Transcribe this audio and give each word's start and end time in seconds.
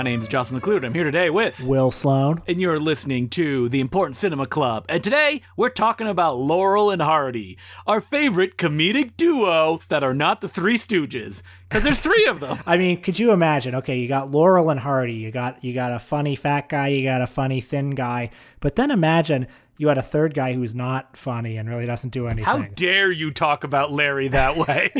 My 0.00 0.04
name 0.04 0.20
is 0.20 0.28
Justin 0.28 0.58
Decloux. 0.58 0.82
I'm 0.82 0.94
here 0.94 1.04
today 1.04 1.28
with 1.28 1.60
Will 1.60 1.90
Sloan. 1.90 2.40
and 2.46 2.58
you're 2.58 2.80
listening 2.80 3.28
to 3.28 3.68
the 3.68 3.80
Important 3.80 4.16
Cinema 4.16 4.46
Club. 4.46 4.86
And 4.88 5.04
today 5.04 5.42
we're 5.58 5.68
talking 5.68 6.06
about 6.06 6.38
Laurel 6.38 6.88
and 6.88 7.02
Hardy, 7.02 7.58
our 7.86 8.00
favorite 8.00 8.56
comedic 8.56 9.14
duo 9.18 9.80
that 9.90 10.02
are 10.02 10.14
not 10.14 10.40
the 10.40 10.48
Three 10.48 10.78
Stooges, 10.78 11.42
because 11.68 11.84
there's 11.84 12.00
three 12.00 12.24
of 12.24 12.40
them. 12.40 12.60
I 12.66 12.78
mean, 12.78 13.02
could 13.02 13.18
you 13.18 13.30
imagine? 13.32 13.74
Okay, 13.74 13.98
you 13.98 14.08
got 14.08 14.30
Laurel 14.30 14.70
and 14.70 14.80
Hardy. 14.80 15.12
You 15.12 15.30
got 15.30 15.62
you 15.62 15.74
got 15.74 15.92
a 15.92 15.98
funny 15.98 16.34
fat 16.34 16.70
guy. 16.70 16.88
You 16.88 17.02
got 17.02 17.20
a 17.20 17.26
funny 17.26 17.60
thin 17.60 17.90
guy. 17.90 18.30
But 18.60 18.76
then 18.76 18.90
imagine 18.90 19.48
you 19.80 19.88
had 19.88 19.96
a 19.96 20.02
third 20.02 20.34
guy 20.34 20.52
who's 20.52 20.74
not 20.74 21.16
funny 21.16 21.56
and 21.56 21.66
really 21.66 21.86
doesn't 21.86 22.10
do 22.10 22.26
anything. 22.26 22.44
How 22.44 22.60
dare 22.60 23.10
you 23.10 23.30
talk 23.30 23.64
about 23.64 23.90
Larry 23.90 24.28
that 24.28 24.58
way? 24.58 24.90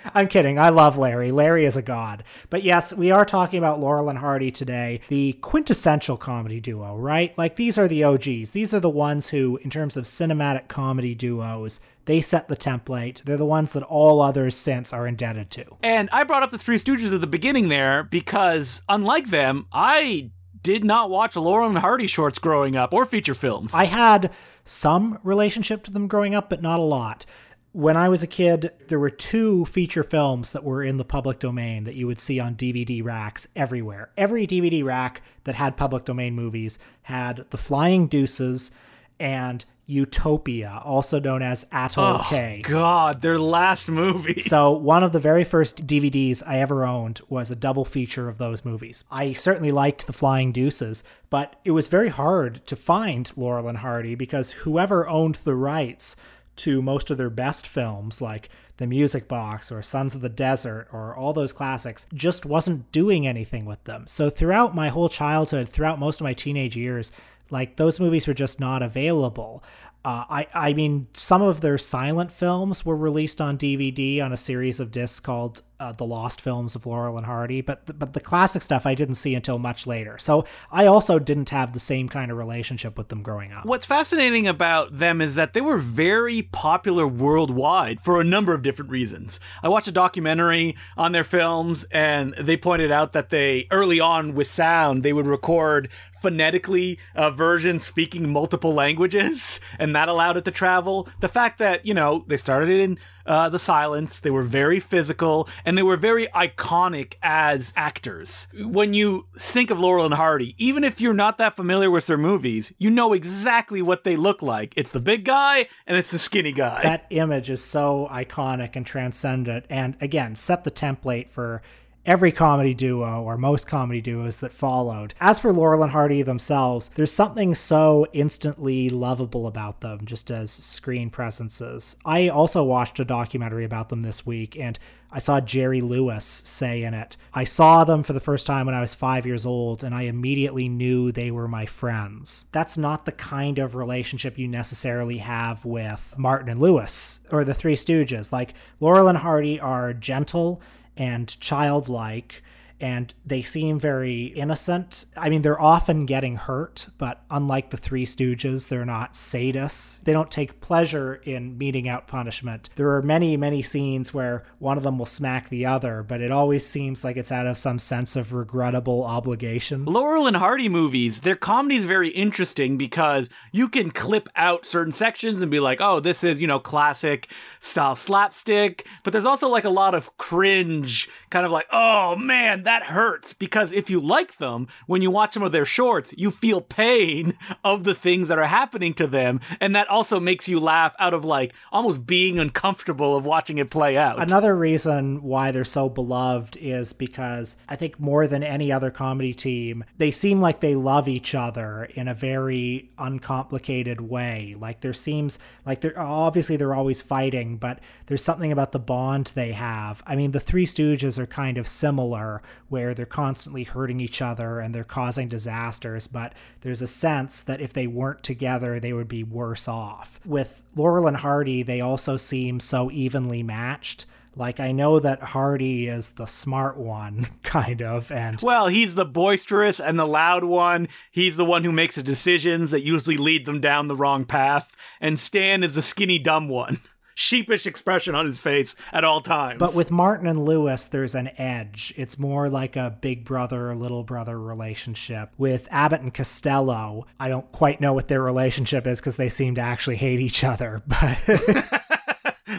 I'm 0.14 0.28
kidding. 0.28 0.58
I 0.58 0.70
love 0.70 0.96
Larry. 0.96 1.30
Larry 1.30 1.66
is 1.66 1.76
a 1.76 1.82
god. 1.82 2.24
But 2.48 2.62
yes, 2.62 2.94
we 2.94 3.10
are 3.10 3.26
talking 3.26 3.58
about 3.58 3.80
Laurel 3.80 4.08
and 4.08 4.18
Hardy 4.18 4.50
today, 4.50 5.02
the 5.08 5.34
quintessential 5.42 6.16
comedy 6.16 6.58
duo, 6.58 6.96
right? 6.96 7.36
Like 7.36 7.56
these 7.56 7.76
are 7.76 7.86
the 7.86 8.02
OGs. 8.02 8.52
These 8.52 8.72
are 8.72 8.80
the 8.80 8.88
ones 8.88 9.28
who, 9.28 9.58
in 9.58 9.68
terms 9.68 9.98
of 9.98 10.04
cinematic 10.04 10.68
comedy 10.68 11.14
duos, 11.14 11.78
they 12.06 12.22
set 12.22 12.48
the 12.48 12.56
template. 12.56 13.22
They're 13.24 13.36
the 13.36 13.44
ones 13.44 13.74
that 13.74 13.82
all 13.82 14.22
others 14.22 14.56
since 14.56 14.90
are 14.94 15.06
indebted 15.06 15.50
to. 15.50 15.66
and 15.82 16.08
I 16.12 16.24
brought 16.24 16.42
up 16.42 16.50
the 16.50 16.56
Three 16.56 16.78
Stooges 16.78 17.14
at 17.14 17.20
the 17.20 17.26
beginning 17.26 17.68
there 17.68 18.04
because, 18.04 18.80
unlike 18.88 19.28
them, 19.28 19.66
I 19.70 20.30
did 20.62 20.84
not 20.84 21.10
watch 21.10 21.36
Laurel 21.36 21.68
and 21.68 21.78
Hardy 21.78 22.06
shorts 22.06 22.38
growing 22.38 22.76
up 22.76 22.92
or 22.92 23.06
feature 23.06 23.34
films. 23.34 23.74
I 23.74 23.84
had 23.84 24.30
some 24.64 25.18
relationship 25.22 25.82
to 25.84 25.90
them 25.90 26.06
growing 26.06 26.34
up, 26.34 26.50
but 26.50 26.62
not 26.62 26.78
a 26.78 26.82
lot. 26.82 27.26
When 27.72 27.96
I 27.96 28.08
was 28.08 28.22
a 28.22 28.26
kid, 28.26 28.70
there 28.88 28.98
were 28.98 29.10
two 29.10 29.64
feature 29.64 30.02
films 30.02 30.52
that 30.52 30.64
were 30.64 30.82
in 30.82 30.96
the 30.96 31.04
public 31.04 31.38
domain 31.38 31.84
that 31.84 31.94
you 31.94 32.06
would 32.08 32.18
see 32.18 32.40
on 32.40 32.56
DVD 32.56 33.02
racks 33.02 33.46
everywhere. 33.54 34.10
Every 34.16 34.46
DVD 34.46 34.84
rack 34.84 35.22
that 35.44 35.54
had 35.54 35.76
public 35.76 36.04
domain 36.04 36.34
movies 36.34 36.80
had 37.02 37.48
The 37.50 37.58
Flying 37.58 38.08
Deuces 38.08 38.72
and 39.20 39.64
Utopia, 39.90 40.80
also 40.84 41.18
known 41.18 41.42
as 41.42 41.66
Atoll 41.72 42.18
oh, 42.20 42.26
K. 42.28 42.62
Oh 42.64 42.68
god, 42.68 43.22
their 43.22 43.38
last 43.38 43.88
movie. 43.88 44.40
So, 44.40 44.70
one 44.70 45.02
of 45.02 45.12
the 45.12 45.20
very 45.20 45.42
first 45.42 45.86
DVDs 45.86 46.42
I 46.46 46.60
ever 46.60 46.84
owned 46.84 47.20
was 47.28 47.50
a 47.50 47.56
double 47.56 47.84
feature 47.84 48.28
of 48.28 48.38
those 48.38 48.64
movies. 48.64 49.04
I 49.10 49.32
certainly 49.32 49.72
liked 49.72 50.06
The 50.06 50.12
Flying 50.12 50.52
Deuces, 50.52 51.02
but 51.28 51.56
it 51.64 51.72
was 51.72 51.88
very 51.88 52.08
hard 52.08 52.64
to 52.66 52.76
find 52.76 53.30
Laurel 53.36 53.68
and 53.68 53.78
Hardy 53.78 54.14
because 54.14 54.52
whoever 54.52 55.08
owned 55.08 55.36
the 55.36 55.56
rights 55.56 56.16
to 56.56 56.82
most 56.82 57.10
of 57.10 57.18
their 57.18 57.30
best 57.30 57.66
films, 57.66 58.20
like 58.20 58.48
The 58.76 58.86
Music 58.86 59.26
Box 59.26 59.72
or 59.72 59.82
Sons 59.82 60.14
of 60.14 60.20
the 60.20 60.28
Desert 60.28 60.88
or 60.92 61.16
all 61.16 61.32
those 61.32 61.52
classics, 61.52 62.06
just 62.14 62.46
wasn't 62.46 62.92
doing 62.92 63.26
anything 63.26 63.64
with 63.64 63.82
them. 63.84 64.04
So, 64.06 64.30
throughout 64.30 64.74
my 64.74 64.88
whole 64.88 65.08
childhood, 65.08 65.68
throughout 65.68 65.98
most 65.98 66.20
of 66.20 66.24
my 66.24 66.34
teenage 66.34 66.76
years, 66.76 67.12
like 67.50 67.76
those 67.76 68.00
movies 68.00 68.26
were 68.26 68.34
just 68.34 68.60
not 68.60 68.82
available. 68.82 69.62
Uh, 70.04 70.24
I 70.30 70.46
I 70.54 70.72
mean, 70.72 71.08
some 71.12 71.42
of 71.42 71.60
their 71.60 71.78
silent 71.78 72.32
films 72.32 72.86
were 72.86 72.96
released 72.96 73.40
on 73.40 73.58
DVD 73.58 74.22
on 74.22 74.32
a 74.32 74.36
series 74.36 74.80
of 74.80 74.90
discs 74.90 75.20
called 75.20 75.62
uh, 75.80 75.92
"The 75.92 76.06
Lost 76.06 76.40
Films 76.40 76.76
of 76.76 76.86
Laurel 76.86 77.16
and 77.16 77.26
Hardy," 77.26 77.60
but 77.62 77.86
the, 77.86 77.94
but 77.94 78.12
the 78.12 78.20
classic 78.20 78.62
stuff 78.62 78.86
I 78.86 78.94
didn't 78.94 79.16
see 79.16 79.34
until 79.34 79.58
much 79.58 79.86
later. 79.86 80.18
So 80.18 80.44
I 80.70 80.86
also 80.86 81.18
didn't 81.18 81.50
have 81.50 81.72
the 81.72 81.80
same 81.80 82.08
kind 82.08 82.30
of 82.30 82.38
relationship 82.38 82.96
with 82.96 83.08
them 83.08 83.22
growing 83.22 83.50
up. 83.52 83.64
What's 83.64 83.86
fascinating 83.86 84.46
about 84.46 84.98
them 84.98 85.20
is 85.20 85.34
that 85.34 85.54
they 85.54 85.60
were 85.60 85.78
very 85.78 86.42
popular 86.42 87.06
worldwide 87.06 88.00
for 88.00 88.20
a 88.20 88.24
number 88.24 88.54
of 88.54 88.62
different 88.62 88.90
reasons. 88.90 89.40
I 89.62 89.68
watched 89.68 89.88
a 89.88 89.92
documentary 89.92 90.76
on 90.96 91.12
their 91.12 91.24
films, 91.24 91.84
and 91.90 92.34
they 92.34 92.56
pointed 92.56 92.92
out 92.92 93.12
that 93.12 93.30
they, 93.30 93.66
early 93.70 93.98
on 93.98 94.34
with 94.34 94.46
sound, 94.46 95.02
they 95.02 95.12
would 95.12 95.26
record 95.26 95.88
phonetically 96.20 96.98
a 97.14 97.30
version 97.30 97.78
speaking 97.78 98.28
multiple 98.30 98.74
languages, 98.74 99.58
and 99.78 99.96
that 99.96 100.08
allowed 100.08 100.36
it 100.36 100.44
to 100.44 100.50
travel. 100.50 101.08
The 101.20 101.28
fact 101.28 101.58
that, 101.58 101.86
you 101.86 101.94
know, 101.94 102.24
they 102.26 102.36
started 102.36 102.78
in 102.78 102.98
uh, 103.26 103.48
the 103.48 103.58
silence, 103.58 104.20
they 104.20 104.30
were 104.30 104.42
very 104.42 104.80
physical, 104.80 105.48
and 105.64 105.76
they 105.76 105.82
were 105.82 105.96
very 105.96 106.26
iconic 106.28 107.14
as 107.22 107.72
actors. 107.76 108.48
When 108.54 108.94
you 108.94 109.26
think 109.36 109.70
of 109.70 109.78
Laurel 109.78 110.04
and 110.04 110.14
Hardy, 110.14 110.54
even 110.58 110.84
if 110.84 111.00
you're 111.00 111.14
not 111.14 111.38
that 111.38 111.56
familiar 111.56 111.90
with 111.90 112.06
their 112.06 112.18
movies, 112.18 112.72
you 112.78 112.90
know 112.90 113.12
exactly 113.12 113.82
what 113.82 114.04
they 114.04 114.16
look 114.16 114.42
like. 114.42 114.72
It's 114.76 114.90
the 114.90 115.00
big 115.00 115.24
guy 115.24 115.68
and 115.86 115.96
it's 115.96 116.10
the 116.10 116.18
skinny 116.18 116.52
guy. 116.52 116.82
that 116.82 117.06
image 117.10 117.50
is 117.50 117.62
so 117.62 118.08
iconic 118.10 118.76
and 118.76 118.86
transcendent, 118.86 119.66
and 119.68 119.96
again, 120.00 120.34
set 120.36 120.64
the 120.64 120.70
template 120.70 121.28
for 121.28 121.62
every 122.10 122.32
comedy 122.32 122.74
duo 122.74 123.22
or 123.22 123.38
most 123.38 123.68
comedy 123.68 124.00
duos 124.00 124.38
that 124.38 124.52
followed. 124.52 125.14
As 125.20 125.38
for 125.38 125.52
Laurel 125.52 125.84
and 125.84 125.92
Hardy 125.92 126.22
themselves, 126.22 126.88
there's 126.96 127.12
something 127.12 127.54
so 127.54 128.04
instantly 128.12 128.88
lovable 128.88 129.46
about 129.46 129.80
them 129.80 130.00
just 130.06 130.28
as 130.28 130.50
screen 130.50 131.08
presences. 131.10 131.96
I 132.04 132.28
also 132.28 132.64
watched 132.64 132.98
a 132.98 133.04
documentary 133.04 133.64
about 133.64 133.90
them 133.90 134.02
this 134.02 134.26
week 134.26 134.58
and 134.58 134.76
I 135.12 135.18
saw 135.18 135.40
Jerry 135.40 135.80
Lewis 135.80 136.24
say 136.24 136.82
in 136.82 136.94
it, 136.94 137.16
I 137.32 137.44
saw 137.44 137.84
them 137.84 138.02
for 138.02 138.12
the 138.12 138.20
first 138.20 138.46
time 138.46 138.66
when 138.66 138.74
I 138.74 138.80
was 138.80 138.94
five 138.94 139.26
years 139.26 139.44
old, 139.44 139.82
and 139.82 139.92
I 139.92 140.02
immediately 140.02 140.68
knew 140.68 141.10
they 141.10 141.32
were 141.32 141.48
my 141.48 141.66
friends. 141.66 142.44
That's 142.52 142.78
not 142.78 143.06
the 143.06 143.12
kind 143.12 143.58
of 143.58 143.74
relationship 143.74 144.38
you 144.38 144.46
necessarily 144.46 145.18
have 145.18 145.64
with 145.64 146.14
Martin 146.16 146.48
and 146.48 146.60
Lewis 146.60 147.20
or 147.32 147.42
the 147.44 147.54
Three 147.54 147.74
Stooges. 147.74 148.30
Like, 148.30 148.54
Laurel 148.78 149.08
and 149.08 149.18
Hardy 149.18 149.58
are 149.58 149.92
gentle 149.92 150.62
and 151.00 151.40
childlike 151.40 152.42
and 152.80 153.12
they 153.24 153.42
seem 153.42 153.78
very 153.78 154.24
innocent. 154.24 155.04
I 155.16 155.28
mean, 155.28 155.42
they're 155.42 155.60
often 155.60 156.06
getting 156.06 156.36
hurt, 156.36 156.88
but 156.98 157.22
unlike 157.30 157.70
the 157.70 157.76
Three 157.76 158.06
Stooges, 158.06 158.68
they're 158.68 158.84
not 158.84 159.12
sadists. 159.12 160.02
They 160.04 160.12
don't 160.12 160.30
take 160.30 160.60
pleasure 160.60 161.14
in 161.24 161.58
meting 161.58 161.88
out 161.88 162.08
punishment. 162.08 162.70
There 162.76 162.94
are 162.94 163.02
many, 163.02 163.36
many 163.36 163.62
scenes 163.62 164.14
where 164.14 164.44
one 164.58 164.78
of 164.78 164.84
them 164.84 164.98
will 164.98 165.06
smack 165.06 165.48
the 165.48 165.66
other, 165.66 166.02
but 166.02 166.20
it 166.20 166.32
always 166.32 166.66
seems 166.66 167.04
like 167.04 167.16
it's 167.16 167.32
out 167.32 167.46
of 167.46 167.58
some 167.58 167.78
sense 167.78 168.16
of 168.16 168.32
regrettable 168.32 169.04
obligation. 169.04 169.84
Laurel 169.84 170.26
and 170.26 170.36
Hardy 170.36 170.68
movies, 170.68 171.20
their 171.20 171.36
comedy 171.36 171.76
is 171.76 171.84
very 171.84 172.08
interesting 172.10 172.78
because 172.78 173.28
you 173.52 173.68
can 173.68 173.90
clip 173.90 174.28
out 174.36 174.66
certain 174.66 174.92
sections 174.92 175.42
and 175.42 175.50
be 175.50 175.60
like, 175.60 175.80
oh, 175.80 176.00
this 176.00 176.24
is, 176.24 176.40
you 176.40 176.46
know, 176.46 176.58
classic 176.58 177.30
style 177.60 177.94
slapstick. 177.94 178.86
But 179.02 179.12
there's 179.12 179.26
also 179.26 179.48
like 179.48 179.64
a 179.64 179.70
lot 179.70 179.94
of 179.94 180.16
cringe, 180.16 181.08
kind 181.30 181.44
of 181.44 181.52
like, 181.52 181.66
oh 181.72 182.16
man, 182.16 182.62
that 182.70 182.84
hurts. 182.84 183.32
Because 183.32 183.72
if 183.72 183.90
you 183.90 184.00
like 184.00 184.38
them, 184.38 184.68
when 184.86 185.02
you 185.02 185.10
watch 185.10 185.34
some 185.34 185.42
of 185.42 185.50
their 185.50 185.64
shorts, 185.64 186.14
you 186.16 186.30
feel 186.30 186.60
pain 186.60 187.34
of 187.64 187.82
the 187.82 187.96
things 187.96 188.28
that 188.28 188.38
are 188.38 188.44
happening 188.44 188.94
to 188.94 189.08
them. 189.08 189.40
And 189.60 189.74
that 189.74 189.88
also 189.88 190.20
makes 190.20 190.46
you 190.46 190.60
laugh 190.60 190.94
out 191.00 191.12
of 191.12 191.24
like 191.24 191.52
almost 191.72 192.06
being 192.06 192.38
uncomfortable 192.38 193.16
of 193.16 193.26
watching 193.26 193.58
it 193.58 193.70
play 193.70 193.96
out. 193.96 194.22
Another 194.22 194.56
reason 194.56 195.20
why 195.20 195.50
they're 195.50 195.64
so 195.64 195.88
beloved 195.88 196.56
is 196.58 196.92
because 196.92 197.56
I 197.68 197.74
think 197.74 197.98
more 197.98 198.28
than 198.28 198.44
any 198.44 198.70
other 198.70 198.92
comedy 198.92 199.34
team, 199.34 199.82
they 199.98 200.12
seem 200.12 200.40
like 200.40 200.60
they 200.60 200.76
love 200.76 201.08
each 201.08 201.34
other 201.34 201.88
in 201.94 202.06
a 202.06 202.14
very 202.14 202.92
uncomplicated 202.98 204.00
way. 204.00 204.54
Like 204.56 204.80
there 204.80 204.92
seems 204.92 205.40
like 205.66 205.80
they're 205.80 205.98
obviously 205.98 206.56
they're 206.56 206.74
always 206.74 207.02
fighting, 207.02 207.56
but 207.56 207.80
there's 208.06 208.22
something 208.22 208.52
about 208.52 208.70
the 208.70 208.78
bond 208.78 209.32
they 209.34 209.52
have. 209.52 210.04
I 210.06 210.14
mean, 210.14 210.30
the 210.30 210.38
Three 210.38 210.66
Stooges 210.66 211.18
are 211.18 211.26
kind 211.26 211.58
of 211.58 211.66
similar 211.66 212.42
where 212.68 212.94
they're 212.94 213.06
constantly 213.06 213.64
hurting 213.64 214.00
each 214.00 214.22
other 214.22 214.60
and 214.60 214.74
they're 214.74 214.84
causing 214.84 215.28
disasters, 215.28 216.06
but 216.06 216.32
there's 216.60 216.82
a 216.82 216.86
sense 216.86 217.40
that 217.42 217.60
if 217.60 217.72
they 217.72 217.86
weren't 217.86 218.22
together, 218.22 218.78
they 218.78 218.92
would 218.92 219.08
be 219.08 219.24
worse 219.24 219.66
off. 219.68 220.20
With 220.24 220.62
Laurel 220.76 221.06
and 221.06 221.18
Hardy, 221.18 221.62
they 221.62 221.80
also 221.80 222.16
seem 222.16 222.60
so 222.60 222.90
evenly 222.90 223.42
matched. 223.42 224.06
Like 224.36 224.60
I 224.60 224.70
know 224.70 225.00
that 225.00 225.22
Hardy 225.22 225.88
is 225.88 226.10
the 226.10 226.26
smart 226.26 226.76
one, 226.76 227.28
kind 227.42 227.82
of, 227.82 228.12
and 228.12 228.40
Well, 228.40 228.68
he's 228.68 228.94
the 228.94 229.04
boisterous 229.04 229.80
and 229.80 229.98
the 229.98 230.06
loud 230.06 230.44
one. 230.44 230.88
He's 231.10 231.36
the 231.36 231.44
one 231.44 231.64
who 231.64 231.72
makes 231.72 231.96
the 231.96 232.02
decisions 232.02 232.70
that 232.70 232.84
usually 232.84 233.16
lead 233.16 233.44
them 233.44 233.60
down 233.60 233.88
the 233.88 233.96
wrong 233.96 234.24
path. 234.24 234.76
And 235.00 235.18
Stan 235.18 235.64
is 235.64 235.74
the 235.74 235.82
skinny, 235.82 236.18
dumb 236.18 236.48
one. 236.48 236.80
Sheepish 237.20 237.66
expression 237.66 238.14
on 238.14 238.24
his 238.24 238.38
face 238.38 238.74
at 238.94 239.04
all 239.04 239.20
times. 239.20 239.58
But 239.58 239.74
with 239.74 239.90
Martin 239.90 240.26
and 240.26 240.42
Lewis, 240.42 240.86
there's 240.86 241.14
an 241.14 241.30
edge. 241.38 241.92
It's 241.94 242.18
more 242.18 242.48
like 242.48 242.76
a 242.76 242.96
big 242.98 243.26
brother, 243.26 243.74
little 243.74 244.02
brother 244.04 244.40
relationship. 244.40 245.30
With 245.36 245.68
Abbott 245.70 246.00
and 246.00 246.14
Costello, 246.14 247.06
I 247.18 247.28
don't 247.28 247.52
quite 247.52 247.78
know 247.78 247.92
what 247.92 248.08
their 248.08 248.22
relationship 248.22 248.86
is 248.86 249.00
because 249.00 249.16
they 249.16 249.28
seem 249.28 249.54
to 249.56 249.60
actually 249.60 249.96
hate 249.96 250.20
each 250.20 250.42
other. 250.42 250.82
But 250.90 251.82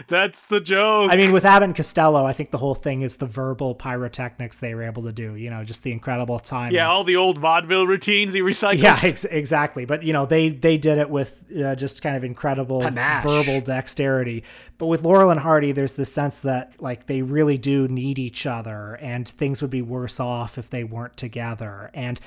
That's 0.08 0.42
the 0.44 0.60
joke. 0.60 1.10
I 1.12 1.16
mean, 1.16 1.32
with 1.32 1.44
Abbott 1.44 1.64
and 1.66 1.76
Costello, 1.76 2.24
I 2.24 2.32
think 2.32 2.50
the 2.50 2.58
whole 2.58 2.74
thing 2.74 3.02
is 3.02 3.16
the 3.16 3.26
verbal 3.26 3.74
pyrotechnics 3.74 4.58
they 4.58 4.74
were 4.74 4.82
able 4.82 5.02
to 5.04 5.12
do. 5.12 5.34
You 5.34 5.50
know, 5.50 5.64
just 5.64 5.82
the 5.82 5.92
incredible 5.92 6.38
time. 6.38 6.72
yeah, 6.72 6.88
all 6.88 7.04
the 7.04 7.16
old 7.16 7.38
vaudeville 7.38 7.86
routines 7.86 8.34
he 8.34 8.40
recycled. 8.40 8.82
Yeah, 8.82 8.98
ex- 9.02 9.24
exactly. 9.24 9.84
But 9.84 10.02
you 10.02 10.12
know, 10.12 10.26
they 10.26 10.50
they 10.50 10.78
did 10.78 10.98
it 10.98 11.10
with 11.10 11.42
uh, 11.56 11.74
just 11.74 12.02
kind 12.02 12.16
of 12.16 12.24
incredible 12.24 12.80
Panache. 12.80 13.24
verbal 13.24 13.60
dexterity. 13.60 14.44
But 14.78 14.86
with 14.86 15.02
Laurel 15.02 15.30
and 15.30 15.40
Hardy, 15.40 15.72
there's 15.72 15.94
this 15.94 16.12
sense 16.12 16.40
that 16.40 16.80
like 16.80 17.06
they 17.06 17.22
really 17.22 17.58
do 17.58 17.88
need 17.88 18.18
each 18.18 18.46
other, 18.46 18.94
and 19.00 19.28
things 19.28 19.60
would 19.62 19.70
be 19.70 19.82
worse 19.82 20.18
off 20.20 20.58
if 20.58 20.70
they 20.70 20.84
weren't 20.84 21.16
together. 21.16 21.90
And 21.94 22.20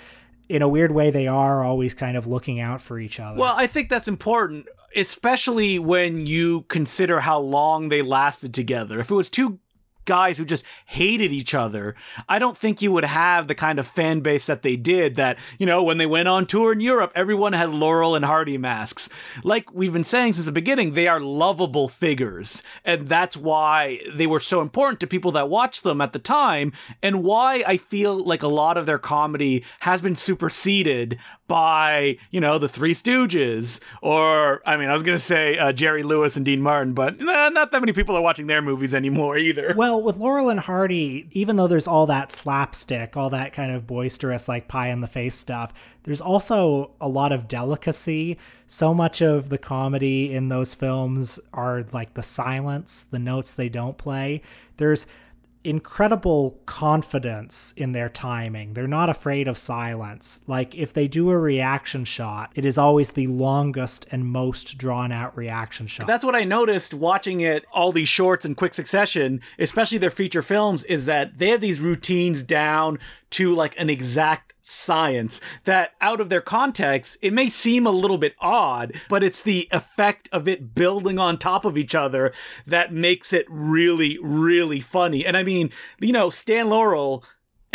in 0.48 0.62
a 0.62 0.68
weird 0.68 0.92
way, 0.92 1.10
they 1.10 1.28
are 1.28 1.64
always 1.64 1.94
kind 1.94 2.16
of 2.16 2.28
looking 2.28 2.60
out 2.60 2.82
for 2.82 3.00
each 3.00 3.20
other. 3.20 3.40
Well, 3.40 3.56
I 3.58 3.68
think 3.68 3.90
that's 3.90 4.08
important, 4.08 4.68
especially 4.96 5.80
when 5.80 6.26
you 6.28 6.62
consider 6.64 7.20
how 7.20 7.40
long 7.40 7.90
they 7.90 8.02
lasted 8.02 8.54
together. 8.54 9.00
If 9.00 9.12
it 9.12 9.16
was 9.16 9.30
two 9.30 9.60
guys 10.06 10.38
who 10.38 10.46
just 10.46 10.66
hated 10.86 11.32
each 11.32 11.54
other, 11.54 11.96
I 12.30 12.40
don't 12.40 12.58
think 12.58 12.82
you 12.82 12.92
would 12.92 13.06
have 13.06 13.48
the 13.48 13.56
kind 13.56 13.80
of 13.80 13.88
fan 13.88 14.22
base 14.22 14.46
that 14.46 14.62
they 14.62 14.76
did. 14.76 15.16
That, 15.16 15.38
you 15.60 15.66
know, 15.66 15.84
when 15.84 15.98
they 15.98 16.06
went 16.06 16.28
on 16.28 16.46
tour 16.46 16.72
in 16.72 16.80
Europe, 16.80 17.12
everyone 17.16 17.54
had 17.54 17.72
Laurel 17.72 18.16
and 18.16 18.26
Hardy 18.26 18.58
masks. 18.58 19.10
Like 19.44 19.74
we've 19.74 19.94
been 19.94 20.04
saying 20.04 20.34
since 20.34 20.46
the 20.46 20.52
beginning, 20.52 20.94
they 20.94 21.08
are 21.08 21.20
lovable 21.20 21.88
figures. 21.88 22.64
And 22.84 23.08
that's 23.08 23.36
why 23.36 24.00
they 24.14 24.28
were 24.28 24.40
so 24.40 24.62
important 24.62 25.00
to 25.02 25.08
people 25.08 25.32
that 25.34 25.50
watched 25.50 25.84
them 25.84 26.02
at 26.02 26.14
the 26.14 26.20
time, 26.20 26.72
and 27.02 27.24
why 27.24 27.64
I 27.66 27.78
feel 27.78 28.18
like 28.18 28.44
a 28.44 28.48
lot 28.48 28.78
of 28.78 28.86
their 28.86 29.00
comedy 29.00 29.64
has 29.82 30.02
been 30.02 30.16
superseded 30.16 31.18
by, 31.48 32.18
you 32.32 32.42
know, 32.42 32.58
the 32.58 32.68
Three 32.68 32.94
Stooges, 32.94 33.80
or, 34.02 34.62
I 34.68 34.78
mean, 34.78 34.90
I 34.90 34.94
was 34.94 35.04
going 35.04 35.18
to 35.18 35.24
say 35.24 35.58
uh, 35.58 35.72
Jerry 35.72 36.02
Lewis 36.02 36.36
and 36.36 36.46
Dean 36.46 36.62
Martin, 36.62 36.94
but 36.94 37.20
not 37.20 37.72
that 37.72 37.80
many 37.80 37.94
people 37.94 38.16
are 38.16 38.22
watching 38.22 38.48
their 38.48 38.62
movies 38.62 38.96
anymore 38.96 39.38
either. 39.38 39.74
Well, 39.78 39.95
with 40.02 40.18
Laurel 40.18 40.50
and 40.50 40.60
Hardy, 40.60 41.28
even 41.32 41.56
though 41.56 41.68
there's 41.68 41.88
all 41.88 42.06
that 42.08 42.32
slapstick, 42.32 43.16
all 43.18 43.30
that 43.32 43.54
kind 43.54 43.72
of 43.72 43.88
boisterous, 43.88 44.48
like 44.48 44.68
pie 44.68 44.90
in 44.90 45.02
the 45.02 45.08
face 45.08 45.36
stuff, 45.36 45.74
there's 46.04 46.22
also 46.22 46.92
a 47.02 47.08
lot 47.08 47.32
of 47.32 47.48
delicacy. 47.48 48.38
So 48.68 48.94
much 48.94 49.22
of 49.22 49.50
the 49.50 49.58
comedy 49.58 50.34
in 50.34 50.50
those 50.50 50.74
films 50.74 51.40
are 51.54 51.84
like 51.92 52.14
the 52.14 52.24
silence, 52.24 53.04
the 53.04 53.20
notes 53.20 53.54
they 53.54 53.70
don't 53.70 53.98
play. 53.98 54.42
There's 54.78 55.08
incredible 55.66 56.60
confidence 56.66 57.74
in 57.76 57.92
their 57.92 58.10
timing. 58.10 58.74
They're 58.74 58.88
not 58.88 59.10
afraid 59.10 59.48
of 59.48 59.58
silence. 59.58 60.42
Like 60.48 60.76
if 60.76 60.94
they 60.94 61.08
do 61.08 61.30
a 61.30 61.38
reaction 61.38 62.06
shot, 62.06 62.52
it 62.56 62.66
is 62.66 62.78
always 62.78 63.12
the 63.12 63.28
longest 63.28 64.06
and 64.12 64.26
most 64.26 64.78
drawn 64.78 65.12
out 65.12 65.36
reaction 65.36 65.88
shot. 65.88 66.08
That's 66.08 66.24
what 66.24 66.36
I 66.36 66.44
noticed 66.44 66.94
watching 66.94 67.42
it, 67.42 67.66
all 67.74 67.92
these 67.92 68.10
shorts 68.10 68.46
in 68.46 68.56
quick 68.56 68.74
succession, 68.74 69.42
especially 69.60 69.98
their 69.98 70.10
feature 70.10 70.42
films, 70.42 70.84
is 70.86 71.06
that 71.06 71.38
they 71.38 71.50
have 71.50 71.62
these 71.62 71.80
routines 71.80 72.44
down 72.44 73.00
to 73.32 73.54
like 73.54 73.78
an 73.78 73.90
exact 73.90 74.55
science 74.68 75.40
that 75.66 75.92
out 76.02 76.20
of 76.20 76.30
their 76.30 76.42
context 76.42 77.18
it 77.22 77.32
may 77.32 77.50
seem 77.50 77.86
a 77.86 77.92
little 77.92 78.18
bit 78.18 78.36
odd 78.40 78.92
but 79.10 79.24
it's 79.24 79.44
the 79.44 79.68
effect 79.72 80.28
of 80.32 80.48
it 80.48 80.74
building 80.74 81.20
on 81.20 81.38
top 81.38 81.66
of 81.66 81.78
each 81.78 81.94
other 81.94 82.34
that 82.66 82.92
makes 82.92 83.32
it 83.32 83.46
really 83.50 84.18
really 84.22 84.80
funny. 84.80 85.26
And 85.26 85.38
i 85.38 85.44
mean 85.44 85.70
you 86.00 86.12
know 86.12 86.30
stan 86.30 86.70
laurel 86.70 87.24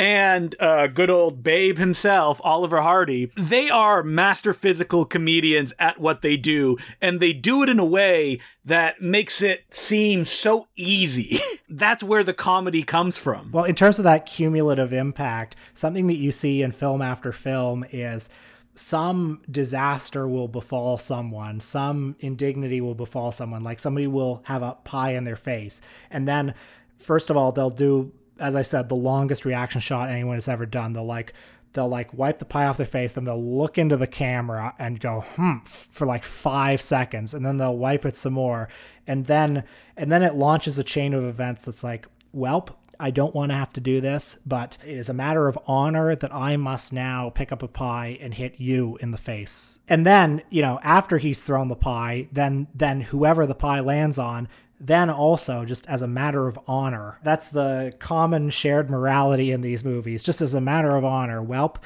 and 0.01 0.55
uh, 0.61 0.87
good 0.87 1.11
old 1.11 1.43
Babe 1.43 1.77
himself, 1.77 2.41
Oliver 2.43 2.81
Hardy, 2.81 3.31
they 3.37 3.69
are 3.69 4.03
master 4.03 4.55
physical 4.55 5.05
comedians 5.05 5.75
at 5.79 6.01
what 6.01 6.23
they 6.23 6.39
do, 6.39 6.79
and 7.03 7.21
they 7.21 7.35
do 7.35 7.63
it 7.63 7.69
in 7.69 7.79
a 7.79 7.85
way 7.85 8.41
that 8.65 9.03
makes 9.03 9.43
it 9.43 9.67
seem 9.71 10.25
so 10.25 10.69
easy. 10.75 11.39
That's 11.69 12.03
where 12.03 12.25
the 12.25 12.33
comedy 12.33 12.83
comes 12.83 13.19
from. 13.19 13.53
Well, 13.53 13.65
in 13.65 13.75
terms 13.75 13.99
of 13.99 14.05
that 14.05 14.25
cumulative 14.25 14.95
impact, 14.95 15.55
something 15.75 16.07
that 16.07 16.17
you 16.17 16.33
see 16.33 16.63
in 16.63 16.73
film 16.73 17.03
after 17.03 17.31
film 17.31 17.85
is 17.91 18.31
some 18.75 19.43
disaster 19.51 20.27
will 20.27 20.49
befall 20.49 20.97
someone, 20.97 21.61
some 21.61 22.17
indignity 22.21 22.81
will 22.81 22.95
befall 22.95 23.33
someone, 23.33 23.63
like 23.63 23.79
somebody 23.79 24.07
will 24.07 24.41
have 24.47 24.63
a 24.63 24.79
pie 24.83 25.13
in 25.13 25.25
their 25.25 25.37
face. 25.37 25.83
And 26.11 26.27
then, 26.27 26.55
first 26.97 27.29
of 27.29 27.37
all, 27.37 27.53
they'll 27.53 27.69
do 27.69 28.13
as 28.41 28.57
I 28.57 28.63
said, 28.63 28.89
the 28.89 28.97
longest 28.97 29.45
reaction 29.45 29.81
shot 29.81 30.11
anyone 30.11 30.37
has 30.37 30.49
ever 30.49 30.67
done. 30.67 30.93
They'll 30.93 31.05
like 31.05 31.35
they'll 31.73 31.89
like 31.89 32.13
wipe 32.13 32.39
the 32.39 32.45
pie 32.45 32.67
off 32.67 32.79
their 32.79 32.87
face, 32.87 33.13
then 33.13 33.25
they'll 33.25 33.43
look 33.43 33.79
into 33.79 33.97
the 33.97 34.07
camera 34.07 34.75
and 34.79 34.99
go 34.99 35.21
hmm 35.37 35.59
for 35.65 36.07
like 36.07 36.25
five 36.25 36.83
seconds, 36.83 37.35
and 37.35 37.45
then 37.45 37.59
they'll 37.59 37.77
wipe 37.77 38.05
it 38.05 38.17
some 38.17 38.33
more, 38.33 38.69
and 39.07 39.27
then 39.27 39.65
and 39.97 40.11
then 40.11 40.23
it 40.23 40.35
launches 40.35 40.79
a 40.79 40.85
chain 40.85 41.15
of 41.15 41.25
events 41.25 41.65
that's 41.65 41.85
like, 41.85 42.07
welp. 42.35 42.75
I 43.03 43.11
don't 43.11 43.35
want 43.35 43.51
to 43.51 43.57
have 43.57 43.73
to 43.73 43.81
do 43.81 44.03
this, 44.03 44.39
but 44.45 44.77
it 44.85 44.99
is 44.99 45.09
a 45.09 45.15
matter 45.15 45.49
of 45.49 45.59
honor 45.67 46.15
that 46.15 46.35
I 46.35 46.59
must 46.59 46.93
now 46.93 47.31
pick 47.31 47.51
up 47.51 47.63
a 47.63 47.69
pie 47.69 48.19
and 48.21 48.35
hit 48.35 48.57
you 48.61 48.99
in 49.01 49.11
the 49.11 49.17
face. 49.17 49.79
And 49.89 50.05
then, 50.05 50.43
you 50.51 50.61
know, 50.61 50.79
after 50.83 51.17
he's 51.17 51.43
thrown 51.43 51.69
the 51.69 51.77
pie, 51.77 52.29
then 52.31 52.67
then 52.75 53.01
whoever 53.01 53.47
the 53.47 53.55
pie 53.55 53.81
lands 53.81 54.19
on 54.19 54.49
then 54.81 55.11
also 55.11 55.67
just 55.67 55.87
as 55.87 56.01
a 56.01 56.09
matter 56.09 56.49
of 56.49 56.59
honor. 56.67 57.19
That's 57.23 57.49
the 57.49 57.95
common 57.99 58.49
shared 58.49 58.91
morality 58.91 59.51
in 59.51 59.61
these 59.61 59.85
movies, 59.85 60.23
just 60.23 60.41
as 60.41 60.55
a 60.55 60.61
matter 60.61 60.97
of 60.97 61.05
honor. 61.05 61.43
Welp, 61.43 61.77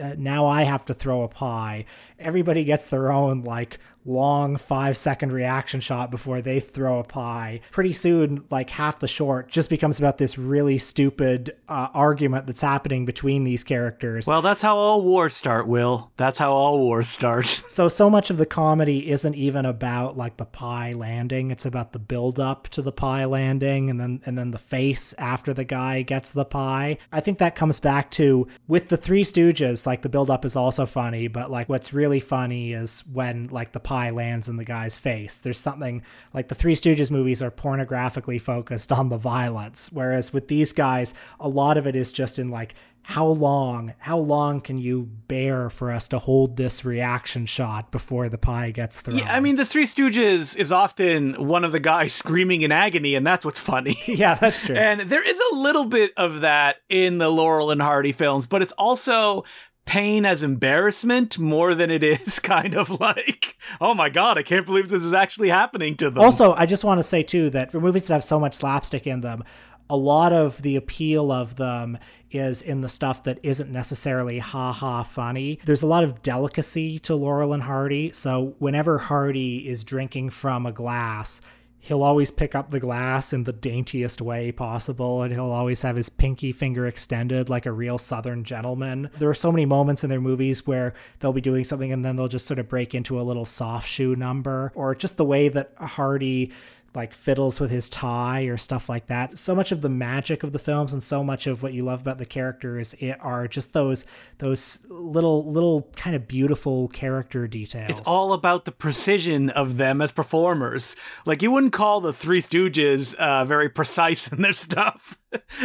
uh, 0.00 0.14
now 0.16 0.46
I 0.46 0.62
have 0.62 0.84
to 0.86 0.94
throw 0.94 1.22
a 1.22 1.28
pie. 1.28 1.84
Everybody 2.18 2.64
gets 2.64 2.86
their 2.86 3.10
own 3.10 3.42
like 3.42 3.78
long 4.06 4.56
five 4.56 4.96
second 4.96 5.32
reaction 5.32 5.80
shot 5.80 6.10
before 6.10 6.40
they 6.40 6.60
throw 6.60 6.98
a 6.98 7.04
pie. 7.04 7.60
Pretty 7.70 7.92
soon, 7.92 8.44
like 8.50 8.70
half 8.70 8.98
the 8.98 9.08
short 9.08 9.48
just 9.48 9.70
becomes 9.70 9.98
about 9.98 10.18
this 10.18 10.38
really 10.38 10.78
stupid 10.78 11.56
uh, 11.68 11.88
argument 11.94 12.46
that's 12.46 12.60
happening 12.60 13.04
between 13.04 13.44
these 13.44 13.64
characters. 13.64 14.26
Well, 14.26 14.42
that's 14.42 14.62
how 14.62 14.76
all 14.76 15.02
wars 15.02 15.34
start, 15.34 15.66
Will. 15.66 16.10
That's 16.16 16.38
how 16.38 16.52
all 16.52 16.78
wars 16.78 17.08
start. 17.08 17.46
so, 17.68 17.88
so 17.88 18.08
much 18.10 18.30
of 18.30 18.38
the 18.38 18.46
comedy 18.46 19.10
isn't 19.10 19.34
even 19.34 19.64
about 19.64 20.16
like 20.16 20.36
the 20.36 20.44
pie 20.44 20.92
landing. 20.92 21.50
It's 21.50 21.66
about 21.66 21.92
the 21.92 21.98
build 21.98 22.38
up 22.38 22.68
to 22.68 22.82
the 22.82 22.92
pie 22.92 23.24
landing 23.24 23.90
and 23.90 24.00
then 24.00 24.20
and 24.24 24.38
then 24.38 24.50
the 24.50 24.58
face 24.58 25.12
after 25.14 25.52
the 25.52 25.64
guy 25.64 26.02
gets 26.02 26.30
the 26.30 26.44
pie. 26.44 26.98
I 27.12 27.20
think 27.20 27.38
that 27.38 27.56
comes 27.56 27.80
back 27.80 28.10
to 28.12 28.46
with 28.68 28.88
the 28.88 28.96
Three 28.96 29.24
Stooges, 29.24 29.86
like 29.86 30.02
the 30.02 30.08
build 30.08 30.30
up 30.30 30.44
is 30.44 30.56
also 30.56 30.86
funny, 30.86 31.28
but 31.28 31.50
like 31.50 31.68
what's 31.68 31.92
really 31.92 32.20
funny 32.20 32.72
is 32.72 33.04
when 33.12 33.48
like 33.48 33.72
the 33.72 33.80
pie 33.80 33.95
lands 33.96 34.48
in 34.48 34.56
the 34.56 34.64
guy's 34.64 34.98
face. 34.98 35.36
There's 35.36 35.58
something 35.58 36.02
like 36.32 36.48
the 36.48 36.54
Three 36.54 36.74
Stooges 36.74 37.10
movies 37.10 37.42
are 37.42 37.50
pornographically 37.50 38.40
focused 38.40 38.92
on 38.92 39.08
the 39.08 39.18
violence, 39.18 39.90
whereas 39.92 40.32
with 40.32 40.48
these 40.48 40.72
guys, 40.72 41.14
a 41.40 41.48
lot 41.48 41.76
of 41.76 41.86
it 41.86 41.96
is 41.96 42.12
just 42.12 42.38
in 42.38 42.50
like 42.50 42.74
how 43.08 43.26
long 43.26 43.94
how 43.98 44.18
long 44.18 44.60
can 44.60 44.78
you 44.78 45.02
bear 45.28 45.70
for 45.70 45.92
us 45.92 46.08
to 46.08 46.18
hold 46.18 46.56
this 46.56 46.84
reaction 46.84 47.46
shot 47.46 47.92
before 47.92 48.28
the 48.28 48.36
pie 48.36 48.72
gets 48.72 49.00
thrown 49.00 49.18
Yeah, 49.18 49.32
I 49.32 49.38
mean, 49.38 49.54
the 49.54 49.64
Three 49.64 49.84
Stooges 49.84 50.56
is 50.56 50.72
often 50.72 51.34
one 51.34 51.64
of 51.64 51.70
the 51.70 51.78
guys 51.78 52.12
screaming 52.22 52.62
in 52.62 52.72
agony, 52.72 53.14
and 53.14 53.24
that's 53.24 53.44
what's 53.44 53.60
funny. 53.60 53.96
yeah 54.06 54.34
that's 54.34 54.60
true 54.60 54.74
and 54.74 55.02
there 55.02 55.26
is 55.26 55.40
a 55.52 55.54
little 55.54 55.84
bit 55.84 56.12
of 56.16 56.40
that 56.40 56.76
in 56.88 57.18
the 57.18 57.30
Laurel 57.30 57.70
and 57.70 57.80
Hardy 57.80 58.12
films, 58.12 58.46
but 58.46 58.60
it's 58.60 58.72
also 58.72 59.44
pain 59.86 60.26
as 60.26 60.42
embarrassment 60.42 61.38
more 61.38 61.74
than 61.74 61.90
it 61.90 62.02
is 62.02 62.38
kind 62.40 62.74
of 62.74 63.00
like, 63.00 63.56
oh 63.80 63.94
my 63.94 64.10
god, 64.10 64.36
I 64.36 64.42
can't 64.42 64.66
believe 64.66 64.90
this 64.90 65.02
is 65.02 65.12
actually 65.12 65.48
happening 65.48 65.96
to 65.98 66.10
them. 66.10 66.22
Also, 66.22 66.52
I 66.52 66.66
just 66.66 66.84
want 66.84 66.98
to 66.98 67.04
say 67.04 67.22
too 67.22 67.48
that 67.50 67.72
for 67.72 67.80
movies 67.80 68.06
that 68.06 68.14
have 68.14 68.24
so 68.24 68.38
much 68.38 68.54
slapstick 68.54 69.06
in 69.06 69.22
them, 69.22 69.42
a 69.88 69.96
lot 69.96 70.32
of 70.32 70.62
the 70.62 70.76
appeal 70.76 71.30
of 71.30 71.56
them 71.56 71.96
is 72.30 72.60
in 72.60 72.80
the 72.80 72.88
stuff 72.88 73.22
that 73.22 73.38
isn't 73.42 73.70
necessarily 73.70 74.40
ha 74.40 74.72
ha 74.72 75.04
funny. 75.04 75.60
There's 75.64 75.82
a 75.82 75.86
lot 75.86 76.02
of 76.02 76.22
delicacy 76.22 76.98
to 77.00 77.14
Laurel 77.14 77.52
and 77.52 77.62
Hardy. 77.62 78.10
So 78.12 78.56
whenever 78.58 78.98
Hardy 78.98 79.68
is 79.68 79.84
drinking 79.84 80.30
from 80.30 80.66
a 80.66 80.72
glass, 80.72 81.40
he'll 81.86 82.02
always 82.02 82.32
pick 82.32 82.56
up 82.56 82.70
the 82.70 82.80
glass 82.80 83.32
in 83.32 83.44
the 83.44 83.52
daintiest 83.52 84.20
way 84.20 84.50
possible 84.50 85.22
and 85.22 85.32
he'll 85.32 85.52
always 85.52 85.82
have 85.82 85.94
his 85.94 86.08
pinky 86.08 86.50
finger 86.50 86.84
extended 86.84 87.48
like 87.48 87.64
a 87.64 87.70
real 87.70 87.96
southern 87.96 88.42
gentleman. 88.42 89.08
There 89.18 89.30
are 89.30 89.34
so 89.34 89.52
many 89.52 89.66
moments 89.66 90.02
in 90.02 90.10
their 90.10 90.20
movies 90.20 90.66
where 90.66 90.94
they'll 91.20 91.32
be 91.32 91.40
doing 91.40 91.62
something 91.62 91.92
and 91.92 92.04
then 92.04 92.16
they'll 92.16 92.26
just 92.26 92.46
sort 92.46 92.58
of 92.58 92.68
break 92.68 92.92
into 92.92 93.20
a 93.20 93.22
little 93.22 93.46
soft 93.46 93.88
shoe 93.88 94.16
number 94.16 94.72
or 94.74 94.96
just 94.96 95.16
the 95.16 95.24
way 95.24 95.48
that 95.48 95.72
hardy 95.78 96.50
like 96.96 97.14
fiddles 97.14 97.60
with 97.60 97.70
his 97.70 97.88
tie 97.88 98.42
or 98.44 98.56
stuff 98.56 98.88
like 98.88 99.06
that. 99.06 99.32
So 99.32 99.54
much 99.54 99.70
of 99.70 99.82
the 99.82 99.88
magic 99.88 100.42
of 100.42 100.52
the 100.52 100.58
films 100.58 100.92
and 100.92 101.02
so 101.02 101.22
much 101.22 101.46
of 101.46 101.62
what 101.62 101.72
you 101.72 101.84
love 101.84 102.00
about 102.00 102.18
the 102.18 102.26
characters 102.26 102.94
it 102.94 103.16
are 103.20 103.46
just 103.46 103.72
those 103.72 104.06
those 104.38 104.84
little 104.88 105.50
little 105.50 105.90
kind 105.94 106.16
of 106.16 106.26
beautiful 106.26 106.88
character 106.88 107.46
details. 107.46 107.90
It's 107.90 108.00
all 108.00 108.32
about 108.32 108.64
the 108.64 108.72
precision 108.72 109.50
of 109.50 109.76
them 109.76 110.00
as 110.00 110.10
performers. 110.10 110.96
Like 111.24 111.42
you 111.42 111.50
wouldn't 111.50 111.72
call 111.72 112.00
the 112.00 112.12
Three 112.12 112.40
Stooges 112.40 113.14
uh, 113.14 113.44
very 113.44 113.68
precise 113.68 114.26
in 114.32 114.42
their 114.42 114.52
stuff. 114.54 115.18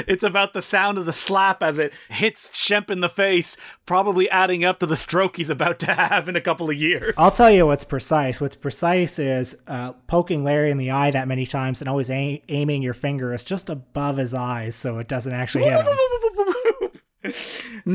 It's 0.08 0.24
about 0.24 0.54
the 0.54 0.62
sound 0.62 0.98
of 0.98 1.06
the 1.06 1.14
slap 1.14 1.62
as 1.64 1.80
it 1.80 1.94
hits 2.10 2.50
Shemp 2.52 2.90
in 2.90 3.02
the 3.02 3.10
face, 3.10 3.58
probably 3.86 4.30
adding 4.30 4.64
up 4.64 4.80
to 4.80 4.86
the 4.86 4.96
stroke 4.96 5.38
he's 5.38 5.50
about 5.50 5.80
to 5.80 5.94
have 5.94 6.28
in 6.30 6.36
a 6.36 6.42
couple 6.42 6.70
of 6.70 6.76
years. 6.76 7.14
I'll 7.18 7.32
tell 7.32 7.52
you 7.52 7.66
what's 7.66 7.84
precise. 7.84 8.40
What's 8.40 8.56
precise 8.56 9.20
is 9.20 9.62
uh, 9.68 9.94
poking 10.08 10.44
Larry 10.44 10.72
in 10.72 10.78
the 10.78 10.92
eye 10.92 11.12
that 11.12 11.28
many 11.28 11.46
times 11.46 11.82
and 11.82 11.90
always 11.90 12.10
aim- 12.10 12.42
aiming 12.50 12.82
your 12.82 12.94
finger 12.94 13.34
is 13.34 13.44
just 13.44 13.70
above 13.70 14.18
his 14.18 14.34
eyes 14.34 14.76
so 14.76 15.00
it 15.00 15.08
doesn't 15.08 15.34
actually 15.34 15.66
hit 15.66 15.74
him. 15.74 15.86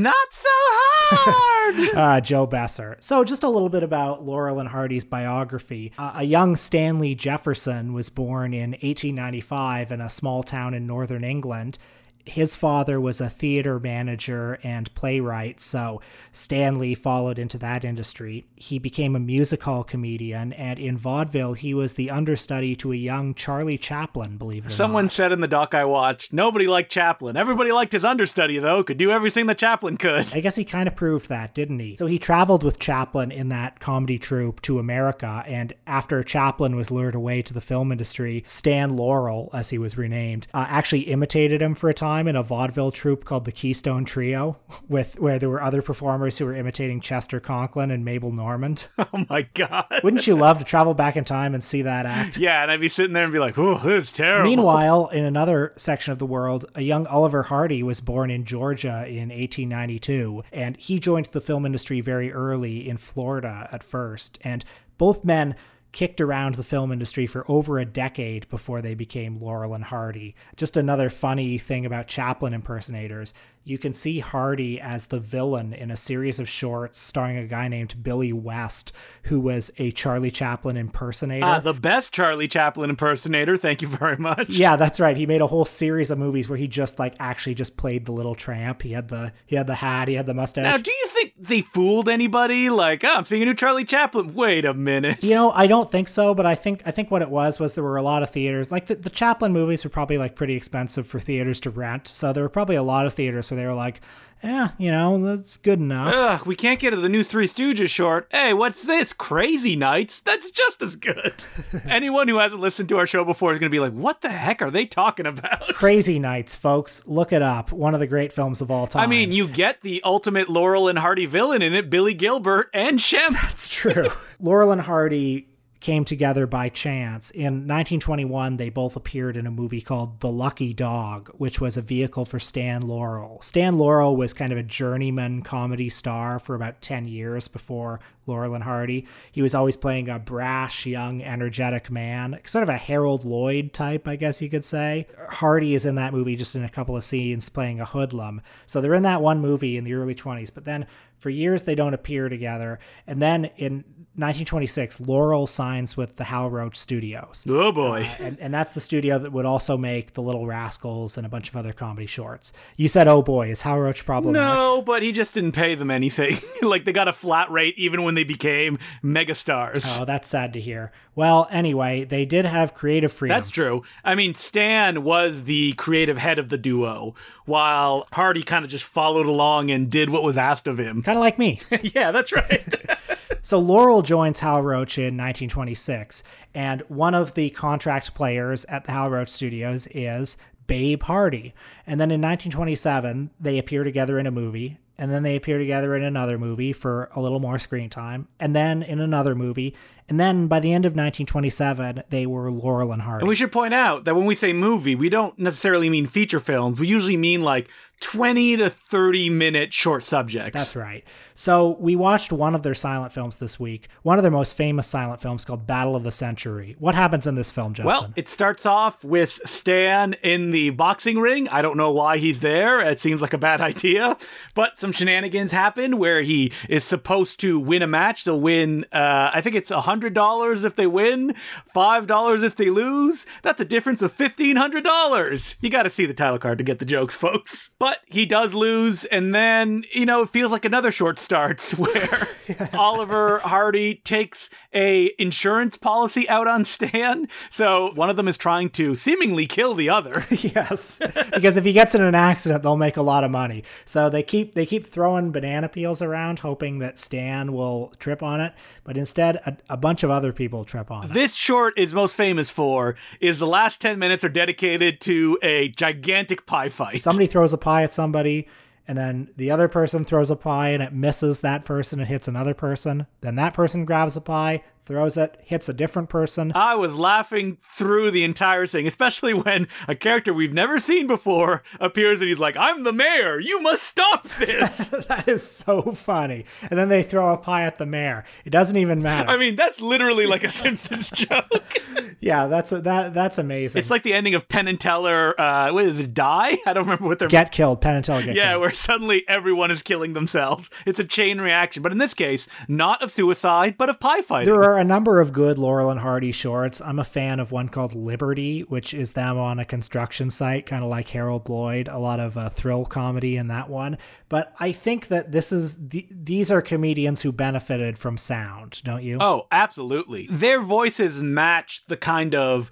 Not 0.03 0.15
so 0.31 0.49
hard. 0.50 1.97
uh, 1.97 2.21
Joe 2.21 2.47
Besser. 2.47 2.97
So, 3.00 3.25
just 3.25 3.43
a 3.43 3.49
little 3.49 3.69
bit 3.69 3.83
about 3.83 4.25
Laurel 4.25 4.59
and 4.59 4.69
Hardy's 4.69 5.05
biography. 5.05 5.93
Uh, 5.99 6.12
a 6.17 6.25
young 6.25 6.57
Stanley 6.57 7.15
Jefferson 7.15 7.93
was 7.93 8.11
born 8.11 8.53
in 8.53 8.71
1895 8.71 9.93
in 9.93 10.00
a 10.00 10.11
small 10.11 10.43
town 10.43 10.75
in 10.75 10.87
northern 10.87 11.25
England 11.25 11.79
his 12.26 12.56
father 12.56 13.00
was 13.00 13.21
a 13.21 13.28
theater 13.28 13.78
manager 13.78 14.59
and 14.62 14.92
playwright, 14.95 15.61
so 15.61 16.00
Stanley 16.33 16.95
followed 16.95 17.38
into 17.38 17.56
that 17.59 17.85
industry. 17.85 18.47
He 18.56 18.78
became 18.78 19.14
a 19.14 19.21
music 19.21 19.62
hall 19.62 19.85
comedian, 19.85 20.52
and 20.52 20.78
in 20.78 20.99
vaudeville, 20.99 21.54
he 21.54 21.73
was 21.73 21.95
the 21.95 22.11
understudy 22.11 22.75
to 22.76 22.92
a 22.92 22.97
young 22.97 23.33
Charlie 23.35 23.78
Chaplin, 23.78 24.37
believe 24.37 24.64
it 24.64 24.66
or 24.66 24.71
not. 24.71 24.76
Someone 24.76 25.04
not. 25.04 25.12
said 25.12 25.33
in 25.33 25.40
the 25.40 25.49
doc 25.49 25.73
I 25.73 25.85
watched, 25.85 26.33
nobody 26.33 26.66
liked 26.66 26.90
Chaplin. 26.90 27.37
Everybody 27.37 27.71
liked 27.71 27.92
his 27.92 28.04
understudy, 28.04 28.59
though, 28.59 28.83
could 28.83 28.99
do 28.99 29.12
everything 29.12 29.47
that 29.47 29.59
Chaplin 29.59 29.97
could. 29.97 30.35
I 30.35 30.40
guess 30.40 30.56
he 30.56 30.64
kind 30.64 30.88
of 30.88 30.97
proved 30.97 31.28
that, 31.28 31.54
didn't 31.54 31.78
he? 31.78 31.95
So 31.95 32.06
he 32.06 32.18
traveled 32.18 32.64
with 32.64 32.80
Chaplin 32.80 33.30
in 33.30 33.50
that 33.50 33.78
comedy 33.78 34.18
troupe 34.18 34.61
to 34.62 34.80
America, 34.80 35.45
and 35.47 35.73
after 35.87 36.25
Chaplin 36.25 36.75
was 36.75 36.90
lured 36.90 37.14
away 37.14 37.42
to 37.42 37.54
the 37.54 37.61
film 37.61 37.92
industry, 37.92 38.42
Stan 38.47 38.97
Laurel, 38.97 39.49
as 39.52 39.71
he 39.71 39.78
was 39.78 39.97
renamed, 39.97 40.49
uh, 40.52 40.66
actually 40.68 41.02
imitated 41.02 41.62
him 41.62 41.76
for 41.76 41.88
a 41.88 41.95
time 41.95 42.15
time 42.16 42.28
in 42.28 42.37
a 42.37 42.42
vaudeville 42.42 42.90
troupe 42.90 43.26
called 43.26 43.44
the 43.44 43.52
Keystone 43.52 44.06
Trio, 44.06 44.56
with 44.88 45.18
where 45.18 45.38
there 45.38 45.50
were 45.50 45.62
other 45.62 45.82
performers 45.82 46.38
who 46.38 46.46
were 46.46 46.54
imitating 46.54 46.99
Chester 47.00 47.40
Conklin 47.40 47.90
and 47.90 48.04
Mabel 48.04 48.32
Normand. 48.32 48.88
Oh 49.12 49.25
my 49.30 49.42
god! 49.54 50.00
Wouldn't 50.02 50.26
you 50.26 50.35
love 50.35 50.58
to 50.58 50.64
travel 50.64 50.92
back 50.92 51.16
in 51.16 51.25
time 51.25 51.54
and 51.54 51.62
see 51.62 51.82
that 51.82 52.06
act? 52.06 52.37
Yeah, 52.46 52.62
and 52.62 52.70
I'd 52.70 52.80
be 52.80 52.88
sitting 52.88 53.12
there 53.12 53.25
and 53.25 53.32
be 53.32 53.38
like, 53.38 53.56
"Oh, 53.56 53.78
this 53.78 54.06
is 54.06 54.12
terrible." 54.12 54.50
Meanwhile, 54.50 55.08
in 55.08 55.25
another 55.25 55.73
section 55.76 56.12
of 56.12 56.18
the 56.18 56.26
world, 56.26 56.64
a 56.75 56.82
young 56.82 57.06
Oliver 57.06 57.44
Hardy 57.44 57.82
was 57.82 58.00
born 58.00 58.30
in 58.30 58.44
Georgia 58.44 59.06
in 59.06 59.28
1892, 59.28 60.42
and 60.52 60.76
he 60.76 60.99
joined 60.99 61.26
the 61.26 61.40
film 61.40 61.64
industry 61.64 62.00
very 62.00 62.32
early 62.32 62.88
in 62.88 62.96
Florida 62.96 63.68
at 63.70 63.82
first. 63.82 64.38
And 64.42 64.64
both 64.99 65.25
men 65.25 65.54
kicked 65.97 66.21
around 66.21 66.57
the 66.57 66.62
film 66.62 66.93
industry 66.93 67.26
for 67.26 67.50
over 67.50 67.79
a 67.79 67.85
decade 67.87 68.47
before 68.50 68.83
they 68.83 68.93
became 68.93 69.41
Laurel 69.41 69.73
and 69.73 69.85
Hardy. 69.85 70.35
Just 70.55 70.76
another 70.76 71.09
funny 71.09 71.57
thing 71.57 71.87
about 71.87 72.07
Chaplin 72.07 72.53
impersonators 72.53 73.33
you 73.66 73.78
can 73.78 73.92
see 73.92 74.20
Hardy 74.20 74.80
as 74.80 75.06
the 75.06 75.18
villain 75.18 75.73
in 75.73 75.90
a 75.90 75.96
series 75.96 76.38
of 76.38 76.49
shorts 76.49 77.00
starring 77.00 77.37
a 77.37 77.49
guy 77.49 77.66
named 77.66 78.00
Billy 78.00 78.32
West, 78.32 78.92
who 79.25 79.40
was 79.40 79.73
a 79.78 79.90
Charlie 79.90 80.30
Chaplin 80.30 80.76
impersonator. 80.76 81.44
Uh, 81.44 81.58
the 81.58 81.75
best 81.75 82.14
Charlie 82.14 82.46
Chaplin 82.46 82.90
impersonator. 82.90 83.56
Thank 83.56 83.82
you 83.82 83.88
very 83.88 84.18
much. 84.18 84.50
Yeah, 84.50 84.76
that's 84.76 85.00
right. 85.00 85.16
He 85.16 85.26
made 85.26 85.40
a 85.40 85.49
whole 85.49 85.64
series 85.64 86.12
of 86.12 86.18
movies 86.18 86.49
where 86.49 86.56
he 86.56 86.68
just 86.68 87.00
like 87.00 87.16
actually 87.18 87.56
just 87.56 87.76
played 87.76 88.06
the 88.06 88.12
little 88.12 88.37
tramp. 88.37 88.82
He 88.82 88.92
had 88.92 89.08
the 89.08 89.32
he 89.46 89.56
had 89.56 89.66
the 89.66 89.75
hat, 89.75 90.06
he 90.06 90.14
had 90.14 90.26
the 90.26 90.35
mustache. 90.35 90.62
Now, 90.62 90.76
do 90.76 90.92
you 90.92 91.06
think 91.08 91.32
they 91.37 91.62
fooled 91.62 92.08
anybody? 92.08 92.70
Like, 92.70 93.02
oh, 93.02 93.14
I'm 93.14 93.25
seeing 93.25 93.42
a 93.42 93.46
new 93.46 93.54
Charlie 93.54 93.85
Chaplin. 93.85 94.32
Wait 94.32 94.64
a 94.64 94.75
minute. 94.75 95.25
You 95.25 95.35
know, 95.35 95.50
I 95.50 95.66
don't 95.66 95.90
think 95.90 96.06
so, 96.06 96.35
but 96.35 96.46
I 96.46 96.54
think 96.54 96.82
I 96.87 96.92
think 96.92 97.11
what 97.11 97.23
it 97.23 97.30
was 97.30 97.58
was 97.58 97.75
there 97.75 97.82
were 97.82 97.96
a 97.96 98.02
lot 98.02 98.23
of 98.23 98.30
theaters. 98.30 98.70
Like 98.70 98.87
the, 98.87 98.94
the 98.94 99.11
Chaplin 99.11 99.52
movies 99.52 99.82
were 99.82 99.90
probably 99.90 100.18
like 100.18 100.37
pretty 100.37 100.54
expensive 100.54 101.08
for 101.08 101.18
theaters 101.18 101.58
to 101.61 101.70
rent, 101.70 102.06
so 102.06 102.32
there 102.32 102.44
were 102.44 102.49
probably 102.49 102.76
a 102.76 102.82
lot 102.85 103.06
of 103.06 103.14
theaters 103.14 103.50
where 103.50 103.55
they 103.56 103.66
were 103.66 103.75
like, 103.75 104.00
yeah, 104.42 104.70
you 104.78 104.90
know, 104.90 105.18
that's 105.25 105.56
good 105.56 105.80
enough. 105.80 106.14
Ugh, 106.14 106.46
we 106.46 106.54
can't 106.54 106.78
get 106.78 106.90
to 106.90 106.96
the 106.96 107.08
new 107.08 107.25
Three 107.25 107.46
Stooges 107.46 107.88
short. 107.88 108.28
Hey, 108.30 108.52
what's 108.52 108.84
this? 108.84 109.12
Crazy 109.12 109.76
Nights? 109.76 110.20
That's 110.20 110.50
just 110.50 110.82
as 110.82 110.94
good. 110.94 111.34
Anyone 111.88 112.28
who 112.28 112.38
hasn't 112.38 112.60
listened 112.60 112.88
to 112.90 112.98
our 112.98 113.06
show 113.06 113.25
before 113.25 113.52
is 113.52 113.58
going 113.58 113.70
to 113.70 113.75
be 113.75 113.80
like, 113.80 113.92
what 113.92 114.20
the 114.20 114.28
heck 114.28 114.60
are 114.60 114.70
they 114.70 114.84
talking 114.84 115.26
about? 115.26 115.66
Crazy 115.75 116.18
Nights, 116.18 116.54
folks. 116.54 117.02
Look 117.06 117.32
it 117.32 117.42
up. 117.42 117.72
One 117.72 117.94
of 117.94 118.00
the 118.00 118.06
great 118.06 118.32
films 118.32 118.60
of 118.60 118.70
all 118.70 118.86
time. 118.86 119.02
I 119.02 119.06
mean, 119.06 119.32
you 119.32 119.48
get 119.48 119.80
the 119.80 120.02
ultimate 120.04 120.48
Laurel 120.48 120.86
and 120.86 120.98
Hardy 120.98 121.26
villain 121.26 121.62
in 121.62 121.75
it, 121.75 121.88
Billy 121.90 122.14
Gilbert 122.14 122.68
and 122.75 122.98
Shemp. 122.98 123.32
That's 123.32 123.68
true. 123.68 124.08
Laurel 124.40 124.70
and 124.70 124.82
Hardy 124.82 125.48
came 125.87 126.05
together 126.05 126.49
by 126.49 126.69
chance. 126.69 127.31
In 127.31 127.69
1921, 127.69 128.57
they 128.57 128.71
both 128.71 128.97
appeared 128.97 129.37
in 129.37 129.47
a 129.47 129.52
movie 129.52 129.81
called 129.81 130.19
The 130.19 130.33
Lucky 130.33 130.75
Dog, 130.75 131.31
which 131.37 131.61
was 131.61 131.76
a 131.76 131.81
vehicle 131.81 132.25
for 132.25 132.40
Stan 132.40 132.83
Laurel. 132.83 133.40
Stan 133.40 133.78
Laurel 133.78 134.16
was 134.16 134.35
kind 134.35 134.50
of 134.50 134.59
a 134.59 134.64
journeyman 134.64 135.43
comedy 135.43 135.88
star 135.88 136.40
for 136.40 136.57
about 136.57 136.81
10 136.81 137.07
years 137.07 137.47
before 137.47 138.00
Laurel 138.26 138.57
and 138.57 138.64
Hardy. 138.64 139.07
He 139.31 139.43
was 139.43 139.55
always 139.55 139.76
playing 139.76 140.09
a 140.09 140.19
brash, 140.19 140.87
young, 140.87 141.23
energetic 141.23 141.88
man, 141.88 142.40
sort 142.45 142.64
of 142.64 142.69
a 142.69 142.76
Harold 142.76 143.25
Lloyd 143.25 143.73
type, 143.73 144.09
I 144.09 144.16
guess 144.16 144.43
you 144.43 144.50
could 144.50 144.64
say. 144.64 145.07
Hardy 145.28 145.73
is 145.73 145.87
in 145.87 145.95
that 145.95 146.12
movie 146.12 146.35
just 146.35 146.57
in 146.57 146.64
a 146.64 146.69
couple 146.69 146.97
of 146.97 147.05
scenes 147.05 147.49
playing 147.49 147.81
a 147.81 147.85
hoodlum. 147.85 148.43
So 148.66 148.81
they're 148.81 148.93
in 148.93 149.05
that 149.05 149.23
one 149.23 149.40
movie 149.40 149.76
in 149.76 149.85
the 149.85 149.95
early 149.95 150.16
20s, 150.16 150.52
but 150.52 150.64
then 150.64 150.88
for 151.19 151.31
years 151.31 151.62
they 151.62 151.75
don't 151.75 151.95
appear 151.95 152.28
together. 152.28 152.78
And 153.07 153.23
then 153.23 153.47
in 153.57 153.85
1926, 154.16 155.00
Laurel 155.00 155.46
signs 155.46 155.96
with 155.96 156.16
the 156.16 156.25
Hal 156.25 156.49
Roach 156.49 156.76
Studios. 156.76 157.46
Oh 157.49 157.70
boy. 157.70 158.08
Uh, 158.18 158.23
and, 158.23 158.40
and 158.40 158.54
that's 158.54 158.73
the 158.73 158.80
studio 158.80 159.18
that 159.18 159.30
would 159.30 159.44
also 159.44 159.76
make 159.76 160.14
The 160.14 160.23
Little 160.23 160.46
Rascals 160.46 161.16
and 161.18 161.26
a 161.26 161.28
bunch 161.28 161.49
of 161.50 161.56
other 161.56 161.73
comedy 161.73 162.06
shorts. 162.06 162.52
You 162.76 162.88
said, 162.88 163.08
oh 163.08 163.23
boy, 163.23 163.50
is 163.50 163.62
Hal 163.62 163.78
Roach 163.78 164.06
problem? 164.06 164.32
No, 164.32 164.80
but 164.80 165.02
he 165.02 165.12
just 165.12 165.35
didn't 165.35 165.52
pay 165.52 165.75
them 165.75 165.90
anything. 165.90 166.38
like 166.62 166.85
they 166.85 166.92
got 166.92 167.08
a 167.08 167.12
flat 167.12 167.50
rate 167.50 167.75
even 167.76 168.02
when 168.04 168.14
they 168.14 168.25
became 168.25 168.78
megastars. 169.04 170.00
Oh, 170.00 170.04
that's 170.04 170.28
sad 170.28 170.52
to 170.54 170.61
hear. 170.61 170.92
Well, 171.14 171.49
anyway, 171.50 172.04
they 172.04 172.26
did 172.26 172.44
have 172.44 172.75
creative 172.75 173.11
freedom. 173.11 173.37
That's 173.37 173.50
true. 173.50 173.82
I 174.04 174.14
mean, 174.14 174.35
Stan 174.35 175.02
was 175.02 175.44
the 175.44 175.73
creative 175.73 176.18
head 176.18 176.38
of 176.38 176.50
the 176.50 176.58
duo, 176.58 177.14
while 177.46 178.06
Hardy 178.12 178.42
kind 178.42 178.64
of 178.64 178.70
just 178.70 178.85
followed 178.85 179.26
along 179.26 179.70
and 179.70 179.90
did 179.90 180.11
what 180.11 180.23
was 180.23 180.37
asked 180.37 180.66
of 180.66 180.78
him. 180.78 181.02
Kind 181.02 181.16
of 181.16 181.23
like 181.23 181.38
me. 181.38 181.61
yeah, 181.82 182.11
that's 182.11 182.32
right. 182.32 182.75
So 183.47 183.61
Laurel 183.61 184.03
joins 184.03 184.41
Hal 184.41 184.61
Roach 184.61 184.99
in 184.99 185.17
1926, 185.17 186.25
and 186.53 186.81
one 186.88 187.15
of 187.15 187.35
the 187.35 187.50
contract 187.50 188.12
players 188.12 188.65
at 188.65 188.87
the 188.87 188.91
Hal 188.91 189.09
Roach 189.09 189.29
Studios 189.29 189.87
is 189.93 190.37
Babe 190.67 191.05
Hardy. 191.05 191.55
And 191.87 192.00
then 192.00 192.11
in 192.11 192.21
1927, 192.21 193.31
they 193.38 193.57
appear 193.57 193.85
together 193.85 194.19
in 194.19 194.26
a 194.26 194.33
movie, 194.33 194.79
and 194.99 195.12
then 195.12 195.23
they 195.23 195.37
appear 195.37 195.59
together 195.59 195.95
in 195.95 196.03
another 196.03 196.38
movie 196.38 196.73
for 196.73 197.09
a 197.15 197.21
little 197.21 197.38
more 197.38 197.57
screen 197.61 197.88
time, 197.88 198.26
and 198.41 198.57
then 198.57 198.83
in 198.83 199.00
another 199.00 199.37
movie, 199.37 199.76
and 200.09 200.21
then 200.21 200.47
by 200.47 200.61
the 200.61 200.73
end 200.73 200.85
of 200.85 200.93
1927, 200.93 202.05
they 202.11 202.26
were 202.26 202.50
Laurel 202.50 202.93
and 202.93 203.03
Hardy. 203.03 203.23
And 203.23 203.29
we 203.29 203.35
should 203.35 203.50
point 203.50 203.75
out 203.75 204.05
that 204.05 204.15
when 204.15 204.26
we 204.26 204.37
say 204.37 204.53
movie, 204.53 204.95
we 204.95 205.09
don't 205.09 205.37
necessarily 205.38 205.91
mean 205.91 206.07
feature 206.07 206.38
films. 206.38 206.79
We 206.79 206.87
usually 206.87 207.17
mean 207.17 207.43
like 207.43 207.69
20 208.00 208.59
to 208.59 208.69
30 208.71 209.31
minute 209.31 209.73
short 209.73 210.05
subjects. 210.05 210.53
That's 210.53 210.76
right. 210.76 211.03
So 211.35 211.76
we 211.81 211.97
watched 211.97 212.33
one 212.33 212.55
of 212.55 212.62
their 212.62 212.75
silent 212.75 213.12
films 213.12 213.37
this 213.37 213.59
week, 213.59 213.88
one 214.03 214.19
of 214.19 214.23
their 214.23 214.31
most 214.31 214.55
famous 214.55 214.87
silent 214.87 215.21
films 215.21 215.45
called 215.45 215.67
Battle 215.67 215.97
of 215.97 216.03
the 216.03 216.12
Century. 216.12 216.76
What 216.79 216.95
happens 216.95 217.26
in 217.26 217.37
this 217.37 217.50
film, 217.50 217.73
Justin? 217.73 217.87
Well, 217.87 218.12
it 218.15 218.29
starts 218.29 218.67
off 218.67 219.03
with 219.03 219.31
Stan 219.31 220.15
in 220.23 220.50
the 220.50 220.71
boxing 220.71 221.19
ring. 221.19 221.49
I 221.49 221.62
don't 221.62 221.76
know 221.76 221.91
why 221.91 222.19
he's 222.19 222.41
there. 222.41 222.81
It 222.81 223.00
seems 223.00 223.23
like 223.23 223.33
a 223.33 223.38
bad 223.38 223.61
idea. 223.62 224.17
But 224.55 224.79
some 224.79 224.93
shenanigans 224.93 225.53
happen 225.53 225.97
where 225.97 226.21
he 226.21 226.53
is 226.69 226.85
supposed 226.85 227.41
to 227.41 227.59
win 227.59 227.83
a 227.83 227.87
match. 227.87 228.25
They'll 228.25 228.41
win, 228.41 228.85
uh, 228.93 229.31
I 229.33 229.41
think 229.41 229.57
it's 229.57 229.71
a 229.71 229.81
$100 229.81 230.65
if 230.65 230.76
they 230.76 230.87
win, 230.87 231.35
$5 231.75 232.43
if 232.45 232.57
they 232.57 232.71
lose. 232.71 233.26
That's 233.43 233.61
a 233.61 233.65
difference 233.65 234.03
of 234.03 234.17
$1,500. 234.17 235.57
You 235.61 235.71
got 235.71 235.85
to 235.85 235.91
see 235.91 236.05
the 236.07 236.15
title 236.15 236.38
card 236.38 236.59
to 236.59 236.65
get 236.65 236.79
the 236.79 236.85
jokes, 236.85 237.15
folks. 237.15 237.71
But 237.79 237.86
he 238.07 238.26
does 238.26 238.55
lose, 238.55 239.05
and 239.07 239.35
then, 239.35 239.85
you 239.93 240.07
know, 240.07 240.23
it 240.23 240.31
feels 240.31 240.52
like 240.52 240.64
another 240.64 240.90
short 240.90 241.19
starts 241.19 241.73
where 241.78 242.28
Oliver 242.73 243.38
Hardy 243.40 243.97
takes 243.97 244.50
a 244.73 245.12
insurance 245.19 245.76
policy 245.76 246.28
out 246.28 246.47
on 246.47 246.64
Stan. 246.64 247.28
So 247.50 247.93
one 247.95 248.11
of 248.11 248.16
them 248.16 248.28
is 248.28 248.37
trying 248.37 248.71
to 248.71 248.95
seemingly 248.95 249.47
kill 249.47 249.75
the 249.75 249.88
other. 249.88 250.25
yes, 250.31 251.00
because 251.33 251.57
if 251.57 251.64
he 251.64 251.73
gets 251.73 251.95
in 251.95 252.02
an 252.02 252.14
accident, 252.14 252.62
they'll 252.62 252.76
make 252.76 252.97
a 252.97 253.02
lot 253.02 253.25
of 253.25 253.31
money. 253.31 253.64
So 253.85 254.09
they 254.09 254.23
keep 254.23 254.55
they 254.55 254.66
keep 254.66 254.87
throwing 254.87 255.33
banana 255.33 255.69
peels 255.69 256.02
around, 256.02 256.40
hoping 256.40 256.78
that 256.81 256.99
Stan 256.99 257.52
will 257.52 257.93
trip 257.99 258.23
on 258.23 258.40
it. 258.40 258.52
But 258.85 258.97
instead, 258.97 259.37
a, 259.47 259.57
a 259.71 259.76
bunch 259.76 260.02
of 260.02 260.11
other 260.11 260.33
people 260.33 260.64
trip 260.64 260.90
on 260.90 261.11
it. 261.11 261.14
This 261.14 261.35
short 261.35 261.78
is 261.78 261.95
most 261.95 262.14
famous 262.14 262.50
for 262.50 262.97
is 263.21 263.38
the 263.38 263.47
last 263.47 263.81
ten 263.81 263.99
minutes 263.99 264.25
are 264.25 264.28
dedicated 264.28 265.00
to 265.02 265.38
a 265.43 265.69
gigantic 265.71 266.47
pie 266.47 266.69
fight. 266.69 267.02
Somebody 267.02 267.26
throws 267.26 267.52
a 267.52 267.59
pie 267.59 267.75
at 267.83 267.92
somebody 267.92 268.47
and 268.88 268.97
then 268.97 269.28
the 269.37 269.50
other 269.50 269.68
person 269.68 270.04
throws 270.04 270.30
a 270.30 270.37
pie 270.37 270.68
and 270.71 270.83
it 270.83 270.92
misses 270.92 271.40
that 271.40 271.64
person 271.64 271.99
and 271.99 272.09
hits 272.09 272.28
another 272.28 272.54
person. 272.54 273.06
Then 273.21 273.35
that 273.37 273.54
person 273.54 273.85
grabs 273.85 274.16
a 274.16 274.21
pie, 274.21 274.62
throws 274.87 275.16
it, 275.16 275.38
hits 275.45 275.69
a 275.69 275.75
different 275.75 276.09
person. 276.09 276.52
I 276.55 276.76
was 276.76 276.97
laughing 276.97 277.59
through 277.62 278.12
the 278.12 278.25
entire 278.25 278.66
thing, 278.66 278.87
especially 278.87 279.35
when 279.35 279.66
a 279.88 279.95
character 279.95 280.33
we've 280.33 280.55
never 280.55 280.78
seen 280.78 281.07
before 281.07 281.62
appears 281.81 282.21
and 282.21 282.28
he's 282.28 282.38
like, 282.38 282.57
I'm 282.57 282.85
the 282.85 282.93
mayor. 282.93 283.40
You 283.40 283.61
must 283.61 283.83
stop 283.83 284.28
this. 284.38 284.88
that 285.09 285.26
is 285.26 285.47
so 285.47 285.83
funny. 285.93 286.45
And 286.71 286.78
then 286.78 286.88
they 286.88 287.02
throw 287.02 287.33
a 287.33 287.37
pie 287.37 287.64
at 287.64 287.78
the 287.78 287.87
mayor. 287.87 288.25
It 288.45 288.50
doesn't 288.50 288.76
even 288.76 289.02
matter. 289.02 289.28
I 289.28 289.37
mean, 289.37 289.57
that's 289.57 289.81
literally 289.81 290.26
like 290.26 290.45
a 290.45 290.49
Simpsons 290.57 291.11
joke. 291.11 291.75
yeah, 292.21 292.47
that's 292.47 292.71
a, 292.71 292.81
that 292.83 293.12
that's 293.12 293.38
amazing. 293.38 293.81
It's 293.81 293.90
like 293.90 294.05
the 294.05 294.14
ending 294.14 294.35
of 294.35 294.49
Penn 294.49 294.69
and 294.69 294.78
Teller. 294.78 295.38
Uh, 295.40 295.73
what 295.73 295.85
is 295.85 295.99
it? 295.99 296.14
Die? 296.14 296.57
I 296.64 296.73
don't 296.73 296.85
remember 296.85 297.07
what 297.07 297.19
they're. 297.19 297.28
Get 297.28 297.50
killed. 297.50 297.81
Penn 297.81 297.97
and 297.97 298.05
Teller 298.05 298.23
get 298.23 298.37
yeah, 298.37 298.50
killed. 298.50 298.61
where 298.61 298.73
suddenly 298.73 299.25
everyone 299.28 299.71
is 299.73 299.83
killing 299.83 300.14
themselves. 300.14 300.71
It's 300.87 301.00
a 301.00 301.05
chain 301.05 301.40
reaction, 301.40 301.83
but 301.83 301.90
in 301.90 301.99
this 301.99 302.14
case, 302.14 302.49
not 302.69 303.02
of 303.02 303.11
suicide, 303.11 303.76
but 303.76 303.90
of 303.90 303.99
pie 303.99 304.21
fighting. 304.21 304.47
There 304.52 304.62
are 304.62 304.75
a 304.78 304.85
number 304.85 305.21
of 305.21 305.33
good 305.33 305.59
Laurel 305.59 305.90
and 305.90 306.00
Hardy 306.00 306.33
shorts. 306.33 306.80
I'm 306.80 306.99
a 306.99 307.04
fan 307.04 307.40
of 307.40 307.52
one 307.52 307.68
called 307.68 307.95
Liberty, 307.95 308.61
which 308.61 308.95
is 308.95 309.12
them 309.12 309.38
on 309.38 309.59
a 309.59 309.64
construction 309.64 310.30
site, 310.30 310.66
kind 310.66 310.83
of 310.83 310.90
like 310.90 311.09
Harold 311.09 311.49
Lloyd. 311.49 311.88
A 311.88 311.99
lot 311.99 312.21
of 312.21 312.37
uh, 312.37 312.49
thrill 312.49 312.85
comedy 312.85 313.37
in 313.37 313.49
that 313.49 313.68
one. 313.68 313.99
But 314.28 314.54
I 314.59 314.73
think 314.73 315.09
that 315.09 315.33
this 315.33 315.52
is 315.52 315.88
the, 315.88 316.06
these 316.11 316.50
are 316.50 316.62
comedians 316.62 317.23
who 317.23 317.33
benefited 317.33 317.99
from 317.99 318.18
sound, 318.18 318.83
don't 318.85 319.02
you? 319.02 319.18
Oh, 319.21 319.47
absolutely. 319.50 320.26
Their 320.28 320.61
voices 320.61 321.21
match 321.21 321.87
the 321.87 321.97
kind 321.97 322.35
of 322.35 322.71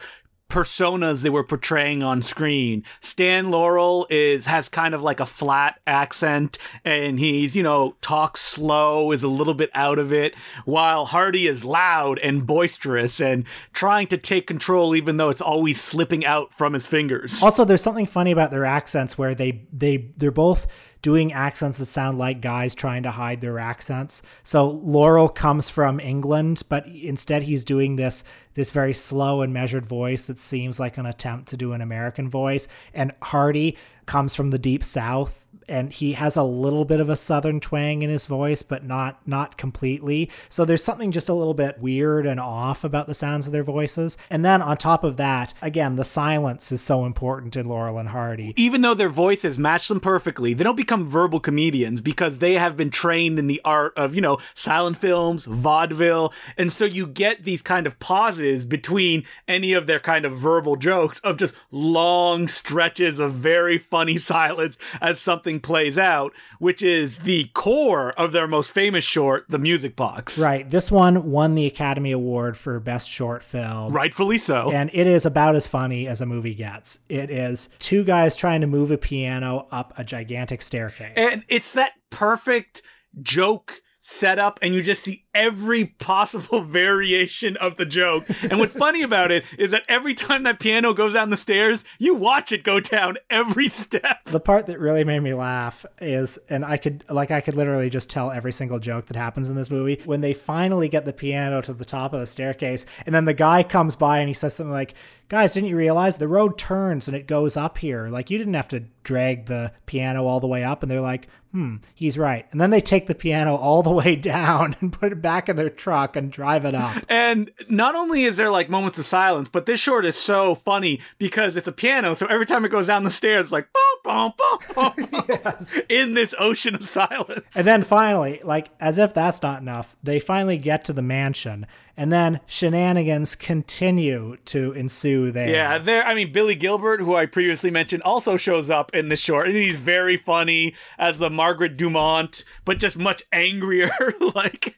personas 0.50 1.22
they 1.22 1.30
were 1.30 1.44
portraying 1.44 2.02
on 2.02 2.22
screen. 2.22 2.84
Stan 3.00 3.50
Laurel 3.50 4.06
is 4.10 4.46
has 4.46 4.68
kind 4.68 4.94
of 4.94 5.02
like 5.02 5.20
a 5.20 5.26
flat 5.26 5.80
accent 5.86 6.58
and 6.84 7.18
he's, 7.18 7.56
you 7.56 7.62
know, 7.62 7.96
talks 8.00 8.40
slow, 8.40 9.12
is 9.12 9.22
a 9.22 9.28
little 9.28 9.54
bit 9.54 9.70
out 9.74 9.98
of 9.98 10.12
it, 10.12 10.34
while 10.64 11.06
Hardy 11.06 11.46
is 11.46 11.64
loud 11.64 12.18
and 12.18 12.46
boisterous 12.46 13.20
and 13.20 13.46
trying 13.72 14.06
to 14.08 14.18
take 14.18 14.46
control 14.46 14.94
even 14.94 15.16
though 15.16 15.30
it's 15.30 15.40
always 15.40 15.80
slipping 15.80 16.24
out 16.24 16.52
from 16.52 16.74
his 16.74 16.86
fingers. 16.86 17.42
Also, 17.42 17.64
there's 17.64 17.82
something 17.82 18.06
funny 18.06 18.30
about 18.30 18.50
their 18.50 18.64
accents 18.64 19.18
where 19.18 19.34
they 19.34 19.66
they 19.72 20.12
they're 20.16 20.30
both 20.30 20.66
doing 21.04 21.34
accents 21.34 21.78
that 21.78 21.84
sound 21.84 22.16
like 22.16 22.40
guys 22.40 22.74
trying 22.74 23.02
to 23.02 23.10
hide 23.10 23.42
their 23.42 23.58
accents. 23.58 24.22
So 24.42 24.70
Laurel 24.70 25.28
comes 25.28 25.68
from 25.68 26.00
England, 26.00 26.62
but 26.70 26.86
instead 26.86 27.42
he's 27.42 27.62
doing 27.62 27.96
this 27.96 28.24
this 28.54 28.70
very 28.70 28.94
slow 28.94 29.42
and 29.42 29.52
measured 29.52 29.84
voice 29.84 30.22
that 30.22 30.38
seems 30.38 30.80
like 30.80 30.96
an 30.96 31.04
attempt 31.04 31.48
to 31.50 31.58
do 31.58 31.72
an 31.74 31.82
American 31.82 32.30
voice. 32.30 32.68
And 32.94 33.12
Hardy 33.20 33.76
comes 34.06 34.34
from 34.34 34.48
the 34.48 34.58
deep 34.58 34.82
south 34.82 35.43
and 35.68 35.92
he 35.92 36.12
has 36.12 36.36
a 36.36 36.42
little 36.42 36.84
bit 36.84 37.00
of 37.00 37.08
a 37.08 37.16
southern 37.16 37.60
twang 37.60 38.02
in 38.02 38.10
his 38.10 38.26
voice 38.26 38.62
but 38.62 38.84
not 38.84 39.26
not 39.26 39.56
completely. 39.56 40.30
So 40.48 40.64
there's 40.64 40.84
something 40.84 41.12
just 41.12 41.28
a 41.28 41.34
little 41.34 41.54
bit 41.54 41.78
weird 41.78 42.26
and 42.26 42.40
off 42.40 42.84
about 42.84 43.06
the 43.06 43.14
sounds 43.14 43.46
of 43.46 43.52
their 43.52 43.64
voices. 43.64 44.16
And 44.30 44.44
then 44.44 44.62
on 44.62 44.76
top 44.76 45.04
of 45.04 45.16
that 45.16 45.54
again 45.62 45.96
the 45.96 46.04
silence 46.04 46.70
is 46.72 46.82
so 46.82 47.04
important 47.04 47.56
in 47.56 47.66
laurel 47.66 47.98
and 47.98 48.10
hardy. 48.10 48.52
Even 48.56 48.82
though 48.82 48.94
their 48.94 49.08
voices 49.08 49.58
match 49.58 49.88
them 49.88 50.00
perfectly 50.00 50.54
they 50.54 50.64
don't 50.64 50.76
become 50.76 51.08
verbal 51.08 51.40
comedians 51.40 52.00
because 52.00 52.38
they 52.38 52.54
have 52.54 52.76
been 52.76 52.90
trained 52.90 53.38
in 53.38 53.46
the 53.46 53.60
art 53.64 53.92
of 53.96 54.14
you 54.14 54.20
know 54.20 54.38
silent 54.54 54.96
films 54.96 55.44
vaudeville. 55.44 56.32
And 56.56 56.72
so 56.72 56.84
you 56.84 57.06
get 57.06 57.44
these 57.44 57.62
kind 57.62 57.86
of 57.86 57.98
pauses 57.98 58.64
between 58.64 59.24
any 59.48 59.72
of 59.72 59.86
their 59.86 60.00
kind 60.00 60.24
of 60.24 60.36
verbal 60.36 60.76
jokes 60.76 61.20
of 61.20 61.36
just 61.36 61.54
long 61.70 62.48
stretches 62.48 63.18
of 63.18 63.34
very 63.34 63.78
funny 63.78 64.18
silence 64.34 64.78
as 65.00 65.20
something 65.20 65.53
plays 65.60 65.98
out, 65.98 66.32
which 66.58 66.82
is 66.82 67.18
the 67.18 67.50
core 67.54 68.12
of 68.12 68.32
their 68.32 68.46
most 68.46 68.72
famous 68.72 69.04
short, 69.04 69.46
The 69.48 69.58
Music 69.58 69.96
Box. 69.96 70.38
Right. 70.38 70.68
This 70.68 70.90
one 70.90 71.30
won 71.30 71.54
the 71.54 71.66
Academy 71.66 72.12
Award 72.12 72.56
for 72.56 72.78
Best 72.80 73.08
Short 73.08 73.42
Film. 73.42 73.92
Rightfully 73.92 74.38
so. 74.38 74.70
And 74.70 74.90
it 74.92 75.06
is 75.06 75.26
about 75.26 75.56
as 75.56 75.66
funny 75.66 76.06
as 76.06 76.20
a 76.20 76.26
movie 76.26 76.54
gets. 76.54 77.04
It 77.08 77.30
is 77.30 77.68
two 77.78 78.04
guys 78.04 78.36
trying 78.36 78.60
to 78.60 78.66
move 78.66 78.90
a 78.90 78.98
piano 78.98 79.66
up 79.70 79.92
a 79.96 80.04
gigantic 80.04 80.62
staircase. 80.62 81.14
And 81.16 81.44
it's 81.48 81.72
that 81.72 81.92
perfect 82.10 82.82
joke 83.22 83.80
setup 84.00 84.58
and 84.60 84.74
you 84.74 84.82
just 84.82 85.02
see 85.02 85.23
every 85.34 85.86
possible 85.86 86.60
variation 86.64 87.56
of 87.56 87.76
the 87.76 87.84
joke. 87.84 88.24
And 88.42 88.58
what's 88.58 88.72
funny 88.72 89.02
about 89.02 89.32
it 89.32 89.44
is 89.58 89.70
that 89.72 89.84
every 89.88 90.14
time 90.14 90.44
that 90.44 90.60
piano 90.60 90.94
goes 90.94 91.14
down 91.14 91.30
the 91.30 91.36
stairs, 91.36 91.84
you 91.98 92.14
watch 92.14 92.52
it 92.52 92.64
go 92.64 92.80
down 92.80 93.18
every 93.28 93.68
step. 93.68 94.24
The 94.24 94.40
part 94.40 94.66
that 94.66 94.78
really 94.78 95.04
made 95.04 95.20
me 95.20 95.34
laugh 95.34 95.84
is 96.00 96.38
and 96.48 96.64
I 96.64 96.76
could 96.76 97.04
like 97.08 97.30
I 97.30 97.40
could 97.40 97.54
literally 97.54 97.90
just 97.90 98.10
tell 98.10 98.30
every 98.30 98.52
single 98.52 98.78
joke 98.78 99.06
that 99.06 99.16
happens 99.16 99.50
in 99.50 99.56
this 99.56 99.70
movie 99.70 100.00
when 100.04 100.20
they 100.20 100.32
finally 100.32 100.88
get 100.88 101.04
the 101.04 101.12
piano 101.12 101.60
to 101.62 101.72
the 101.72 101.84
top 101.84 102.12
of 102.12 102.20
the 102.20 102.26
staircase 102.26 102.86
and 103.06 103.14
then 103.14 103.24
the 103.24 103.34
guy 103.34 103.62
comes 103.62 103.96
by 103.96 104.18
and 104.18 104.28
he 104.28 104.34
says 104.34 104.54
something 104.54 104.72
like 104.72 104.94
guys, 105.28 105.52
didn't 105.52 105.68
you 105.68 105.76
realize 105.76 106.16
the 106.16 106.28
road 106.28 106.58
turns 106.58 107.08
and 107.08 107.16
it 107.16 107.26
goes 107.26 107.56
up 107.56 107.78
here? 107.78 108.08
Like, 108.08 108.30
you 108.30 108.38
didn't 108.38 108.54
have 108.54 108.68
to 108.68 108.84
drag 109.02 109.46
the 109.46 109.72
piano 109.86 110.26
all 110.26 110.40
the 110.40 110.46
way 110.46 110.64
up. 110.64 110.82
And 110.82 110.90
they're 110.90 111.00
like, 111.00 111.28
hmm, 111.52 111.76
he's 111.94 112.18
right. 112.18 112.46
And 112.52 112.60
then 112.60 112.70
they 112.70 112.80
take 112.80 113.06
the 113.06 113.14
piano 113.14 113.54
all 113.54 113.82
the 113.82 113.90
way 113.90 114.16
down 114.34 114.76
and 114.80 114.92
put 114.92 115.12
it 115.12 115.22
back 115.24 115.48
in 115.48 115.56
their 115.56 115.70
truck 115.70 116.16
and 116.16 116.30
drive 116.30 116.66
it 116.66 116.74
up. 116.74 117.02
And 117.08 117.50
not 117.66 117.94
only 117.94 118.24
is 118.24 118.36
there 118.36 118.50
like 118.50 118.68
moments 118.68 118.98
of 118.98 119.06
silence, 119.06 119.48
but 119.48 119.64
this 119.64 119.80
short 119.80 120.04
is 120.04 120.16
so 120.16 120.54
funny 120.54 121.00
because 121.18 121.56
it's 121.56 121.66
a 121.66 121.72
piano. 121.72 122.12
So 122.12 122.26
every 122.26 122.44
time 122.44 122.62
it 122.66 122.68
goes 122.68 122.88
down 122.88 123.04
the 123.04 123.10
stairs, 123.10 123.46
it's 123.46 123.52
like, 123.52 123.68
boom, 123.72 124.04
boom, 124.04 124.32
boom, 124.74 125.08
boom, 125.10 125.24
yes. 125.26 125.80
in 125.88 126.12
this 126.12 126.34
ocean 126.38 126.74
of 126.74 126.84
silence. 126.84 127.56
And 127.56 127.66
then 127.66 127.82
finally, 127.82 128.42
like, 128.44 128.68
as 128.80 128.98
if 128.98 129.14
that's 129.14 129.40
not 129.40 129.62
enough, 129.62 129.96
they 130.02 130.20
finally 130.20 130.58
get 130.58 130.84
to 130.84 130.92
the 130.92 131.00
mansion 131.00 131.66
and 131.96 132.12
then 132.12 132.40
shenanigans 132.46 133.34
continue 133.34 134.36
to 134.46 134.72
ensue 134.72 135.30
there. 135.30 135.48
Yeah, 135.48 135.78
there. 135.78 136.04
I 136.04 136.14
mean, 136.14 136.32
Billy 136.32 136.54
Gilbert, 136.54 137.00
who 137.00 137.14
I 137.14 137.26
previously 137.26 137.70
mentioned, 137.70 138.02
also 138.02 138.36
shows 138.36 138.70
up 138.70 138.94
in 138.94 139.08
the 139.08 139.16
short, 139.16 139.46
and 139.46 139.56
he's 139.56 139.76
very 139.76 140.16
funny 140.16 140.74
as 140.98 141.18
the 141.18 141.30
Margaret 141.30 141.76
Dumont, 141.76 142.44
but 142.64 142.78
just 142.78 142.96
much 142.96 143.22
angrier. 143.32 143.90
like, 144.34 144.76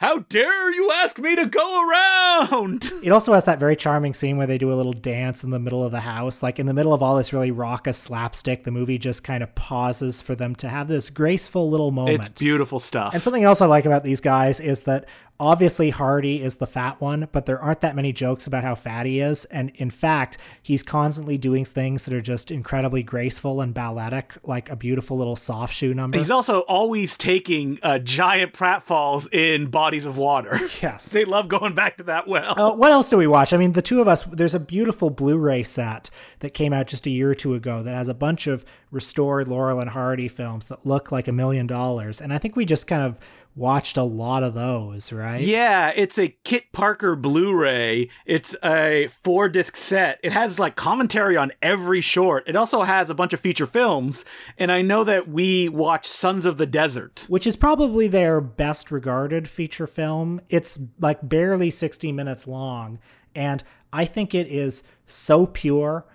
how 0.00 0.20
dare 0.20 0.72
you 0.72 0.90
ask 0.92 1.18
me 1.18 1.36
to 1.36 1.46
go 1.46 1.88
around? 1.88 2.90
It 3.02 3.10
also 3.10 3.34
has 3.34 3.44
that 3.44 3.58
very 3.58 3.76
charming 3.76 4.14
scene 4.14 4.36
where 4.36 4.46
they 4.46 4.58
do 4.58 4.72
a 4.72 4.74
little 4.74 4.92
dance 4.92 5.44
in 5.44 5.50
the 5.50 5.58
middle 5.58 5.84
of 5.84 5.92
the 5.92 6.00
house, 6.00 6.42
like 6.42 6.58
in 6.58 6.66
the 6.66 6.74
middle 6.74 6.94
of 6.94 7.02
all 7.02 7.16
this 7.16 7.32
really 7.32 7.50
raucous 7.50 7.98
slapstick. 7.98 8.64
The 8.64 8.70
movie 8.70 8.98
just 8.98 9.22
kind 9.22 9.42
of 9.42 9.54
pauses 9.54 10.22
for 10.22 10.34
them 10.34 10.54
to 10.56 10.68
have 10.68 10.88
this 10.88 11.10
graceful 11.10 11.70
little 11.70 11.90
moment. 11.90 12.20
It's 12.20 12.28
beautiful 12.30 12.80
stuff. 12.80 13.12
And 13.12 13.22
something 13.22 13.44
else 13.44 13.60
I 13.60 13.66
like 13.66 13.84
about 13.84 14.04
these 14.04 14.20
guys 14.20 14.60
is 14.60 14.80
that 14.80 15.06
obviously 15.40 15.90
Hardy 15.90 16.40
is 16.40 16.56
the 16.56 16.66
fat 16.66 17.00
one, 17.00 17.28
but 17.32 17.46
there 17.46 17.60
aren't 17.60 17.80
that 17.80 17.96
many 17.96 18.12
jokes 18.12 18.46
about 18.46 18.64
how 18.64 18.74
fat 18.74 19.06
he 19.06 19.20
is. 19.20 19.44
And 19.46 19.72
in 19.74 19.90
fact, 19.90 20.38
he's 20.62 20.82
constantly 20.82 21.36
doing 21.38 21.64
things 21.64 22.04
that 22.04 22.14
are 22.14 22.20
just 22.20 22.50
incredibly 22.50 23.02
graceful 23.02 23.60
and 23.60 23.74
balletic, 23.74 24.34
like 24.44 24.70
a 24.70 24.76
beautiful 24.76 25.16
little 25.16 25.36
soft 25.36 25.74
shoe 25.74 25.92
number. 25.94 26.18
He's 26.18 26.30
also 26.30 26.60
always 26.60 27.16
taking 27.16 27.78
uh, 27.82 27.98
giant 27.98 28.52
pratfalls 28.52 29.32
in 29.32 29.66
bodies 29.66 30.06
of 30.06 30.16
water. 30.16 30.58
Yes. 30.82 31.12
they 31.12 31.24
love 31.24 31.48
going 31.48 31.74
back 31.74 31.96
to 31.98 32.04
that 32.04 32.26
well. 32.28 32.58
Uh, 32.58 32.74
what 32.74 32.90
else 32.90 33.08
do 33.08 33.16
we 33.16 33.26
watch? 33.26 33.52
I 33.52 33.56
mean, 33.56 33.72
the 33.72 33.80
two 33.80 34.00
of 34.00 34.08
us, 34.08 34.22
there's 34.24 34.54
a 34.54 34.60
beautiful 34.60 35.08
Blu 35.08 35.38
ray 35.38 35.62
set 35.62 36.10
that 36.40 36.50
came 36.50 36.72
out 36.72 36.88
just 36.88 37.06
a 37.06 37.10
year 37.10 37.30
or 37.30 37.34
two 37.34 37.54
ago 37.54 37.82
that 37.82 37.94
has 37.94 38.08
a 38.08 38.14
bunch 38.14 38.46
of 38.46 38.64
restored 38.94 39.48
Laurel 39.48 39.80
and 39.80 39.90
Hardy 39.90 40.28
films 40.28 40.66
that 40.66 40.86
look 40.86 41.12
like 41.12 41.28
a 41.28 41.32
million 41.32 41.66
dollars. 41.66 42.20
And 42.20 42.32
I 42.32 42.38
think 42.38 42.56
we 42.56 42.64
just 42.64 42.86
kind 42.86 43.02
of 43.02 43.18
watched 43.56 43.96
a 43.96 44.02
lot 44.02 44.42
of 44.42 44.54
those, 44.54 45.12
right? 45.12 45.40
Yeah, 45.40 45.92
it's 45.94 46.18
a 46.18 46.36
Kit 46.44 46.72
Parker 46.72 47.14
Blu-ray. 47.14 48.08
It's 48.26 48.56
a 48.64 49.08
four 49.22 49.48
disc 49.48 49.76
set. 49.76 50.18
It 50.22 50.32
has 50.32 50.58
like 50.58 50.76
commentary 50.76 51.36
on 51.36 51.52
every 51.62 52.00
short. 52.00 52.48
It 52.48 52.56
also 52.56 52.82
has 52.82 53.10
a 53.10 53.14
bunch 53.14 53.32
of 53.32 53.40
feature 53.40 53.66
films, 53.66 54.24
and 54.58 54.72
I 54.72 54.82
know 54.82 55.04
that 55.04 55.28
we 55.28 55.68
watched 55.68 56.10
Sons 56.10 56.46
of 56.46 56.58
the 56.58 56.66
Desert, 56.66 57.26
which 57.28 57.46
is 57.46 57.56
probably 57.56 58.08
their 58.08 58.40
best 58.40 58.90
regarded 58.90 59.48
feature 59.48 59.86
film. 59.86 60.40
It's 60.48 60.78
like 60.98 61.28
barely 61.28 61.70
60 61.70 62.10
minutes 62.12 62.46
long, 62.48 62.98
and 63.34 63.62
I 63.92 64.04
think 64.04 64.34
it 64.34 64.48
is 64.48 64.82
so 65.06 65.46
pure. 65.46 66.06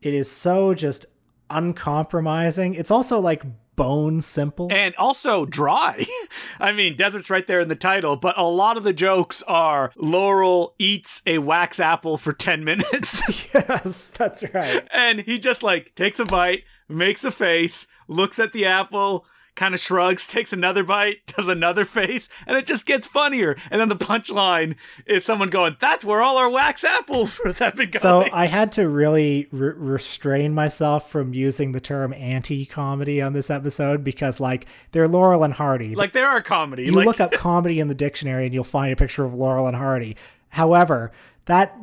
It 0.00 0.14
is 0.14 0.30
so 0.30 0.74
just 0.74 1.06
uncompromising. 1.50 2.74
It's 2.74 2.90
also 2.90 3.20
like 3.20 3.44
bone 3.76 4.20
simple 4.20 4.68
and 4.70 4.94
also 4.96 5.46
dry. 5.46 6.06
I 6.60 6.72
mean, 6.72 6.96
desert's 6.96 7.30
right 7.30 7.46
there 7.46 7.60
in 7.60 7.68
the 7.68 7.76
title, 7.76 8.16
but 8.16 8.38
a 8.38 8.44
lot 8.44 8.76
of 8.76 8.84
the 8.84 8.92
jokes 8.92 9.42
are 9.42 9.92
Laurel 9.96 10.74
eats 10.78 11.22
a 11.26 11.38
wax 11.38 11.80
apple 11.80 12.16
for 12.16 12.32
10 12.32 12.64
minutes. 12.64 13.52
yes, 13.54 14.10
that's 14.10 14.44
right. 14.54 14.86
And 14.92 15.20
he 15.20 15.38
just 15.38 15.62
like 15.62 15.94
takes 15.94 16.18
a 16.18 16.24
bite, 16.24 16.64
makes 16.88 17.24
a 17.24 17.30
face, 17.30 17.86
looks 18.08 18.38
at 18.38 18.52
the 18.52 18.66
apple, 18.66 19.26
kind 19.54 19.74
of 19.74 19.80
shrugs, 19.80 20.26
takes 20.28 20.52
another 20.52 20.82
bite, 20.82 21.18
does 21.36 21.48
another 21.48 21.84
face, 21.84 22.28
and 22.46 22.56
it 22.56 22.66
just 22.66 22.86
gets 22.86 23.06
funnier. 23.06 23.56
And 23.70 23.80
then 23.80 23.88
the 23.88 23.96
punchline 23.96 24.76
is 25.06 25.24
someone 25.24 25.50
going, 25.50 25.76
"That's 25.80 26.04
where 26.04 26.22
all 26.22 26.38
our 26.38 26.48
wax 26.48 26.84
apples 26.84 27.38
have 27.58 27.76
been 27.76 27.90
going." 27.90 28.00
So 28.00 28.28
I 28.32 28.46
had 28.46 28.72
to 28.72 28.88
really 28.88 29.48
re- 29.52 29.72
restrain 29.76 30.54
myself 30.54 31.10
from 31.10 31.34
using 31.34 31.72
the 31.72 31.80
term 31.80 32.12
anti-comedy 32.12 33.20
on 33.20 33.32
this 33.32 33.50
episode 33.50 34.04
because, 34.04 34.40
like, 34.40 34.66
they're 34.92 35.08
Laurel 35.08 35.44
and 35.44 35.54
Hardy. 35.54 35.94
like 35.94 36.12
there 36.12 36.28
are 36.28 36.42
comedy. 36.42 36.84
you 36.84 36.92
like, 36.92 37.06
look 37.06 37.20
up 37.20 37.32
comedy 37.32 37.80
in 37.80 37.88
the 37.88 37.94
dictionary 37.94 38.44
and 38.44 38.54
you'll 38.54 38.64
find 38.64 38.92
a 38.92 38.96
picture 38.96 39.24
of 39.24 39.34
Laurel 39.34 39.66
and 39.66 39.76
Hardy. 39.76 40.16
However, 40.50 41.12
that 41.46 41.76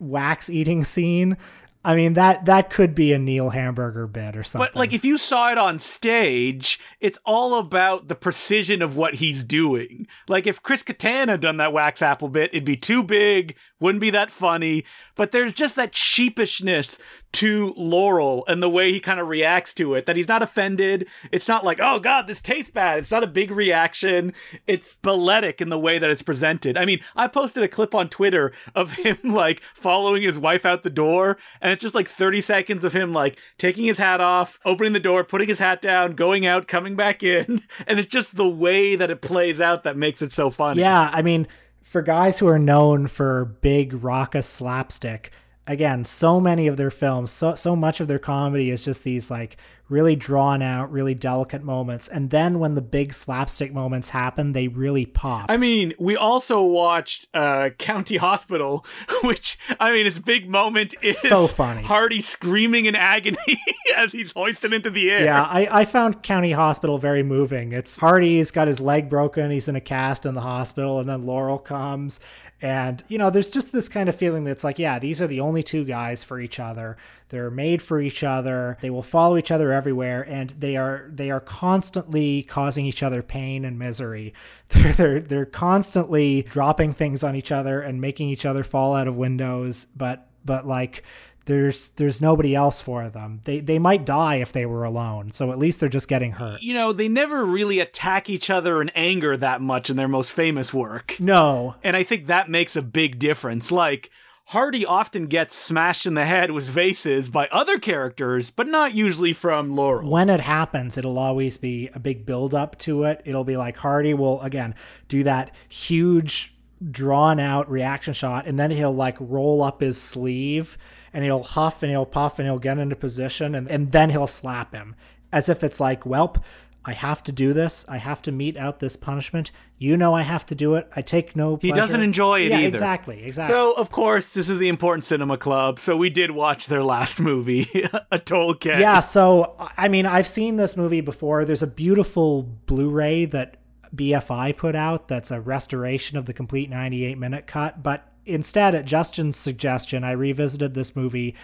wax 0.00 0.48
eating 0.50 0.84
scene, 0.84 1.36
I 1.86 1.94
mean 1.94 2.14
that 2.14 2.46
that 2.46 2.68
could 2.68 2.96
be 2.96 3.12
a 3.12 3.18
Neil 3.18 3.50
Hamburger 3.50 4.08
bit 4.08 4.36
or 4.36 4.42
something. 4.42 4.66
But 4.72 4.76
like 4.76 4.92
if 4.92 5.04
you 5.04 5.16
saw 5.16 5.52
it 5.52 5.56
on 5.56 5.78
stage, 5.78 6.80
it's 6.98 7.16
all 7.24 7.60
about 7.60 8.08
the 8.08 8.16
precision 8.16 8.82
of 8.82 8.96
what 8.96 9.14
he's 9.14 9.44
doing. 9.44 10.08
Like 10.28 10.48
if 10.48 10.60
Chris 10.60 10.82
Kattan 10.82 11.28
had 11.28 11.40
done 11.40 11.58
that 11.58 11.72
wax 11.72 12.02
apple 12.02 12.28
bit, 12.28 12.50
it'd 12.52 12.64
be 12.64 12.76
too 12.76 13.04
big, 13.04 13.54
wouldn't 13.78 14.00
be 14.00 14.10
that 14.10 14.32
funny. 14.32 14.84
But 15.14 15.30
there's 15.30 15.52
just 15.52 15.76
that 15.76 15.94
sheepishness 15.94 16.98
to 17.34 17.72
Laurel 17.76 18.44
and 18.48 18.62
the 18.62 18.68
way 18.68 18.90
he 18.90 18.98
kind 18.98 19.20
of 19.20 19.28
reacts 19.28 19.72
to 19.74 19.94
it. 19.94 20.06
That 20.06 20.16
he's 20.16 20.26
not 20.26 20.42
offended. 20.42 21.06
It's 21.30 21.46
not 21.46 21.64
like, 21.64 21.78
oh 21.80 22.00
god, 22.00 22.26
this 22.26 22.40
tastes 22.40 22.70
bad. 22.70 22.98
It's 22.98 23.12
not 23.12 23.22
a 23.22 23.28
big 23.28 23.52
reaction. 23.52 24.32
It's 24.66 24.96
balletic 24.96 25.60
in 25.60 25.68
the 25.68 25.78
way 25.78 26.00
that 26.00 26.10
it's 26.10 26.22
presented. 26.22 26.76
I 26.76 26.84
mean, 26.84 26.98
I 27.14 27.28
posted 27.28 27.62
a 27.62 27.68
clip 27.68 27.94
on 27.94 28.08
Twitter 28.08 28.52
of 28.74 28.94
him 28.94 29.18
like 29.24 29.62
following 29.62 30.22
his 30.22 30.36
wife 30.36 30.66
out 30.66 30.82
the 30.82 30.90
door, 30.90 31.36
and 31.60 31.75
it's 31.76 31.82
just 31.82 31.94
like 31.94 32.08
30 32.08 32.40
seconds 32.40 32.86
of 32.86 32.94
him 32.94 33.12
like 33.12 33.38
taking 33.58 33.84
his 33.84 33.98
hat 33.98 34.18
off, 34.18 34.58
opening 34.64 34.94
the 34.94 35.00
door, 35.00 35.24
putting 35.24 35.46
his 35.46 35.58
hat 35.58 35.82
down, 35.82 36.14
going 36.14 36.46
out, 36.46 36.66
coming 36.66 36.96
back 36.96 37.22
in, 37.22 37.60
and 37.86 37.98
it's 37.98 38.08
just 38.08 38.36
the 38.36 38.48
way 38.48 38.96
that 38.96 39.10
it 39.10 39.20
plays 39.20 39.60
out 39.60 39.84
that 39.84 39.94
makes 39.94 40.22
it 40.22 40.32
so 40.32 40.48
funny. 40.48 40.80
Yeah, 40.80 41.10
I 41.12 41.20
mean, 41.20 41.46
for 41.82 42.00
guys 42.00 42.38
who 42.38 42.48
are 42.48 42.58
known 42.58 43.08
for 43.08 43.44
big 43.44 44.02
raucous 44.02 44.48
slapstick, 44.48 45.30
again, 45.66 46.04
so 46.04 46.40
many 46.40 46.66
of 46.66 46.76
their 46.76 46.90
films, 46.90 47.30
so 47.30 47.54
so 47.54 47.74
much 47.76 48.00
of 48.00 48.08
their 48.08 48.18
comedy 48.18 48.70
is 48.70 48.84
just 48.84 49.04
these 49.04 49.30
like 49.30 49.56
really 49.88 50.16
drawn 50.16 50.62
out, 50.62 50.90
really 50.90 51.14
delicate 51.14 51.62
moments. 51.62 52.08
And 52.08 52.30
then 52.30 52.58
when 52.58 52.74
the 52.74 52.82
big 52.82 53.14
slapstick 53.14 53.72
moments 53.72 54.08
happen, 54.08 54.52
they 54.52 54.66
really 54.66 55.06
pop. 55.06 55.46
I 55.48 55.56
mean, 55.56 55.94
we 55.98 56.16
also 56.16 56.60
watched 56.62 57.28
uh, 57.32 57.70
County 57.78 58.16
Hospital, 58.16 58.84
which 59.22 59.56
I 59.78 59.92
mean, 59.92 60.06
its 60.06 60.18
big 60.18 60.48
moment 60.48 60.94
is 61.02 61.18
So 61.18 61.46
funny. 61.46 61.82
Hardy 61.82 62.20
screaming 62.20 62.86
in 62.86 62.96
agony 62.96 63.36
as 63.96 64.12
he's 64.12 64.32
hoisted 64.32 64.72
into 64.72 64.90
the 64.90 65.10
air. 65.10 65.24
yeah, 65.24 65.44
I, 65.44 65.68
I 65.70 65.84
found 65.84 66.22
County 66.22 66.52
Hospital 66.52 66.98
very 66.98 67.22
moving. 67.22 67.72
It's 67.72 67.98
Hardy's 67.98 68.50
got 68.50 68.66
his 68.68 68.80
leg 68.80 69.08
broken, 69.08 69.50
he's 69.50 69.68
in 69.68 69.76
a 69.76 69.80
cast 69.80 70.26
in 70.26 70.34
the 70.34 70.40
hospital, 70.40 70.98
and 70.98 71.08
then 71.08 71.26
Laurel 71.26 71.58
comes. 71.58 72.18
And, 72.62 73.04
you 73.08 73.18
know, 73.18 73.28
there's 73.28 73.50
just 73.50 73.72
this 73.72 73.88
kind 73.88 74.08
of 74.08 74.14
feeling 74.14 74.44
that's 74.44 74.64
like, 74.64 74.78
yeah, 74.78 74.98
these 74.98 75.20
are 75.20 75.26
the 75.26 75.40
only 75.40 75.62
two 75.62 75.84
guys 75.84 76.24
for 76.24 76.40
each 76.40 76.58
other. 76.58 76.96
They're 77.28 77.50
made 77.50 77.82
for 77.82 78.00
each 78.00 78.22
other. 78.24 78.78
They 78.80 78.88
will 78.88 79.02
follow 79.02 79.36
each 79.36 79.50
other 79.50 79.72
everywhere, 79.72 80.22
and 80.26 80.50
they 80.50 80.76
are 80.76 81.10
they 81.12 81.30
are 81.30 81.40
constantly 81.40 82.44
causing 82.44 82.86
each 82.86 83.02
other 83.02 83.22
pain 83.22 83.64
and 83.64 83.78
misery. 83.78 84.32
They're 84.70 84.92
they're, 84.92 85.20
they're 85.20 85.46
constantly 85.46 86.42
dropping 86.42 86.92
things 86.92 87.22
on 87.22 87.36
each 87.36 87.52
other 87.52 87.80
and 87.80 88.00
making 88.00 88.30
each 88.30 88.46
other 88.46 88.64
fall 88.64 88.94
out 88.94 89.08
of 89.08 89.16
windows, 89.16 89.86
but 89.96 90.28
but 90.44 90.66
like 90.66 91.02
there's 91.46 91.88
there's 91.90 92.20
nobody 92.20 92.54
else 92.54 92.80
for 92.80 93.08
them. 93.08 93.40
They 93.44 93.60
they 93.60 93.78
might 93.78 94.04
die 94.04 94.36
if 94.36 94.52
they 94.52 94.66
were 94.66 94.84
alone. 94.84 95.32
So 95.32 95.50
at 95.50 95.58
least 95.58 95.80
they're 95.80 95.88
just 95.88 96.08
getting 96.08 96.32
hurt. 96.32 96.60
You 96.60 96.74
know, 96.74 96.92
they 96.92 97.08
never 97.08 97.44
really 97.44 97.80
attack 97.80 98.28
each 98.28 98.50
other 98.50 98.82
in 98.82 98.90
anger 98.90 99.36
that 99.36 99.60
much 99.60 99.88
in 99.88 99.96
their 99.96 100.08
most 100.08 100.32
famous 100.32 100.74
work. 100.74 101.16
No. 101.18 101.76
And 101.82 101.96
I 101.96 102.02
think 102.02 102.26
that 102.26 102.50
makes 102.50 102.76
a 102.76 102.82
big 102.82 103.18
difference. 103.18 103.72
Like, 103.72 104.10
Hardy 104.46 104.84
often 104.84 105.26
gets 105.26 105.56
smashed 105.56 106.06
in 106.06 106.14
the 106.14 106.24
head 106.24 106.50
with 106.50 106.68
vases 106.68 107.28
by 107.28 107.48
other 107.50 107.78
characters, 107.78 108.50
but 108.50 108.68
not 108.68 108.94
usually 108.94 109.32
from 109.32 109.74
Laurel. 109.74 110.10
When 110.10 110.28
it 110.28 110.40
happens, 110.40 110.98
it'll 110.98 111.18
always 111.18 111.58
be 111.58 111.90
a 111.94 112.00
big 112.00 112.26
build 112.26 112.54
up 112.54 112.78
to 112.80 113.04
it. 113.04 113.22
It'll 113.24 113.44
be 113.44 113.56
like 113.56 113.76
Hardy 113.76 114.14
will 114.14 114.40
again 114.42 114.74
do 115.08 115.22
that 115.22 115.54
huge 115.68 116.54
drawn 116.90 117.40
out 117.40 117.70
reaction 117.70 118.12
shot 118.12 118.46
and 118.46 118.58
then 118.58 118.70
he'll 118.70 118.92
like 118.92 119.16
roll 119.18 119.62
up 119.62 119.80
his 119.80 119.98
sleeve 119.98 120.76
and 121.12 121.24
he'll 121.24 121.42
huff 121.42 121.82
and 121.82 121.90
he'll 121.90 122.06
puff 122.06 122.38
and 122.38 122.46
he'll 122.46 122.58
get 122.58 122.78
into 122.78 122.96
position 122.96 123.54
and, 123.54 123.70
and 123.70 123.92
then 123.92 124.10
he'll 124.10 124.26
slap 124.26 124.72
him 124.72 124.94
as 125.32 125.48
if 125.48 125.62
it's 125.62 125.80
like, 125.80 126.04
Welp, 126.04 126.42
I 126.86 126.92
have 126.92 127.24
to 127.24 127.32
do 127.32 127.52
this. 127.52 127.84
I 127.88 127.96
have 127.96 128.22
to 128.22 128.32
mete 128.32 128.56
out 128.56 128.78
this 128.78 128.94
punishment. 128.94 129.50
You 129.76 129.96
know 129.96 130.14
I 130.14 130.22
have 130.22 130.46
to 130.46 130.54
do 130.54 130.76
it. 130.76 130.88
I 130.94 131.02
take 131.02 131.34
no 131.34 131.56
Pleasure. 131.56 131.74
He 131.74 131.80
doesn't 131.80 132.00
enjoy 132.00 132.42
it 132.42 132.50
yeah, 132.50 132.58
either. 132.58 132.68
Exactly, 132.68 133.24
exactly. 133.24 133.52
So, 133.52 133.72
of 133.72 133.90
course, 133.90 134.34
this 134.34 134.48
is 134.48 134.60
the 134.60 134.68
important 134.68 135.02
cinema 135.04 135.36
club. 135.36 135.80
So 135.80 135.96
we 135.96 136.10
did 136.10 136.30
watch 136.30 136.68
their 136.68 136.84
last 136.84 137.18
movie, 137.18 137.68
Atoll 138.12 138.54
K. 138.54 138.80
Yeah, 138.80 139.00
so 139.00 139.56
I 139.76 139.88
mean, 139.88 140.06
I've 140.06 140.28
seen 140.28 140.56
this 140.56 140.76
movie 140.76 141.00
before. 141.00 141.44
There's 141.44 141.62
a 141.62 141.66
beautiful 141.66 142.44
Blu-ray 142.44 143.24
that 143.26 143.56
BFI 143.94 144.56
put 144.56 144.76
out 144.76 145.08
that's 145.08 145.32
a 145.32 145.40
restoration 145.40 146.16
of 146.16 146.26
the 146.26 146.32
complete 146.32 146.70
98 146.70 147.18
minute 147.18 147.48
cut, 147.48 147.82
but 147.82 148.12
instead 148.26 148.74
at 148.74 148.84
Justin's 148.84 149.36
suggestion, 149.36 150.04
I 150.04 150.12
revisited 150.12 150.74
this 150.74 150.94
movie 150.94 151.34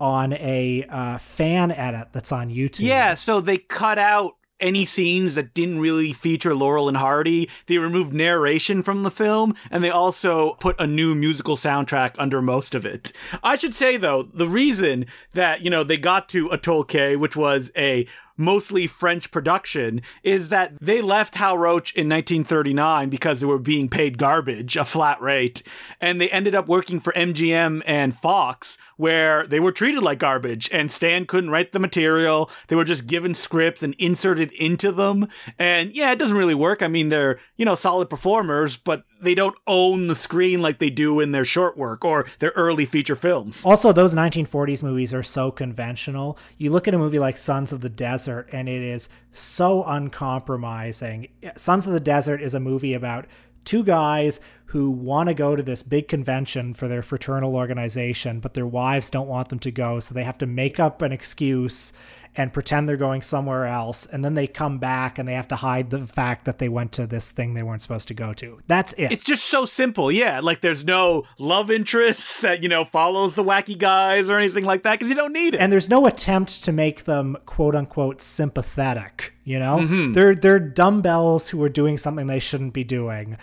on 0.00 0.32
a 0.34 0.84
uh, 0.88 1.18
fan 1.18 1.70
edit 1.70 2.08
that's 2.12 2.32
on 2.32 2.50
YouTube. 2.50 2.80
Yeah, 2.80 3.14
so 3.14 3.40
they 3.40 3.58
cut 3.58 3.98
out 3.98 4.32
any 4.58 4.84
scenes 4.84 5.34
that 5.34 5.54
didn't 5.54 5.80
really 5.80 6.12
feature 6.12 6.54
Laurel 6.54 6.88
and 6.88 6.96
Hardy. 6.96 7.50
They 7.66 7.78
removed 7.78 8.14
narration 8.14 8.82
from 8.82 9.02
the 9.02 9.10
film, 9.10 9.54
and 9.70 9.82
they 9.82 9.90
also 9.90 10.54
put 10.54 10.80
a 10.80 10.86
new 10.86 11.14
musical 11.14 11.56
soundtrack 11.56 12.14
under 12.18 12.40
most 12.40 12.74
of 12.74 12.86
it. 12.86 13.12
I 13.42 13.56
should 13.56 13.74
say, 13.74 13.96
though, 13.96 14.22
the 14.22 14.48
reason 14.48 15.06
that, 15.34 15.62
you 15.62 15.70
know, 15.70 15.84
they 15.84 15.96
got 15.96 16.28
to 16.30 16.48
Atoll 16.50 16.84
K, 16.84 17.16
which 17.16 17.36
was 17.36 17.72
a 17.76 18.06
mostly 18.36 18.86
French 18.86 19.30
production, 19.30 20.02
is 20.22 20.48
that 20.48 20.72
they 20.80 21.00
left 21.00 21.36
Hal 21.36 21.58
Roach 21.58 21.92
in 21.94 22.08
1939 22.08 23.08
because 23.08 23.40
they 23.40 23.46
were 23.46 23.58
being 23.58 23.88
paid 23.88 24.18
garbage, 24.18 24.76
a 24.76 24.84
flat 24.84 25.20
rate, 25.20 25.62
and 26.00 26.20
they 26.20 26.30
ended 26.30 26.54
up 26.54 26.66
working 26.68 27.00
for 27.00 27.12
MGM 27.12 27.82
and 27.86 28.16
Fox, 28.16 28.78
where 28.96 29.46
they 29.46 29.60
were 29.60 29.72
treated 29.72 30.02
like 30.02 30.18
garbage, 30.18 30.68
and 30.72 30.90
Stan 30.92 31.26
couldn't 31.26 31.50
write 31.50 31.72
the 31.72 31.78
material. 31.78 32.50
They 32.68 32.76
were 32.76 32.84
just 32.84 33.06
given 33.06 33.34
scripts 33.34 33.82
and 33.82 33.94
inserted 33.98 34.52
into 34.52 34.92
them. 34.92 35.28
And 35.58 35.92
yeah, 35.92 36.12
it 36.12 36.18
doesn't 36.18 36.36
really 36.36 36.54
work. 36.54 36.82
I 36.82 36.88
mean, 36.88 37.08
they're, 37.08 37.40
you 37.56 37.64
know, 37.64 37.74
solid 37.74 38.08
performers, 38.08 38.76
but 38.76 39.04
they 39.20 39.34
don't 39.34 39.56
own 39.66 40.08
the 40.08 40.14
screen 40.14 40.60
like 40.60 40.78
they 40.78 40.90
do 40.90 41.20
in 41.20 41.32
their 41.32 41.44
short 41.44 41.76
work 41.76 42.04
or 42.04 42.26
their 42.38 42.50
early 42.50 42.84
feature 42.84 43.16
films. 43.16 43.64
Also, 43.64 43.92
those 43.92 44.14
1940s 44.14 44.82
movies 44.82 45.14
are 45.14 45.22
so 45.22 45.50
conventional. 45.50 46.38
You 46.58 46.70
look 46.70 46.88
at 46.88 46.94
a 46.94 46.98
movie 46.98 47.18
like 47.18 47.36
Sons 47.36 47.72
of 47.72 47.80
the 47.80 47.88
Desert, 47.88 48.21
and 48.28 48.68
it 48.68 48.82
is 48.82 49.08
so 49.32 49.84
uncompromising. 49.84 51.28
Sons 51.56 51.86
of 51.86 51.92
the 51.92 52.00
Desert 52.00 52.42
is 52.42 52.54
a 52.54 52.60
movie 52.60 52.94
about 52.94 53.26
two 53.64 53.84
guys 53.84 54.40
who 54.66 54.90
want 54.90 55.28
to 55.28 55.34
go 55.34 55.54
to 55.54 55.62
this 55.62 55.82
big 55.82 56.08
convention 56.08 56.72
for 56.72 56.88
their 56.88 57.02
fraternal 57.02 57.54
organization, 57.54 58.40
but 58.40 58.54
their 58.54 58.66
wives 58.66 59.10
don't 59.10 59.28
want 59.28 59.50
them 59.50 59.58
to 59.58 59.70
go, 59.70 60.00
so 60.00 60.14
they 60.14 60.24
have 60.24 60.38
to 60.38 60.46
make 60.46 60.80
up 60.80 61.02
an 61.02 61.12
excuse 61.12 61.92
and 62.36 62.52
pretend 62.52 62.88
they're 62.88 62.96
going 62.96 63.22
somewhere 63.22 63.66
else, 63.66 64.06
and 64.06 64.24
then 64.24 64.34
they 64.34 64.46
come 64.46 64.78
back 64.78 65.18
and 65.18 65.28
they 65.28 65.34
have 65.34 65.48
to 65.48 65.56
hide 65.56 65.90
the 65.90 66.06
fact 66.06 66.44
that 66.44 66.58
they 66.58 66.68
went 66.68 66.92
to 66.92 67.06
this 67.06 67.30
thing 67.30 67.54
they 67.54 67.62
weren't 67.62 67.82
supposed 67.82 68.08
to 68.08 68.14
go 68.14 68.32
to. 68.34 68.60
That's 68.66 68.92
it. 68.94 69.12
It's 69.12 69.24
just 69.24 69.44
so 69.44 69.64
simple, 69.64 70.10
yeah. 70.10 70.40
Like 70.40 70.60
there's 70.60 70.84
no 70.84 71.24
love 71.38 71.70
interest 71.70 72.42
that, 72.42 72.62
you 72.62 72.68
know, 72.68 72.84
follows 72.84 73.34
the 73.34 73.44
wacky 73.44 73.76
guys 73.76 74.30
or 74.30 74.38
anything 74.38 74.64
like 74.64 74.82
that 74.84 74.92
because 74.98 75.10
you 75.10 75.16
don't 75.16 75.32
need 75.32 75.54
it. 75.54 75.60
and 75.60 75.72
there's 75.72 75.90
no 75.90 76.06
attempt 76.06 76.64
to 76.64 76.72
make 76.72 77.04
them 77.04 77.36
quote 77.46 77.74
unquote 77.74 78.20
sympathetic 78.20 79.34
you 79.44 79.58
know 79.58 79.78
mm-hmm. 79.78 80.12
they're 80.12 80.34
they're 80.34 80.58
dumbbells 80.58 81.48
who 81.48 81.62
are 81.62 81.68
doing 81.68 81.98
something 81.98 82.26
they 82.26 82.38
shouldn't 82.38 82.72
be 82.72 82.84
doing 82.84 83.36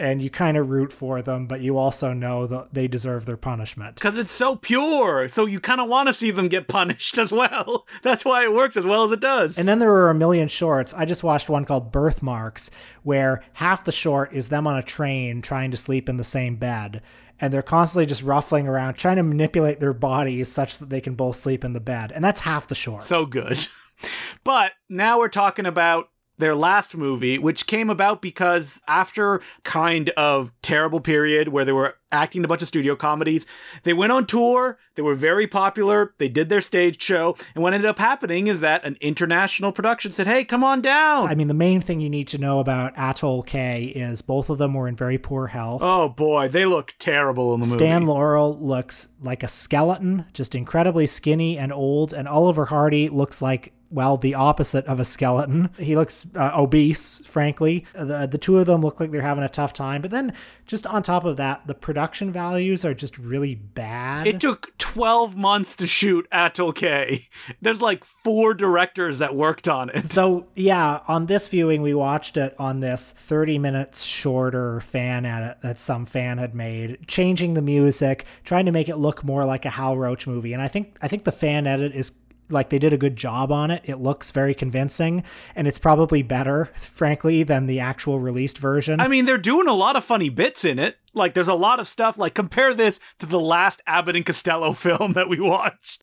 and 0.00 0.22
you 0.22 0.30
kind 0.30 0.56
of 0.56 0.70
root 0.70 0.92
for 0.92 1.20
them 1.22 1.46
but 1.46 1.60
you 1.60 1.76
also 1.76 2.12
know 2.12 2.46
that 2.46 2.72
they 2.72 2.88
deserve 2.88 3.26
their 3.26 3.36
punishment 3.36 3.94
Because 3.96 4.16
it's 4.16 4.32
so 4.32 4.56
pure. 4.56 5.28
So 5.28 5.46
you 5.46 5.60
kind 5.60 5.80
of 5.80 5.88
want 5.88 6.06
to 6.08 6.14
see 6.14 6.30
them 6.30 6.48
get 6.48 6.66
punished 6.68 7.18
as 7.24 7.30
well. 7.30 7.86
That's 8.02 8.24
why 8.24 8.42
it 8.44 8.52
works 8.54 8.76
as 8.76 8.86
well 8.86 9.04
as 9.04 9.12
it 9.12 9.20
does. 9.20 9.58
and 9.58 9.68
then 9.68 9.78
there 9.78 9.92
are 9.92 10.10
a 10.10 10.14
million 10.14 10.48
shorts 10.48 10.94
i 10.94 11.04
just 11.04 11.22
watched 11.22 11.48
one 11.48 11.64
called 11.64 11.92
Berth 11.92 12.22
Marks 12.22 12.70
where 13.02 13.42
half 13.54 13.84
the 13.84 13.92
short 13.92 14.32
is 14.32 14.48
them 14.48 14.66
on 14.66 14.76
a 14.76 14.82
train 14.82 15.42
trying 15.42 15.70
to 15.70 15.76
sleep 15.76 16.08
in 16.08 16.16
the 16.16 16.24
same 16.24 16.56
bed 16.56 17.02
and 17.42 17.52
they're 17.54 17.62
constantly 17.62 18.06
just 18.06 18.22
ruffling 18.22 18.66
around 18.66 18.94
trying 18.94 19.16
to 19.16 19.22
manipulate 19.22 19.80
their 19.80 19.92
bodies 19.94 20.50
such 20.50 20.78
that 20.78 20.88
they 20.90 21.00
can 21.00 21.14
both 21.14 21.36
sleep 21.36 21.64
in 21.64 21.72
the 21.72 21.80
bed 21.80 22.10
and 22.12 22.24
that's 22.24 22.40
half 22.42 22.66
the 22.68 22.74
short 22.74 23.04
so 23.04 23.26
good. 23.26 23.66
but 24.44 24.72
now 24.88 25.18
we're 25.18 25.28
talking 25.28 25.66
about 25.66 26.08
their 26.40 26.54
last 26.54 26.96
movie, 26.96 27.38
which 27.38 27.66
came 27.66 27.90
about 27.90 28.20
because 28.20 28.80
after 28.88 29.40
kind 29.62 30.10
of 30.10 30.52
terrible 30.62 31.00
period 31.00 31.48
where 31.48 31.64
they 31.64 31.72
were 31.72 31.96
acting 32.12 32.40
in 32.40 32.44
a 32.44 32.48
bunch 32.48 32.62
of 32.62 32.68
studio 32.68 32.96
comedies, 32.96 33.46
they 33.84 33.92
went 33.92 34.10
on 34.10 34.26
tour, 34.26 34.78
they 34.96 35.02
were 35.02 35.14
very 35.14 35.46
popular, 35.46 36.12
they 36.18 36.28
did 36.28 36.48
their 36.48 36.60
stage 36.60 37.00
show, 37.00 37.36
and 37.54 37.62
what 37.62 37.72
ended 37.72 37.88
up 37.88 37.98
happening 38.00 38.48
is 38.48 38.60
that 38.60 38.84
an 38.84 38.96
international 39.00 39.70
production 39.70 40.10
said, 40.10 40.26
"Hey, 40.26 40.42
come 40.44 40.64
on 40.64 40.80
down." 40.80 41.28
I 41.28 41.36
mean, 41.36 41.46
the 41.48 41.54
main 41.54 41.80
thing 41.80 42.00
you 42.00 42.10
need 42.10 42.26
to 42.28 42.38
know 42.38 42.58
about 42.58 42.92
Atoll 42.96 43.42
K 43.44 43.92
is 43.94 44.22
both 44.22 44.50
of 44.50 44.58
them 44.58 44.74
were 44.74 44.88
in 44.88 44.96
very 44.96 45.18
poor 45.18 45.48
health. 45.48 45.82
Oh 45.82 46.08
boy, 46.08 46.48
they 46.48 46.64
look 46.64 46.94
terrible 46.98 47.54
in 47.54 47.60
the 47.60 47.66
movie. 47.66 47.78
Stan 47.78 48.06
Laurel 48.06 48.58
looks 48.58 49.08
like 49.22 49.42
a 49.42 49.48
skeleton, 49.48 50.26
just 50.32 50.54
incredibly 50.54 51.06
skinny 51.06 51.56
and 51.56 51.72
old, 51.72 52.12
and 52.12 52.26
Oliver 52.26 52.66
Hardy 52.66 53.08
looks 53.08 53.40
like 53.40 53.72
well, 53.90 54.16
the 54.16 54.34
opposite 54.34 54.84
of 54.86 55.00
a 55.00 55.04
skeleton. 55.04 55.70
He 55.76 55.96
looks 55.96 56.26
uh, 56.36 56.52
obese, 56.54 57.22
frankly. 57.26 57.84
The, 57.94 58.26
the 58.26 58.38
two 58.38 58.58
of 58.58 58.66
them 58.66 58.82
look 58.82 59.00
like 59.00 59.10
they're 59.10 59.22
having 59.22 59.42
a 59.42 59.48
tough 59.48 59.72
time. 59.72 60.00
But 60.00 60.12
then, 60.12 60.32
just 60.66 60.86
on 60.86 61.02
top 61.02 61.24
of 61.24 61.36
that, 61.38 61.66
the 61.66 61.74
production 61.74 62.30
values 62.30 62.84
are 62.84 62.94
just 62.94 63.18
really 63.18 63.56
bad. 63.56 64.28
It 64.28 64.40
took 64.40 64.76
12 64.78 65.36
months 65.36 65.74
to 65.76 65.86
shoot 65.86 66.28
Atoll 66.30 66.72
K. 66.72 67.28
There's 67.60 67.82
like 67.82 68.04
four 68.04 68.54
directors 68.54 69.18
that 69.18 69.34
worked 69.34 69.68
on 69.68 69.90
it. 69.90 70.10
So, 70.10 70.46
yeah, 70.54 71.00
on 71.08 71.26
this 71.26 71.48
viewing, 71.48 71.82
we 71.82 71.94
watched 71.94 72.36
it 72.36 72.54
on 72.58 72.80
this 72.80 73.10
30 73.10 73.58
minutes 73.58 74.02
shorter 74.02 74.80
fan 74.80 75.24
edit 75.24 75.58
that 75.62 75.80
some 75.80 76.04
fan 76.04 76.38
had 76.38 76.54
made, 76.54 77.06
changing 77.08 77.54
the 77.54 77.62
music, 77.62 78.24
trying 78.44 78.66
to 78.66 78.72
make 78.72 78.88
it 78.88 78.96
look 78.96 79.24
more 79.24 79.44
like 79.44 79.64
a 79.64 79.70
Hal 79.70 79.96
Roach 79.96 80.26
movie. 80.26 80.52
And 80.52 80.62
I 80.62 80.68
think 80.68 80.96
I 81.00 81.08
think 81.08 81.24
the 81.24 81.32
fan 81.32 81.66
edit 81.66 81.94
is 81.94 82.12
like 82.50 82.70
they 82.70 82.78
did 82.78 82.92
a 82.92 82.98
good 82.98 83.16
job 83.16 83.50
on 83.52 83.70
it. 83.70 83.82
It 83.84 83.96
looks 83.96 84.30
very 84.30 84.54
convincing, 84.54 85.24
and 85.54 85.66
it's 85.68 85.78
probably 85.78 86.22
better, 86.22 86.70
frankly, 86.74 87.42
than 87.42 87.66
the 87.66 87.80
actual 87.80 88.20
released 88.20 88.58
version. 88.58 89.00
I 89.00 89.08
mean, 89.08 89.24
they're 89.24 89.38
doing 89.38 89.68
a 89.68 89.74
lot 89.74 89.96
of 89.96 90.04
funny 90.04 90.28
bits 90.28 90.64
in 90.64 90.78
it. 90.78 90.98
Like, 91.14 91.34
there's 91.34 91.48
a 91.48 91.54
lot 91.54 91.80
of 91.80 91.88
stuff. 91.88 92.18
Like, 92.18 92.34
compare 92.34 92.74
this 92.74 93.00
to 93.18 93.26
the 93.26 93.40
last 93.40 93.82
Abbott 93.86 94.16
and 94.16 94.26
Costello 94.26 94.72
film 94.74 95.12
that 95.12 95.28
we 95.28 95.40
watched. 95.40 96.02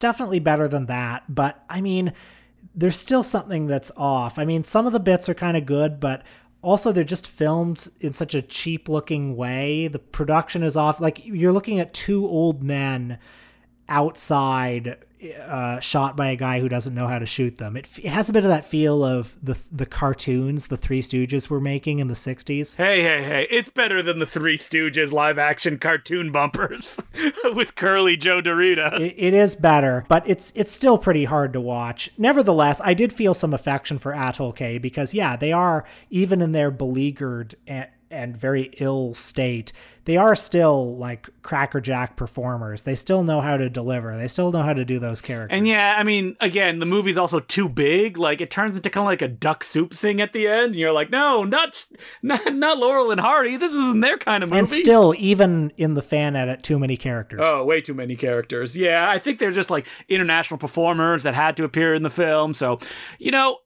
Definitely 0.00 0.40
better 0.40 0.66
than 0.66 0.86
that, 0.86 1.22
but 1.28 1.64
I 1.70 1.80
mean, 1.80 2.12
there's 2.74 2.98
still 2.98 3.22
something 3.22 3.66
that's 3.66 3.92
off. 3.96 4.38
I 4.38 4.44
mean, 4.44 4.64
some 4.64 4.86
of 4.86 4.92
the 4.92 5.00
bits 5.00 5.28
are 5.28 5.34
kind 5.34 5.56
of 5.56 5.66
good, 5.66 6.00
but 6.00 6.22
also 6.62 6.92
they're 6.92 7.04
just 7.04 7.26
filmed 7.26 7.88
in 8.00 8.12
such 8.12 8.34
a 8.34 8.42
cheap 8.42 8.88
looking 8.88 9.36
way. 9.36 9.88
The 9.88 9.98
production 9.98 10.62
is 10.62 10.76
off. 10.76 11.00
Like, 11.00 11.20
you're 11.24 11.52
looking 11.52 11.78
at 11.78 11.94
two 11.94 12.26
old 12.26 12.62
men 12.62 13.18
outside 13.88 14.96
uh, 15.22 15.80
shot 15.80 16.16
by 16.16 16.28
a 16.28 16.36
guy 16.36 16.60
who 16.60 16.68
doesn't 16.68 16.94
know 16.94 17.06
how 17.06 17.18
to 17.18 17.26
shoot 17.26 17.56
them. 17.56 17.76
It, 17.76 17.88
it 17.98 18.10
has 18.10 18.28
a 18.28 18.32
bit 18.32 18.44
of 18.44 18.50
that 18.50 18.64
feel 18.64 19.04
of 19.04 19.36
the 19.42 19.58
the 19.70 19.86
cartoons 19.86 20.66
the 20.66 20.76
Three 20.76 21.02
Stooges 21.02 21.48
were 21.48 21.60
making 21.60 21.98
in 21.98 22.08
the 22.08 22.14
'60s. 22.14 22.76
Hey, 22.76 23.02
hey, 23.02 23.22
hey! 23.22 23.46
It's 23.50 23.68
better 23.68 24.02
than 24.02 24.18
the 24.18 24.26
Three 24.26 24.58
Stooges 24.58 25.12
live 25.12 25.38
action 25.38 25.78
cartoon 25.78 26.32
bumpers 26.32 26.98
with 27.54 27.74
Curly 27.74 28.16
Joe 28.16 28.42
DeRita. 28.42 29.00
It, 29.00 29.14
it 29.16 29.34
is 29.34 29.54
better, 29.54 30.04
but 30.08 30.28
it's 30.28 30.52
it's 30.54 30.72
still 30.72 30.98
pretty 30.98 31.24
hard 31.24 31.52
to 31.52 31.60
watch. 31.60 32.10
Nevertheless, 32.18 32.80
I 32.84 32.94
did 32.94 33.12
feel 33.12 33.34
some 33.34 33.54
affection 33.54 33.98
for 33.98 34.14
Atoll 34.14 34.52
K 34.52 34.78
because 34.78 35.14
yeah, 35.14 35.36
they 35.36 35.52
are 35.52 35.84
even 36.10 36.42
in 36.42 36.52
their 36.52 36.70
beleaguered 36.70 37.54
and, 37.66 37.88
and 38.10 38.36
very 38.36 38.70
ill 38.78 39.14
state 39.14 39.72
they 40.04 40.16
are 40.16 40.34
still 40.34 40.96
like 40.96 41.28
crackerjack 41.42 42.16
performers. 42.16 42.82
They 42.82 42.94
still 42.94 43.22
know 43.22 43.40
how 43.40 43.56
to 43.56 43.70
deliver. 43.70 44.16
They 44.16 44.28
still 44.28 44.50
know 44.50 44.62
how 44.62 44.72
to 44.72 44.84
do 44.84 44.98
those 44.98 45.20
characters. 45.20 45.56
And 45.56 45.66
yeah, 45.66 45.94
I 45.96 46.02
mean, 46.02 46.36
again, 46.40 46.78
the 46.78 46.86
movie's 46.86 47.16
also 47.16 47.40
too 47.40 47.68
big. 47.68 48.18
Like 48.18 48.40
it 48.40 48.50
turns 48.50 48.76
into 48.76 48.90
kind 48.90 49.02
of 49.02 49.06
like 49.06 49.22
a 49.22 49.28
duck 49.28 49.62
soup 49.62 49.94
thing 49.94 50.20
at 50.20 50.32
the 50.32 50.48
end. 50.48 50.72
And 50.72 50.74
you're 50.76 50.92
like, 50.92 51.10
no, 51.10 51.44
not 51.44 51.86
not 52.22 52.54
not 52.54 52.78
Laurel 52.78 53.10
and 53.10 53.20
Hardy. 53.20 53.56
This 53.56 53.72
isn't 53.72 54.00
their 54.00 54.18
kind 54.18 54.42
of 54.42 54.50
movie. 54.50 54.58
And 54.58 54.68
still, 54.68 55.14
even 55.18 55.72
in 55.76 55.94
the 55.94 56.02
fan 56.02 56.34
edit, 56.34 56.62
too 56.62 56.78
many 56.78 56.96
characters. 56.96 57.40
Oh, 57.42 57.64
way 57.64 57.80
too 57.80 57.94
many 57.94 58.16
characters. 58.16 58.76
Yeah, 58.76 59.08
I 59.08 59.18
think 59.18 59.38
they're 59.38 59.50
just 59.50 59.70
like 59.70 59.86
international 60.08 60.58
performers 60.58 61.22
that 61.22 61.34
had 61.34 61.56
to 61.58 61.64
appear 61.64 61.94
in 61.94 62.02
the 62.02 62.10
film. 62.10 62.54
So, 62.54 62.80
you 63.18 63.30
know, 63.30 63.58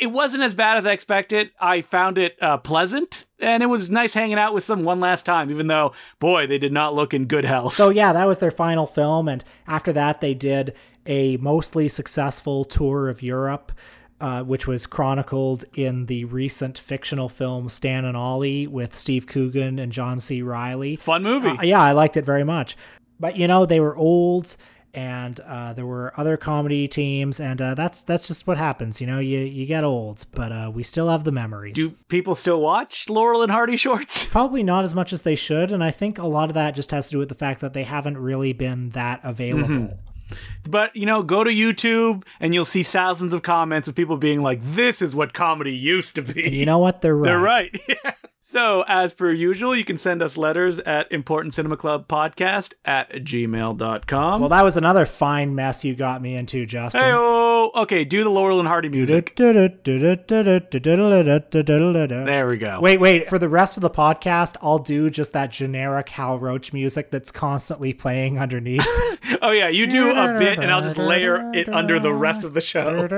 it 0.00 0.08
wasn't 0.08 0.42
as 0.42 0.54
bad 0.54 0.78
as 0.78 0.86
I 0.86 0.92
expected. 0.92 1.50
I 1.60 1.82
found 1.82 2.18
it 2.18 2.36
uh, 2.42 2.58
pleasant 2.58 3.25
and 3.40 3.62
it 3.62 3.66
was 3.66 3.90
nice 3.90 4.14
hanging 4.14 4.38
out 4.38 4.54
with 4.54 4.66
them 4.66 4.84
one 4.84 5.00
last 5.00 5.26
time, 5.26 5.50
even 5.50 5.66
though, 5.66 5.92
boy, 6.18 6.46
they 6.46 6.58
did 6.58 6.72
not 6.72 6.94
look 6.94 7.12
in 7.14 7.26
good 7.26 7.44
health. 7.44 7.74
So, 7.74 7.90
yeah, 7.90 8.12
that 8.12 8.26
was 8.26 8.38
their 8.38 8.50
final 8.50 8.86
film. 8.86 9.28
And 9.28 9.44
after 9.66 9.92
that, 9.92 10.20
they 10.20 10.34
did 10.34 10.74
a 11.06 11.36
mostly 11.36 11.88
successful 11.88 12.64
tour 12.64 13.08
of 13.08 13.22
Europe. 13.22 13.72
Uh, 14.18 14.42
which 14.42 14.66
was 14.66 14.86
chronicled 14.86 15.66
in 15.74 16.06
the 16.06 16.24
recent 16.24 16.78
fictional 16.78 17.28
film 17.28 17.68
Stan 17.68 18.06
and 18.06 18.16
Ollie 18.16 18.66
with 18.66 18.94
Steve 18.94 19.26
Coogan 19.26 19.78
and 19.78 19.92
John 19.92 20.18
C. 20.18 20.40
Reilly. 20.40 20.96
Fun 20.96 21.22
movie. 21.22 21.50
Uh, 21.50 21.62
yeah, 21.62 21.82
I 21.82 21.92
liked 21.92 22.16
it 22.16 22.24
very 22.24 22.42
much. 22.42 22.78
But, 23.20 23.36
you 23.36 23.46
know, 23.46 23.66
they 23.66 23.78
were 23.78 23.94
old 23.94 24.56
and 24.96 25.38
uh, 25.40 25.74
there 25.74 25.84
were 25.84 26.12
other 26.16 26.38
comedy 26.38 26.88
teams, 26.88 27.38
and 27.38 27.60
uh, 27.60 27.74
that's 27.74 28.00
that's 28.02 28.26
just 28.26 28.46
what 28.46 28.56
happens. 28.56 29.00
You 29.00 29.06
know, 29.06 29.18
you 29.20 29.40
you 29.40 29.66
get 29.66 29.84
old, 29.84 30.24
but 30.32 30.50
uh, 30.50 30.72
we 30.74 30.82
still 30.82 31.10
have 31.10 31.24
the 31.24 31.32
memories. 31.32 31.74
Do 31.74 31.90
people 32.08 32.34
still 32.34 32.60
watch 32.60 33.08
Laurel 33.10 33.42
and 33.42 33.52
Hardy 33.52 33.76
shorts? 33.76 34.24
Probably 34.30 34.62
not 34.62 34.84
as 34.84 34.94
much 34.94 35.12
as 35.12 35.22
they 35.22 35.34
should, 35.34 35.70
and 35.70 35.84
I 35.84 35.90
think 35.90 36.18
a 36.18 36.26
lot 36.26 36.48
of 36.48 36.54
that 36.54 36.74
just 36.74 36.90
has 36.92 37.08
to 37.08 37.12
do 37.12 37.18
with 37.18 37.28
the 37.28 37.34
fact 37.34 37.60
that 37.60 37.74
they 37.74 37.84
haven't 37.84 38.16
really 38.16 38.54
been 38.54 38.90
that 38.90 39.20
available. 39.22 39.68
Mm-hmm. 39.68 39.96
But, 40.68 40.96
you 40.96 41.06
know, 41.06 41.22
go 41.22 41.44
to 41.44 41.50
YouTube 41.50 42.24
and 42.40 42.52
you'll 42.52 42.64
see 42.64 42.82
thousands 42.82 43.32
of 43.32 43.42
comments 43.42 43.86
of 43.86 43.94
people 43.94 44.16
being 44.16 44.42
like, 44.42 44.60
this 44.62 45.00
is 45.00 45.14
what 45.14 45.32
comedy 45.32 45.72
used 45.72 46.16
to 46.16 46.22
be. 46.22 46.50
You 46.50 46.66
know 46.66 46.78
what? 46.78 47.00
They're 47.00 47.16
right. 47.16 47.28
They're 47.86 48.02
right. 48.04 48.16
So, 48.48 48.84
as 48.86 49.12
per 49.12 49.32
usual, 49.32 49.74
you 49.74 49.84
can 49.84 49.98
send 49.98 50.22
us 50.22 50.36
letters 50.36 50.78
at 50.78 51.10
importantcinemaclubpodcast 51.10 51.52
Cinema 51.52 51.76
Club 51.76 52.06
Podcast 52.06 52.74
at 52.84 53.10
gmail.com. 53.10 54.40
Well, 54.40 54.50
that 54.50 54.62
was 54.62 54.76
another 54.76 55.04
fine 55.04 55.56
mess 55.56 55.84
you 55.84 55.96
got 55.96 56.22
me 56.22 56.36
into, 56.36 56.64
Justin. 56.64 57.00
Hey, 57.00 57.10
oh, 57.12 57.72
okay, 57.74 58.04
do 58.04 58.22
the 58.22 58.30
Laurel 58.30 58.60
and 58.60 58.68
Hardy 58.68 58.88
music. 58.88 59.34
there 62.24 62.46
we 62.46 62.56
go. 62.56 62.78
Wait, 62.80 63.00
wait. 63.00 63.28
For 63.28 63.40
the 63.40 63.48
rest 63.48 63.78
of 63.78 63.80
the 63.80 63.90
podcast, 63.90 64.54
I'll 64.62 64.78
do 64.78 65.10
just 65.10 65.32
that 65.32 65.50
generic 65.50 66.08
Hal 66.10 66.38
Roach 66.38 66.72
music 66.72 67.10
that's 67.10 67.32
constantly 67.32 67.94
playing 67.94 68.38
underneath. 68.38 68.86
oh, 69.42 69.50
yeah, 69.50 69.66
you 69.66 69.88
do 69.88 70.12
a 70.12 70.38
bit, 70.38 70.60
and 70.60 70.70
I'll 70.70 70.82
just 70.82 70.98
layer 70.98 71.50
it 71.52 71.68
under 71.68 71.98
the 71.98 72.12
rest 72.12 72.44
of 72.44 72.54
the 72.54 72.60
show. 72.60 73.08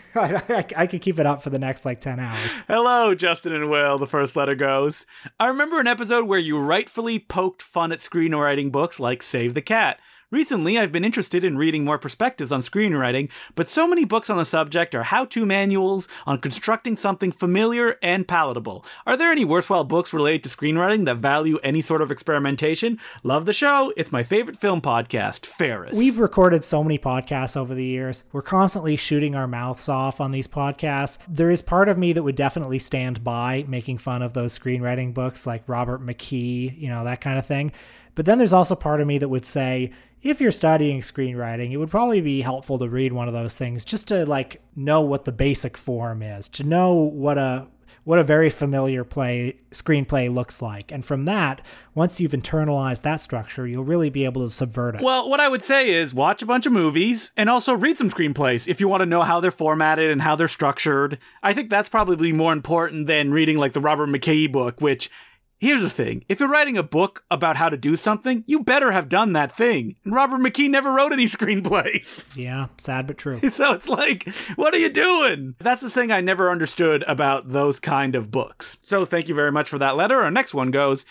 I, 0.14 0.64
I, 0.76 0.86
could 0.86 1.02
keep 1.02 1.18
it 1.18 1.26
up 1.26 1.42
for 1.42 1.50
the 1.50 1.58
next 1.58 1.84
like 1.84 2.00
10 2.00 2.18
hours. 2.18 2.50
Hello, 2.66 3.14
Justin 3.14 3.52
and 3.54 3.70
Will, 3.70 3.98
the 3.98 4.06
first 4.06 4.34
letter 4.34 4.54
goes. 4.54 5.06
I 5.38 5.46
remember 5.46 5.78
an 5.78 5.86
episode 5.86 6.26
where 6.26 6.38
you 6.38 6.58
rightfully 6.58 7.18
poked 7.18 7.62
fun 7.62 7.92
at 7.92 8.00
screenwriting 8.00 8.72
books 8.72 8.98
like 8.98 9.22
Save 9.22 9.54
the 9.54 9.62
Cat. 9.62 10.00
Recently, 10.32 10.78
I've 10.78 10.92
been 10.92 11.04
interested 11.04 11.42
in 11.42 11.58
reading 11.58 11.84
more 11.84 11.98
perspectives 11.98 12.52
on 12.52 12.60
screenwriting, 12.60 13.30
but 13.56 13.68
so 13.68 13.88
many 13.88 14.04
books 14.04 14.30
on 14.30 14.36
the 14.36 14.44
subject 14.44 14.94
are 14.94 15.02
how 15.02 15.24
to 15.24 15.44
manuals 15.44 16.06
on 16.24 16.38
constructing 16.38 16.96
something 16.96 17.32
familiar 17.32 17.96
and 18.00 18.28
palatable. 18.28 18.84
Are 19.06 19.16
there 19.16 19.32
any 19.32 19.44
worthwhile 19.44 19.82
books 19.82 20.12
related 20.12 20.44
to 20.44 20.56
screenwriting 20.56 21.04
that 21.06 21.16
value 21.16 21.58
any 21.64 21.82
sort 21.82 22.00
of 22.00 22.12
experimentation? 22.12 23.00
Love 23.24 23.44
the 23.44 23.52
show. 23.52 23.92
It's 23.96 24.12
my 24.12 24.22
favorite 24.22 24.56
film 24.56 24.80
podcast, 24.80 25.46
Ferris. 25.46 25.98
We've 25.98 26.20
recorded 26.20 26.62
so 26.62 26.84
many 26.84 26.96
podcasts 26.96 27.56
over 27.56 27.74
the 27.74 27.84
years. 27.84 28.22
We're 28.30 28.42
constantly 28.42 28.94
shooting 28.94 29.34
our 29.34 29.48
mouths 29.48 29.88
off 29.88 30.20
on 30.20 30.30
these 30.30 30.46
podcasts. 30.46 31.18
There 31.26 31.50
is 31.50 31.60
part 31.60 31.88
of 31.88 31.98
me 31.98 32.12
that 32.12 32.22
would 32.22 32.36
definitely 32.36 32.78
stand 32.78 33.24
by 33.24 33.64
making 33.66 33.98
fun 33.98 34.22
of 34.22 34.34
those 34.34 34.56
screenwriting 34.56 35.12
books 35.12 35.44
like 35.44 35.68
Robert 35.68 36.00
McKee, 36.00 36.80
you 36.80 36.88
know, 36.88 37.02
that 37.02 37.20
kind 37.20 37.36
of 37.36 37.46
thing. 37.46 37.72
But 38.14 38.26
then 38.26 38.38
there's 38.38 38.52
also 38.52 38.76
part 38.76 39.00
of 39.00 39.06
me 39.06 39.18
that 39.18 39.28
would 39.28 39.44
say, 39.44 39.92
if 40.22 40.40
you're 40.40 40.52
studying 40.52 41.00
screenwriting, 41.00 41.72
it 41.72 41.76
would 41.78 41.90
probably 41.90 42.20
be 42.20 42.42
helpful 42.42 42.78
to 42.78 42.88
read 42.88 43.12
one 43.12 43.28
of 43.28 43.34
those 43.34 43.54
things 43.54 43.84
just 43.84 44.08
to 44.08 44.26
like 44.26 44.60
know 44.76 45.00
what 45.00 45.24
the 45.24 45.32
basic 45.32 45.76
form 45.76 46.22
is, 46.22 46.48
to 46.48 46.64
know 46.64 46.92
what 46.94 47.38
a 47.38 47.66
what 48.04 48.18
a 48.18 48.24
very 48.24 48.50
familiar 48.50 49.04
play 49.04 49.56
screenplay 49.70 50.32
looks 50.32 50.62
like. 50.62 50.90
And 50.90 51.04
from 51.04 51.26
that, 51.26 51.62
once 51.94 52.18
you've 52.18 52.32
internalized 52.32 53.02
that 53.02 53.20
structure, 53.20 53.66
you'll 53.66 53.84
really 53.84 54.10
be 54.10 54.24
able 54.24 54.42
to 54.42 54.50
subvert 54.50 54.96
it. 54.96 55.02
Well, 55.02 55.28
what 55.28 55.40
I 55.40 55.48
would 55.48 55.62
say 55.62 55.90
is 55.90 56.14
watch 56.14 56.42
a 56.42 56.46
bunch 56.46 56.66
of 56.66 56.72
movies 56.72 57.32
and 57.36 57.50
also 57.50 57.74
read 57.74 57.98
some 57.98 58.10
screenplays 58.10 58.66
if 58.66 58.80
you 58.80 58.88
want 58.88 59.02
to 59.02 59.06
know 59.06 59.22
how 59.22 59.40
they're 59.40 59.50
formatted 59.50 60.10
and 60.10 60.22
how 60.22 60.34
they're 60.34 60.48
structured. 60.48 61.18
I 61.42 61.52
think 61.52 61.68
that's 61.68 61.88
probably 61.88 62.32
more 62.32 62.52
important 62.52 63.06
than 63.06 63.32
reading 63.32 63.58
like 63.58 63.74
the 63.74 63.80
Robert 63.80 64.08
McKee 64.08 64.50
book, 64.50 64.80
which 64.80 65.10
Here's 65.60 65.82
the 65.82 65.90
thing 65.90 66.24
if 66.26 66.40
you're 66.40 66.48
writing 66.48 66.78
a 66.78 66.82
book 66.82 67.22
about 67.30 67.58
how 67.58 67.68
to 67.68 67.76
do 67.76 67.94
something, 67.94 68.44
you 68.46 68.64
better 68.64 68.92
have 68.92 69.10
done 69.10 69.34
that 69.34 69.54
thing. 69.54 69.96
And 70.06 70.14
Robert 70.14 70.40
McKee 70.40 70.70
never 70.70 70.90
wrote 70.90 71.12
any 71.12 71.26
screenplays. 71.26 72.34
Yeah, 72.34 72.68
sad 72.78 73.06
but 73.06 73.18
true. 73.18 73.38
so 73.52 73.74
it's 73.74 73.86
like, 73.86 74.26
what 74.56 74.72
are 74.72 74.78
you 74.78 74.88
doing? 74.88 75.56
That's 75.58 75.82
the 75.82 75.90
thing 75.90 76.10
I 76.10 76.22
never 76.22 76.50
understood 76.50 77.04
about 77.06 77.50
those 77.50 77.78
kind 77.78 78.14
of 78.14 78.30
books. 78.30 78.78
So 78.82 79.04
thank 79.04 79.28
you 79.28 79.34
very 79.34 79.52
much 79.52 79.68
for 79.68 79.76
that 79.76 79.96
letter. 79.96 80.22
Our 80.22 80.30
next 80.30 80.54
one 80.54 80.70
goes 80.70 81.04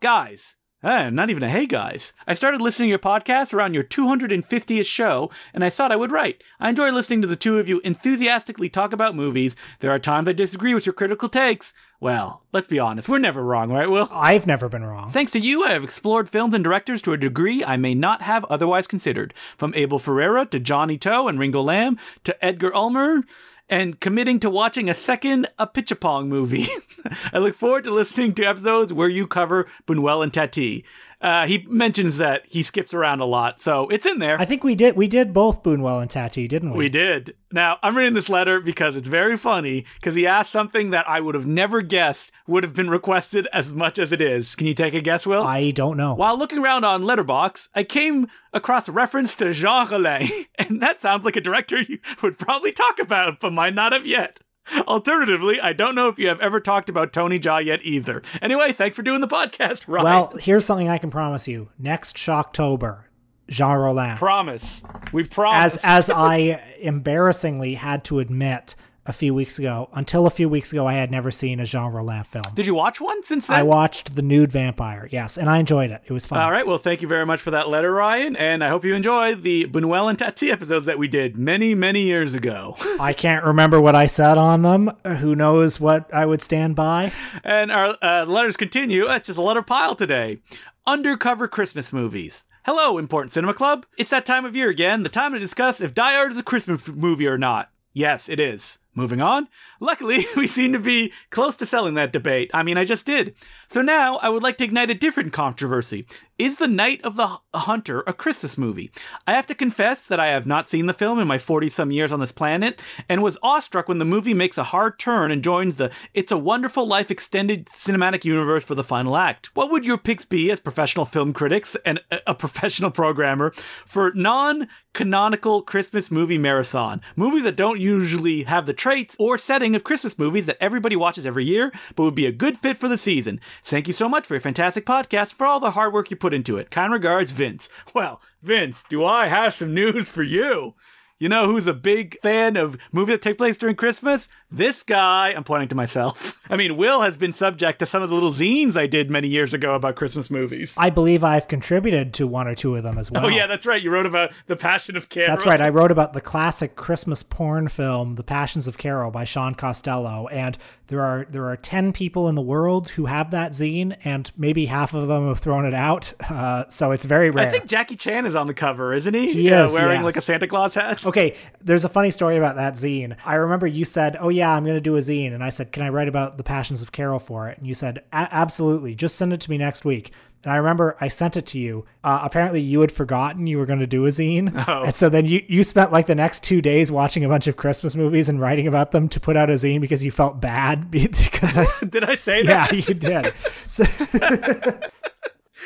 Guys, 0.00 0.56
Eh, 0.84 1.10
not 1.10 1.30
even 1.30 1.44
a 1.44 1.48
hey 1.48 1.64
guys. 1.64 2.12
I 2.26 2.34
started 2.34 2.60
listening 2.60 2.88
to 2.88 2.90
your 2.90 2.98
podcast 2.98 3.54
around 3.54 3.72
your 3.72 3.84
250th 3.84 4.84
show, 4.84 5.30
and 5.54 5.62
I 5.62 5.70
thought 5.70 5.92
I 5.92 5.96
would 5.96 6.10
write. 6.10 6.42
I 6.58 6.70
enjoy 6.70 6.90
listening 6.90 7.22
to 7.22 7.28
the 7.28 7.36
two 7.36 7.60
of 7.60 7.68
you 7.68 7.80
enthusiastically 7.84 8.68
talk 8.68 8.92
about 8.92 9.14
movies. 9.14 9.54
There 9.78 9.92
are 9.92 10.00
times 10.00 10.28
I 10.28 10.32
disagree 10.32 10.74
with 10.74 10.84
your 10.84 10.92
critical 10.92 11.28
takes. 11.28 11.72
Well, 12.02 12.42
let's 12.52 12.66
be 12.66 12.80
honest, 12.80 13.08
we're 13.08 13.18
never 13.18 13.44
wrong, 13.44 13.70
right, 13.70 13.88
Will? 13.88 14.08
I've 14.10 14.44
never 14.44 14.68
been 14.68 14.84
wrong. 14.84 15.10
Thanks 15.12 15.30
to 15.30 15.38
you, 15.38 15.62
I 15.62 15.70
have 15.70 15.84
explored 15.84 16.28
films 16.28 16.52
and 16.52 16.64
directors 16.64 17.00
to 17.02 17.12
a 17.12 17.16
degree 17.16 17.64
I 17.64 17.76
may 17.76 17.94
not 17.94 18.22
have 18.22 18.44
otherwise 18.46 18.88
considered. 18.88 19.32
From 19.56 19.72
Abel 19.76 20.00
Ferrara 20.00 20.44
to 20.46 20.58
Johnnie 20.58 20.98
To 20.98 21.28
and 21.28 21.38
Ringo 21.38 21.62
Lam 21.62 21.96
to 22.24 22.44
Edgar 22.44 22.74
Ulmer 22.74 23.22
and 23.68 24.00
committing 24.00 24.40
to 24.40 24.50
watching 24.50 24.90
a 24.90 24.94
second 24.94 25.46
Apichatpong 25.60 26.26
movie. 26.26 26.66
I 27.32 27.38
look 27.38 27.54
forward 27.54 27.84
to 27.84 27.92
listening 27.92 28.34
to 28.34 28.44
episodes 28.44 28.92
where 28.92 29.08
you 29.08 29.28
cover 29.28 29.68
Buñuel 29.86 30.24
and 30.24 30.34
Tati. 30.34 30.84
Uh, 31.22 31.46
he 31.46 31.64
mentions 31.68 32.18
that 32.18 32.42
he 32.46 32.64
skips 32.64 32.92
around 32.92 33.20
a 33.20 33.24
lot, 33.24 33.60
so 33.60 33.88
it's 33.88 34.04
in 34.04 34.18
there. 34.18 34.40
I 34.40 34.44
think 34.44 34.64
we 34.64 34.74
did 34.74 34.96
we 34.96 35.06
did 35.06 35.32
both 35.32 35.62
Buñuel 35.62 36.02
and 36.02 36.10
Tati, 36.10 36.48
didn't 36.48 36.72
we? 36.72 36.78
We 36.78 36.88
did. 36.88 37.34
Now, 37.52 37.78
I'm 37.82 37.96
reading 37.96 38.14
this 38.14 38.28
letter 38.28 38.60
because 38.60 38.96
it's 38.96 39.06
very 39.06 39.36
funny 39.36 39.84
because 40.00 40.16
he 40.16 40.26
asked 40.26 40.50
something 40.50 40.90
that 40.90 41.08
I 41.08 41.20
would 41.20 41.34
have 41.34 41.46
never 41.46 41.80
guessed 41.80 42.32
would 42.46 42.64
have 42.64 42.74
been 42.74 42.90
requested 42.90 43.46
as 43.52 43.72
much 43.72 43.98
as 43.98 44.10
it 44.10 44.20
is. 44.20 44.56
Can 44.56 44.66
you 44.66 44.74
take 44.74 44.94
a 44.94 45.00
guess, 45.00 45.24
Will? 45.24 45.42
I 45.44 45.70
don't 45.70 45.96
know. 45.96 46.14
While 46.14 46.36
looking 46.36 46.58
around 46.58 46.84
on 46.84 47.02
Letterboxd, 47.02 47.68
I 47.74 47.84
came 47.84 48.26
across 48.52 48.88
a 48.88 48.92
reference 48.92 49.36
to 49.36 49.52
Jean 49.52 49.86
Rollin, 49.88 50.28
and 50.58 50.80
that 50.82 51.00
sounds 51.00 51.24
like 51.24 51.36
a 51.36 51.40
director 51.40 51.80
you 51.80 51.98
would 52.22 52.38
probably 52.38 52.72
talk 52.72 52.98
about, 52.98 53.38
but 53.38 53.52
might 53.52 53.74
not 53.74 53.92
have 53.92 54.06
yet. 54.06 54.40
Alternatively, 54.86 55.60
I 55.60 55.72
don't 55.72 55.94
know 55.94 56.08
if 56.08 56.18
you 56.18 56.28
have 56.28 56.40
ever 56.40 56.60
talked 56.60 56.88
about 56.88 57.12
Tony 57.12 57.38
Jaa 57.38 57.64
yet 57.64 57.80
either. 57.82 58.22
Anyway, 58.40 58.72
thanks 58.72 58.96
for 58.96 59.02
doing 59.02 59.20
the 59.20 59.28
podcast, 59.28 59.84
Ryan. 59.86 60.04
Well, 60.04 60.32
here's 60.38 60.64
something 60.64 60.88
I 60.88 60.98
can 60.98 61.10
promise 61.10 61.48
you. 61.48 61.70
Next 61.78 62.16
Shocktober, 62.16 63.04
Jean 63.48 63.76
Rollin. 63.76 64.16
promise. 64.16 64.82
We 65.12 65.24
promise. 65.24 65.76
as 65.76 66.08
as 66.08 66.10
I 66.10 66.62
embarrassingly 66.80 67.74
had 67.74 68.04
to 68.04 68.20
admit 68.20 68.74
a 69.04 69.12
few 69.12 69.34
weeks 69.34 69.58
ago, 69.58 69.88
until 69.92 70.26
a 70.26 70.30
few 70.30 70.48
weeks 70.48 70.72
ago, 70.72 70.86
I 70.86 70.94
had 70.94 71.10
never 71.10 71.30
seen 71.30 71.58
a 71.58 71.64
Jean 71.64 71.92
Rollin 71.92 72.24
film. 72.24 72.44
Did 72.54 72.66
you 72.66 72.74
watch 72.74 73.00
one 73.00 73.22
since 73.24 73.48
then? 73.48 73.58
I 73.58 73.62
watched 73.62 74.14
The 74.14 74.22
Nude 74.22 74.52
Vampire, 74.52 75.08
yes, 75.10 75.36
and 75.36 75.50
I 75.50 75.58
enjoyed 75.58 75.90
it. 75.90 76.02
It 76.06 76.12
was 76.12 76.24
fun. 76.24 76.38
All 76.40 76.50
right. 76.52 76.66
Well, 76.66 76.78
thank 76.78 77.02
you 77.02 77.08
very 77.08 77.26
much 77.26 77.40
for 77.40 77.50
that 77.50 77.68
letter, 77.68 77.92
Ryan, 77.92 78.36
and 78.36 78.62
I 78.62 78.68
hope 78.68 78.84
you 78.84 78.94
enjoy 78.94 79.34
the 79.34 79.64
Buñuel 79.66 80.08
and 80.08 80.18
Tati 80.18 80.50
episodes 80.50 80.86
that 80.86 80.98
we 80.98 81.08
did 81.08 81.36
many, 81.36 81.74
many 81.74 82.02
years 82.02 82.34
ago. 82.34 82.76
I 83.00 83.12
can't 83.12 83.44
remember 83.44 83.80
what 83.80 83.96
I 83.96 84.06
said 84.06 84.38
on 84.38 84.62
them. 84.62 84.90
Who 85.04 85.34
knows 85.34 85.80
what 85.80 86.12
I 86.14 86.24
would 86.24 86.40
stand 86.42 86.76
by? 86.76 87.12
and 87.42 87.72
our 87.72 87.96
uh, 88.02 88.24
letters 88.26 88.56
continue. 88.56 89.06
That's 89.06 89.26
just 89.26 89.38
a 89.38 89.42
letter 89.42 89.62
pile 89.62 89.96
today. 89.96 90.40
Undercover 90.86 91.48
Christmas 91.48 91.92
movies. 91.92 92.46
Hello, 92.64 92.96
Important 92.96 93.32
Cinema 93.32 93.54
Club. 93.54 93.86
It's 93.98 94.10
that 94.10 94.24
time 94.24 94.44
of 94.44 94.54
year 94.54 94.68
again, 94.68 95.02
the 95.02 95.08
time 95.08 95.32
to 95.32 95.40
discuss 95.40 95.80
if 95.80 95.94
Die 95.94 96.12
Hard 96.12 96.30
is 96.30 96.38
a 96.38 96.44
Christmas 96.44 96.86
movie 96.86 97.26
or 97.26 97.36
not. 97.36 97.70
Yes, 97.92 98.28
it 98.28 98.38
is. 98.38 98.78
Moving 98.94 99.20
on. 99.20 99.48
Luckily, 99.82 100.24
we 100.36 100.46
seem 100.46 100.72
to 100.74 100.78
be 100.78 101.12
close 101.30 101.56
to 101.56 101.66
selling 101.66 101.94
that 101.94 102.12
debate. 102.12 102.52
I 102.54 102.62
mean, 102.62 102.78
I 102.78 102.84
just 102.84 103.04
did. 103.04 103.34
So 103.66 103.82
now 103.82 104.16
I 104.18 104.28
would 104.28 104.42
like 104.42 104.56
to 104.58 104.64
ignite 104.64 104.90
a 104.90 104.94
different 104.94 105.32
controversy. 105.32 106.06
Is 106.38 106.56
The 106.56 106.66
Night 106.66 107.00
of 107.02 107.14
the 107.16 107.38
Hunter 107.54 108.02
a 108.06 108.12
Christmas 108.12 108.58
movie? 108.58 108.90
I 109.28 109.32
have 109.32 109.46
to 109.46 109.54
confess 109.54 110.06
that 110.06 110.18
I 110.18 110.28
have 110.28 110.46
not 110.46 110.68
seen 110.68 110.86
the 110.86 110.94
film 110.94 111.18
in 111.18 111.28
my 111.28 111.38
40 111.38 111.68
some 111.68 111.92
years 111.92 112.10
on 112.10 112.20
this 112.20 112.32
planet 112.32 112.80
and 113.08 113.22
was 113.22 113.38
awestruck 113.42 113.86
when 113.86 113.98
the 113.98 114.04
movie 114.04 114.34
makes 114.34 114.58
a 114.58 114.64
hard 114.64 114.98
turn 114.98 115.30
and 115.30 115.44
joins 115.44 115.76
the 115.76 115.92
It's 116.14 116.32
a 116.32 116.38
Wonderful 116.38 116.86
Life 116.86 117.10
extended 117.10 117.66
cinematic 117.66 118.24
universe 118.24 118.64
for 118.64 118.74
the 118.74 118.82
final 118.82 119.16
act. 119.16 119.54
What 119.54 119.70
would 119.70 119.84
your 119.84 119.98
picks 119.98 120.24
be 120.24 120.50
as 120.50 120.58
professional 120.58 121.04
film 121.04 121.32
critics 121.32 121.76
and 121.84 122.00
a, 122.26 122.34
professional 122.34 122.90
programmer 122.90 123.52
for 123.86 124.12
non 124.12 124.66
canonical 124.94 125.62
Christmas 125.62 126.10
movie 126.10 126.38
marathon? 126.38 127.02
Movies 127.14 127.44
that 127.44 127.56
don't 127.56 127.78
usually 127.78 128.44
have 128.44 128.66
the 128.66 128.72
traits 128.72 129.14
or 129.18 129.38
setting 129.38 129.71
of 129.74 129.84
Christmas 129.84 130.18
movies 130.18 130.46
that 130.46 130.58
everybody 130.60 130.96
watches 130.96 131.26
every 131.26 131.44
year, 131.44 131.72
but 131.96 132.04
would 132.04 132.14
be 132.14 132.26
a 132.26 132.32
good 132.32 132.58
fit 132.58 132.76
for 132.76 132.88
the 132.88 132.98
season. 132.98 133.40
Thank 133.62 133.86
you 133.86 133.92
so 133.92 134.08
much 134.08 134.26
for 134.26 134.34
your 134.34 134.40
fantastic 134.40 134.86
podcast, 134.86 135.34
for 135.34 135.46
all 135.46 135.60
the 135.60 135.72
hard 135.72 135.92
work 135.92 136.10
you 136.10 136.16
put 136.16 136.34
into 136.34 136.58
it. 136.58 136.70
Kind 136.70 136.92
regards, 136.92 137.30
Vince. 137.30 137.68
Well, 137.94 138.20
Vince, 138.42 138.84
do 138.88 139.04
I 139.04 139.28
have 139.28 139.54
some 139.54 139.74
news 139.74 140.08
for 140.08 140.22
you? 140.22 140.74
You 141.22 141.28
know 141.28 141.46
who's 141.46 141.68
a 141.68 141.72
big 141.72 142.20
fan 142.20 142.56
of 142.56 142.76
movies 142.90 143.12
that 143.12 143.22
take 143.22 143.38
place 143.38 143.56
during 143.56 143.76
Christmas? 143.76 144.28
This 144.50 144.82
guy. 144.82 145.28
I'm 145.28 145.44
pointing 145.44 145.68
to 145.68 145.76
myself. 145.76 146.42
I 146.50 146.56
mean, 146.56 146.76
Will 146.76 147.02
has 147.02 147.16
been 147.16 147.32
subject 147.32 147.78
to 147.78 147.86
some 147.86 148.02
of 148.02 148.08
the 148.08 148.14
little 148.16 148.32
zines 148.32 148.76
I 148.76 148.88
did 148.88 149.08
many 149.08 149.28
years 149.28 149.54
ago 149.54 149.76
about 149.76 149.94
Christmas 149.94 150.32
movies. 150.32 150.74
I 150.76 150.90
believe 150.90 151.22
I've 151.22 151.46
contributed 151.46 152.12
to 152.14 152.26
one 152.26 152.48
or 152.48 152.56
two 152.56 152.74
of 152.74 152.82
them 152.82 152.98
as 152.98 153.08
well. 153.08 153.26
Oh 153.26 153.28
yeah, 153.28 153.46
that's 153.46 153.66
right. 153.66 153.80
You 153.80 153.92
wrote 153.92 154.04
about 154.04 154.32
The 154.48 154.56
Passion 154.56 154.96
of 154.96 155.08
Carol. 155.10 155.30
That's 155.30 155.46
right. 155.46 155.60
I 155.60 155.68
wrote 155.68 155.92
about 155.92 156.12
the 156.12 156.20
classic 156.20 156.74
Christmas 156.74 157.22
porn 157.22 157.68
film, 157.68 158.16
The 158.16 158.24
Passions 158.24 158.66
of 158.66 158.76
Carol 158.76 159.12
by 159.12 159.22
Shaun 159.22 159.54
Costello, 159.54 160.26
and 160.26 160.58
there 160.88 161.00
are 161.00 161.26
there 161.30 161.48
are 161.48 161.56
ten 161.56 161.92
people 161.92 162.28
in 162.28 162.34
the 162.34 162.42
world 162.42 162.90
who 162.90 163.06
have 163.06 163.30
that 163.30 163.52
zine, 163.52 163.96
and 164.04 164.30
maybe 164.36 164.66
half 164.66 164.92
of 164.92 165.06
them 165.06 165.28
have 165.28 165.38
thrown 165.38 165.64
it 165.64 165.74
out. 165.74 166.12
Uh, 166.32 166.66
so 166.68 166.92
it's 166.92 167.04
very 167.04 167.28
rare. 167.28 167.46
I 167.46 167.50
think 167.50 167.66
Jackie 167.66 167.94
Chan 167.94 168.24
is 168.24 168.34
on 168.34 168.46
the 168.46 168.54
cover, 168.54 168.94
isn't 168.94 169.12
he? 169.12 169.32
He 169.32 169.42
yeah, 169.50 169.66
is, 169.66 169.74
wearing 169.74 169.96
yes. 169.96 170.04
like 170.04 170.16
a 170.16 170.22
Santa 170.22 170.46
Claus 170.46 170.74
hat. 170.74 171.04
Okay, 171.04 171.11
there's 171.60 171.84
a 171.84 171.88
funny 171.88 172.10
story 172.10 172.36
about 172.36 172.56
that 172.56 172.74
zine. 172.74 173.16
I 173.24 173.34
remember 173.34 173.66
you 173.66 173.84
said, 173.84 174.16
"Oh 174.20 174.28
yeah, 174.28 174.50
I'm 174.54 174.64
going 174.64 174.76
to 174.76 174.80
do 174.80 174.96
a 174.96 175.00
zine," 175.00 175.32
and 175.34 175.42
I 175.44 175.48
said, 175.50 175.72
"Can 175.72 175.82
I 175.82 175.88
write 175.88 176.08
about 176.08 176.36
the 176.36 176.44
Passions 176.44 176.82
of 176.82 176.92
Carol 176.92 177.18
for 177.18 177.48
it?" 177.48 177.58
And 177.58 177.66
you 177.66 177.74
said, 177.74 178.02
"Absolutely, 178.12 178.94
just 178.94 179.16
send 179.16 179.32
it 179.32 179.40
to 179.42 179.50
me 179.50 179.58
next 179.58 179.84
week." 179.84 180.12
And 180.44 180.52
I 180.52 180.56
remember 180.56 180.96
I 181.00 181.06
sent 181.06 181.36
it 181.36 181.46
to 181.46 181.58
you. 181.60 181.84
Uh, 182.02 182.18
apparently, 182.24 182.60
you 182.60 182.80
had 182.80 182.90
forgotten 182.90 183.46
you 183.46 183.58
were 183.58 183.66
going 183.66 183.78
to 183.78 183.86
do 183.86 184.04
a 184.06 184.08
zine, 184.08 184.52
Oh. 184.68 184.82
and 184.84 184.96
so 184.96 185.08
then 185.08 185.24
you 185.26 185.40
you 185.46 185.62
spent 185.62 185.92
like 185.92 186.06
the 186.06 186.16
next 186.16 186.42
two 186.42 186.60
days 186.60 186.90
watching 186.90 187.24
a 187.24 187.28
bunch 187.28 187.46
of 187.46 187.56
Christmas 187.56 187.94
movies 187.94 188.28
and 188.28 188.40
writing 188.40 188.66
about 188.66 188.90
them 188.90 189.08
to 189.10 189.20
put 189.20 189.36
out 189.36 189.50
a 189.50 189.54
zine 189.54 189.80
because 189.80 190.02
you 190.04 190.10
felt 190.10 190.40
bad 190.40 190.90
because 190.90 191.56
I, 191.56 191.66
Did 191.88 192.02
I 192.04 192.16
say 192.16 192.42
that? 192.42 192.72
yeah, 192.72 192.78
you 192.88 192.94
did. 192.94 193.32
So, 193.68 193.84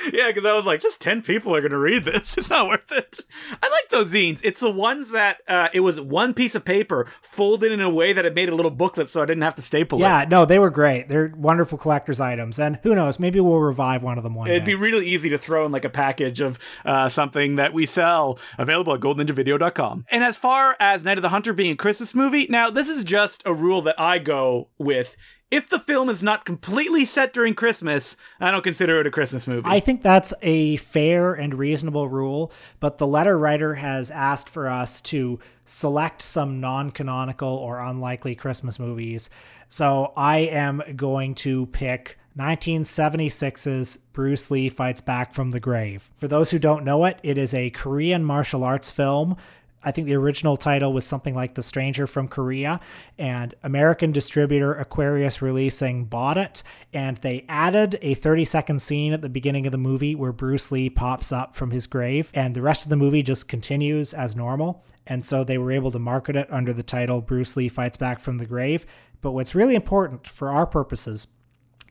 Yeah, 0.12 0.28
because 0.28 0.46
I 0.46 0.52
was 0.54 0.64
like, 0.64 0.80
just 0.80 1.00
10 1.00 1.22
people 1.22 1.54
are 1.54 1.60
going 1.60 1.72
to 1.72 1.78
read 1.78 2.04
this. 2.04 2.36
It's 2.46 2.50
not 2.50 2.68
worth 2.68 2.92
it. 2.92 3.20
I 3.50 3.68
like 3.68 3.88
those 3.90 4.12
zines. 4.12 4.40
It's 4.44 4.60
the 4.60 4.70
ones 4.70 5.10
that 5.10 5.38
uh, 5.48 5.68
it 5.72 5.80
was 5.80 6.00
one 6.00 6.32
piece 6.32 6.54
of 6.54 6.64
paper 6.64 7.10
folded 7.22 7.72
in 7.72 7.80
a 7.80 7.90
way 7.90 8.12
that 8.12 8.24
it 8.24 8.34
made 8.34 8.48
a 8.48 8.54
little 8.54 8.70
booklet 8.70 9.08
so 9.08 9.22
I 9.22 9.26
didn't 9.26 9.42
have 9.42 9.56
to 9.56 9.62
staple 9.62 9.98
it. 9.98 10.02
yeah, 10.02 10.24
no, 10.28 10.44
they 10.44 10.58
were 10.58 10.70
great. 10.70 11.08
They're 11.08 11.32
wonderful 11.36 11.76
collector's 11.78 12.20
items, 12.20 12.58
and 12.58 12.78
who 12.82 12.94
knows, 12.94 13.18
maybe 13.18 13.40
we'll 13.40 13.58
revive 13.58 14.02
one 14.02 14.16
of 14.16 14.24
them 14.24 14.34
one 14.34 14.46
day. 14.46 14.54
It'd 14.54 14.64
day. 14.64 14.72
be 14.72 14.74
really 14.76 15.06
easy 15.06 15.28
to 15.30 15.38
throw 15.38 15.66
in 15.66 15.72
like 15.72 15.84
a 15.84 15.90
package 15.90 16.40
of 16.40 16.58
uh, 16.84 17.08
something 17.08 17.56
that 17.56 17.72
we 17.72 17.86
sell 17.86 18.38
available 18.58 18.94
at 18.94 19.00
goldninjavideo.com. 19.00 20.04
And 20.10 20.22
as 20.24 20.36
far 20.36 20.76
as 20.78 21.02
Night 21.02 21.18
of 21.18 21.22
the 21.22 21.30
Hunter 21.30 21.52
being 21.52 21.72
a 21.72 21.76
Christmas 21.76 22.14
movie, 22.14 22.46
now 22.48 22.70
this 22.70 22.88
is 22.88 23.02
just 23.02 23.42
a 23.44 23.54
rule 23.54 23.82
that 23.82 23.98
I 24.00 24.18
go 24.18 24.68
with. 24.78 25.16
If 25.48 25.68
the 25.68 25.78
film 25.78 26.10
is 26.10 26.24
not 26.24 26.44
completely 26.44 27.04
set 27.04 27.32
during 27.32 27.54
Christmas, 27.54 28.16
I 28.40 28.50
don't 28.50 28.64
consider 28.64 29.00
it 29.00 29.06
a 29.06 29.12
Christmas 29.12 29.46
movie. 29.46 29.68
I 29.68 29.78
think 29.78 30.02
that's 30.02 30.34
a 30.42 30.76
fair 30.78 31.34
and 31.34 31.54
reasonable 31.54 32.08
rule, 32.08 32.50
but 32.80 32.98
the 32.98 33.06
letter 33.06 33.38
writer 33.38 33.74
has 33.74 34.10
asked 34.10 34.48
for 34.48 34.68
us 34.68 35.00
to 35.02 35.38
select 35.64 36.20
some 36.22 36.60
non 36.60 36.90
canonical 36.90 37.48
or 37.48 37.78
unlikely 37.78 38.34
Christmas 38.34 38.80
movies. 38.80 39.30
So 39.68 40.12
I 40.16 40.38
am 40.38 40.82
going 40.96 41.36
to 41.36 41.66
pick 41.66 42.18
1976's 42.36 43.96
Bruce 44.12 44.50
Lee 44.50 44.68
Fights 44.68 45.00
Back 45.00 45.32
from 45.32 45.52
the 45.52 45.60
Grave. 45.60 46.10
For 46.16 46.26
those 46.26 46.50
who 46.50 46.58
don't 46.58 46.84
know 46.84 47.04
it, 47.04 47.18
it 47.22 47.38
is 47.38 47.54
a 47.54 47.70
Korean 47.70 48.24
martial 48.24 48.64
arts 48.64 48.90
film. 48.90 49.36
I 49.82 49.92
think 49.92 50.06
the 50.06 50.14
original 50.14 50.56
title 50.56 50.92
was 50.92 51.04
something 51.04 51.34
like 51.34 51.54
The 51.54 51.62
Stranger 51.62 52.06
from 52.06 52.28
Korea, 52.28 52.80
and 53.18 53.54
American 53.62 54.10
distributor 54.12 54.72
Aquarius 54.74 55.40
Releasing 55.40 56.06
bought 56.06 56.36
it, 56.36 56.62
and 56.92 57.18
they 57.18 57.44
added 57.48 57.98
a 58.02 58.14
30 58.14 58.44
second 58.44 58.82
scene 58.82 59.12
at 59.12 59.22
the 59.22 59.28
beginning 59.28 59.66
of 59.66 59.72
the 59.72 59.78
movie 59.78 60.14
where 60.14 60.32
Bruce 60.32 60.72
Lee 60.72 60.90
pops 60.90 61.30
up 61.30 61.54
from 61.54 61.70
his 61.70 61.86
grave, 61.86 62.30
and 62.34 62.54
the 62.54 62.62
rest 62.62 62.84
of 62.84 62.90
the 62.90 62.96
movie 62.96 63.22
just 63.22 63.48
continues 63.48 64.12
as 64.12 64.34
normal. 64.34 64.84
And 65.06 65.24
so 65.24 65.44
they 65.44 65.58
were 65.58 65.70
able 65.70 65.92
to 65.92 66.00
market 66.00 66.34
it 66.34 66.52
under 66.52 66.72
the 66.72 66.82
title 66.82 67.20
Bruce 67.20 67.56
Lee 67.56 67.68
Fights 67.68 67.96
Back 67.96 68.18
from 68.18 68.38
the 68.38 68.46
Grave. 68.46 68.86
But 69.20 69.32
what's 69.32 69.54
really 69.54 69.76
important 69.76 70.26
for 70.26 70.50
our 70.50 70.66
purposes 70.66 71.28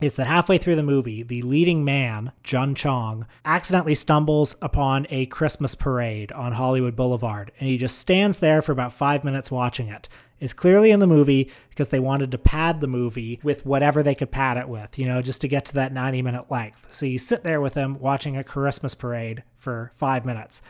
is 0.00 0.14
that 0.14 0.26
halfway 0.26 0.58
through 0.58 0.76
the 0.76 0.82
movie, 0.82 1.22
the 1.22 1.42
leading 1.42 1.84
man, 1.84 2.32
Jun 2.42 2.74
Chong, 2.74 3.26
accidentally 3.44 3.94
stumbles 3.94 4.54
upon 4.60 5.06
a 5.08 5.26
Christmas 5.26 5.74
parade 5.74 6.32
on 6.32 6.52
Hollywood 6.52 6.94
Boulevard, 6.94 7.50
and 7.58 7.68
he 7.68 7.78
just 7.78 7.98
stands 7.98 8.38
there 8.38 8.60
for 8.60 8.72
about 8.72 8.92
five 8.92 9.24
minutes 9.24 9.50
watching. 9.50 9.94
It's 10.38 10.52
clearly 10.52 10.90
in 10.90 11.00
the 11.00 11.06
movie 11.06 11.50
because 11.70 11.88
they 11.88 11.98
wanted 11.98 12.30
to 12.30 12.38
pad 12.38 12.80
the 12.80 12.86
movie 12.86 13.40
with 13.42 13.64
whatever 13.64 14.02
they 14.02 14.14
could 14.14 14.30
pad 14.30 14.58
it 14.58 14.68
with, 14.68 14.98
you 14.98 15.06
know, 15.06 15.22
just 15.22 15.40
to 15.40 15.48
get 15.48 15.64
to 15.66 15.74
that 15.74 15.92
90 15.92 16.20
minute 16.20 16.50
length. 16.50 16.88
So 16.90 17.06
you 17.06 17.18
sit 17.18 17.42
there 17.42 17.60
with 17.60 17.74
him 17.74 17.98
watching 17.98 18.36
a 18.36 18.44
Christmas 18.44 18.94
parade 18.94 19.44
for 19.56 19.92
five 19.94 20.26
minutes. 20.26 20.60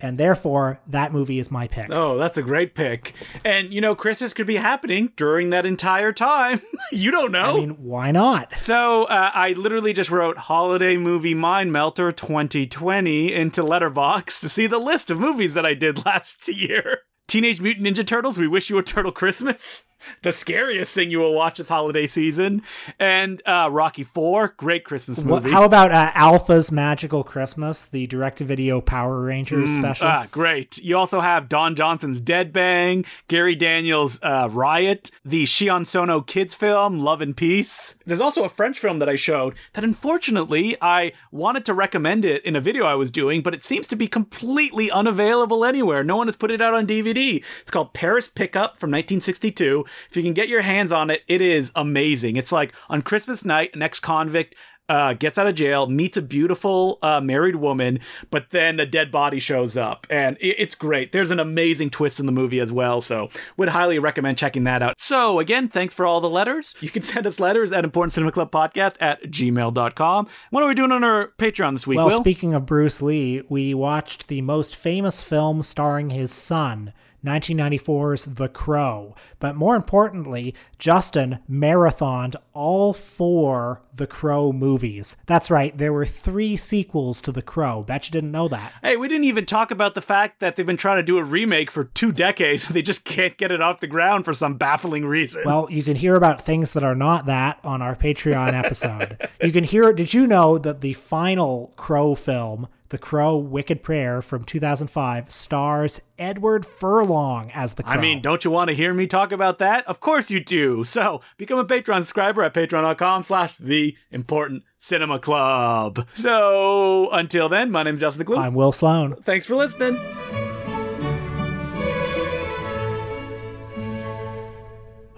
And 0.00 0.18
therefore, 0.18 0.80
that 0.86 1.12
movie 1.12 1.38
is 1.38 1.50
my 1.50 1.66
pick. 1.68 1.90
Oh, 1.90 2.18
that's 2.18 2.36
a 2.36 2.42
great 2.42 2.74
pick. 2.74 3.14
And 3.44 3.72
you 3.72 3.80
know, 3.80 3.94
Christmas 3.94 4.32
could 4.34 4.46
be 4.46 4.56
happening 4.56 5.12
during 5.16 5.50
that 5.50 5.64
entire 5.64 6.12
time. 6.12 6.60
you 6.92 7.10
don't 7.10 7.32
know. 7.32 7.56
I 7.56 7.60
mean, 7.60 7.82
why 7.82 8.10
not? 8.10 8.52
So 8.60 9.04
uh, 9.04 9.30
I 9.34 9.52
literally 9.52 9.94
just 9.94 10.10
wrote 10.10 10.36
holiday 10.36 10.96
movie 10.96 11.34
mind 11.34 11.72
melter 11.72 12.12
2020 12.12 13.32
into 13.32 13.62
Letterboxd 13.62 14.40
to 14.40 14.48
see 14.48 14.66
the 14.66 14.78
list 14.78 15.10
of 15.10 15.18
movies 15.18 15.54
that 15.54 15.64
I 15.64 15.74
did 15.74 16.04
last 16.04 16.46
year. 16.48 17.00
Teenage 17.26 17.60
Mutant 17.60 17.86
Ninja 17.86 18.06
Turtles, 18.06 18.38
We 18.38 18.46
Wish 18.46 18.70
You 18.70 18.78
a 18.78 18.82
Turtle 18.82 19.12
Christmas 19.12 19.85
the 20.22 20.32
scariest 20.32 20.94
thing 20.94 21.10
you 21.10 21.18
will 21.18 21.34
watch 21.34 21.58
this 21.58 21.68
holiday 21.68 22.06
season. 22.06 22.62
And 22.98 23.42
uh, 23.46 23.68
Rocky 23.70 24.02
Four, 24.02 24.54
great 24.56 24.84
Christmas 24.84 25.22
movie. 25.22 25.50
How 25.50 25.64
about 25.64 25.92
uh, 25.92 26.12
Alpha's 26.14 26.70
Magical 26.70 27.24
Christmas, 27.24 27.84
the 27.84 28.06
direct-to-video 28.06 28.80
Power 28.80 29.20
Rangers 29.20 29.70
mm, 29.70 29.78
special? 29.78 30.06
Ah, 30.06 30.26
great. 30.30 30.78
You 30.78 30.96
also 30.96 31.20
have 31.20 31.48
Don 31.48 31.74
Johnson's 31.74 32.20
Dead 32.20 32.52
Bang, 32.52 33.04
Gary 33.28 33.54
Daniels' 33.54 34.18
uh, 34.22 34.48
Riot, 34.50 35.10
the 35.24 35.46
Sion 35.46 35.84
Sono 35.84 36.20
kids 36.20 36.54
film 36.54 36.98
Love 36.98 37.20
and 37.20 37.36
Peace. 37.36 37.96
There's 38.04 38.20
also 38.20 38.44
a 38.44 38.48
French 38.48 38.78
film 38.78 38.98
that 38.98 39.08
I 39.08 39.16
showed 39.16 39.54
that 39.74 39.84
unfortunately 39.84 40.76
I 40.80 41.12
wanted 41.30 41.64
to 41.66 41.74
recommend 41.74 42.24
it 42.24 42.44
in 42.44 42.56
a 42.56 42.60
video 42.60 42.84
I 42.84 42.94
was 42.94 43.10
doing, 43.10 43.42
but 43.42 43.54
it 43.54 43.64
seems 43.64 43.86
to 43.88 43.96
be 43.96 44.08
completely 44.08 44.90
unavailable 44.90 45.64
anywhere. 45.64 46.04
No 46.04 46.16
one 46.16 46.26
has 46.26 46.36
put 46.36 46.50
it 46.50 46.60
out 46.60 46.74
on 46.74 46.86
DVD. 46.86 47.42
It's 47.60 47.70
called 47.70 47.94
Paris 47.94 48.28
Pickup 48.28 48.78
from 48.78 48.90
1962. 48.90 49.85
If 50.10 50.16
you 50.16 50.22
can 50.22 50.34
get 50.34 50.48
your 50.48 50.62
hands 50.62 50.92
on 50.92 51.10
it, 51.10 51.22
it 51.28 51.40
is 51.40 51.72
amazing. 51.74 52.36
It's 52.36 52.52
like 52.52 52.74
on 52.88 53.02
Christmas 53.02 53.44
night, 53.44 53.74
an 53.74 53.82
ex 53.82 54.00
convict 54.00 54.54
uh, 54.88 55.14
gets 55.14 55.38
out 55.38 55.46
of 55.46 55.54
jail, 55.54 55.86
meets 55.86 56.16
a 56.16 56.22
beautiful 56.22 56.98
uh, 57.02 57.20
married 57.20 57.56
woman, 57.56 57.98
but 58.30 58.50
then 58.50 58.78
a 58.78 58.86
dead 58.86 59.10
body 59.10 59.38
shows 59.38 59.76
up, 59.76 60.06
and 60.10 60.36
it's 60.40 60.74
great. 60.74 61.12
There's 61.12 61.30
an 61.30 61.40
amazing 61.40 61.90
twist 61.90 62.20
in 62.20 62.26
the 62.26 62.32
movie 62.32 62.60
as 62.60 62.70
well, 62.70 63.00
so 63.00 63.30
would 63.56 63.70
highly 63.70 63.98
recommend 63.98 64.38
checking 64.38 64.64
that 64.64 64.82
out. 64.82 64.94
So 64.98 65.40
again, 65.40 65.68
thanks 65.68 65.94
for 65.94 66.06
all 66.06 66.20
the 66.20 66.30
letters. 66.30 66.74
You 66.80 66.90
can 66.90 67.02
send 67.06 67.26
us 67.26 67.40
letters 67.40 67.72
at 67.72 67.84
Important 67.84 68.12
Cinema 68.12 68.32
Club 68.32 68.50
Podcast 68.50 68.96
at 69.00 69.22
gmail.com. 69.24 70.28
What 70.50 70.62
are 70.62 70.68
we 70.68 70.74
doing 70.74 70.92
on 70.92 71.04
our 71.04 71.32
Patreon 71.38 71.72
this 71.72 71.86
week? 71.86 71.96
Well, 71.96 72.08
Will? 72.08 72.20
speaking 72.20 72.54
of 72.54 72.66
Bruce 72.66 73.02
Lee, 73.02 73.42
we 73.48 73.74
watched 73.74 74.28
the 74.28 74.42
most 74.42 74.76
famous 74.76 75.20
film 75.20 75.62
starring 75.62 76.10
his 76.10 76.32
son. 76.32 76.92
1994's 77.26 78.24
The 78.24 78.48
Crow. 78.48 79.14
But 79.38 79.56
more 79.56 79.76
importantly, 79.76 80.54
Justin 80.78 81.40
marathoned 81.50 82.36
all 82.52 82.92
four 82.92 83.82
The 83.94 84.06
Crow 84.06 84.52
movies. 84.52 85.16
That's 85.26 85.50
right, 85.50 85.76
there 85.76 85.92
were 85.92 86.06
three 86.06 86.56
sequels 86.56 87.20
to 87.22 87.32
The 87.32 87.42
Crow. 87.42 87.82
Bet 87.82 88.06
you 88.06 88.12
didn't 88.12 88.32
know 88.32 88.48
that. 88.48 88.72
Hey, 88.82 88.96
we 88.96 89.08
didn't 89.08 89.24
even 89.24 89.46
talk 89.46 89.70
about 89.70 89.94
the 89.94 90.00
fact 90.00 90.40
that 90.40 90.56
they've 90.56 90.64
been 90.64 90.76
trying 90.76 90.98
to 90.98 91.02
do 91.02 91.18
a 91.18 91.24
remake 91.24 91.70
for 91.70 91.84
two 91.84 92.12
decades. 92.12 92.68
They 92.68 92.82
just 92.82 93.04
can't 93.04 93.36
get 93.36 93.52
it 93.52 93.60
off 93.60 93.80
the 93.80 93.86
ground 93.86 94.24
for 94.24 94.32
some 94.32 94.56
baffling 94.56 95.04
reason. 95.06 95.42
Well, 95.44 95.66
you 95.70 95.82
can 95.82 95.96
hear 95.96 96.14
about 96.14 96.42
things 96.42 96.72
that 96.74 96.84
are 96.84 96.94
not 96.94 97.26
that 97.26 97.58
on 97.64 97.82
our 97.82 97.96
Patreon 97.96 98.52
episode. 98.52 99.28
you 99.42 99.52
can 99.52 99.64
hear, 99.64 99.92
did 99.92 100.14
you 100.14 100.26
know 100.26 100.58
that 100.58 100.80
the 100.80 100.92
final 100.94 101.72
Crow 101.76 102.14
film 102.14 102.68
the 102.88 102.98
Crow 102.98 103.36
Wicked 103.36 103.82
Prayer 103.82 104.22
from 104.22 104.44
2005 104.44 105.30
stars 105.30 106.00
Edward 106.18 106.64
Furlong 106.64 107.50
as 107.52 107.74
the 107.74 107.82
Crow. 107.82 107.92
I 107.92 107.96
mean, 108.00 108.20
don't 108.22 108.44
you 108.44 108.50
want 108.50 108.68
to 108.68 108.74
hear 108.74 108.94
me 108.94 109.06
talk 109.06 109.32
about 109.32 109.58
that? 109.58 109.86
Of 109.86 110.00
course 110.00 110.30
you 110.30 110.40
do. 110.40 110.84
So 110.84 111.20
become 111.36 111.58
a 111.58 111.64
Patreon 111.64 111.98
subscriber 111.98 112.42
at 112.42 112.54
patreon.com 112.54 113.22
slash 113.22 113.56
the 113.58 113.96
important 114.10 114.62
cinema 114.78 115.18
club. 115.18 116.06
So 116.14 117.10
until 117.10 117.48
then, 117.48 117.70
my 117.70 117.82
name's 117.82 118.00
Justin 118.00 118.26
Decloux. 118.26 118.38
I'm 118.38 118.54
Will 118.54 118.72
Sloan. 118.72 119.16
Thanks 119.22 119.46
for 119.46 119.56
listening. 119.56 119.96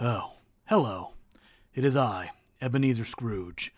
Oh, 0.00 0.32
hello. 0.66 1.12
It 1.74 1.84
is 1.84 1.96
I, 1.96 2.30
Ebenezer 2.60 3.04
Scrooge 3.04 3.72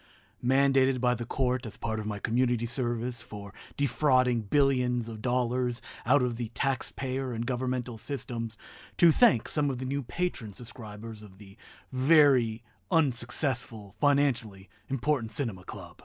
mandated 0.45 1.01
by 1.01 1.15
the 1.15 1.25
court 1.25 1.67
as 1.67 1.77
part 1.77 2.01
of 2.01 2.07
my 2.07 2.19
community 2.19 2.67
service 2.67 3.23
for 3.23 3.53
defrauding 3.77 4.43
billions 4.43 5.09
of 5.09 5.23
dollars 5.23 5.83
out 6.07 6.23
of 6.23 6.37
the 6.37 6.49
taxpayer 6.55 7.33
and 7.33 7.47
governmental 7.47 7.99
systems, 7.99 8.57
to 8.97 9.13
thank 9.13 9.49
some 9.49 9.71
of 9.71 9.79
the 9.79 9.85
new 9.85 10.03
patron 10.03 10.53
subscribers 10.53 11.23
of 11.23 11.39
the 11.39 11.57
very 11.93 12.63
unsuccessful, 12.91 13.95
financially 14.01 14.69
important 14.89 15.33
cinema 15.33 15.65
club. 15.65 16.03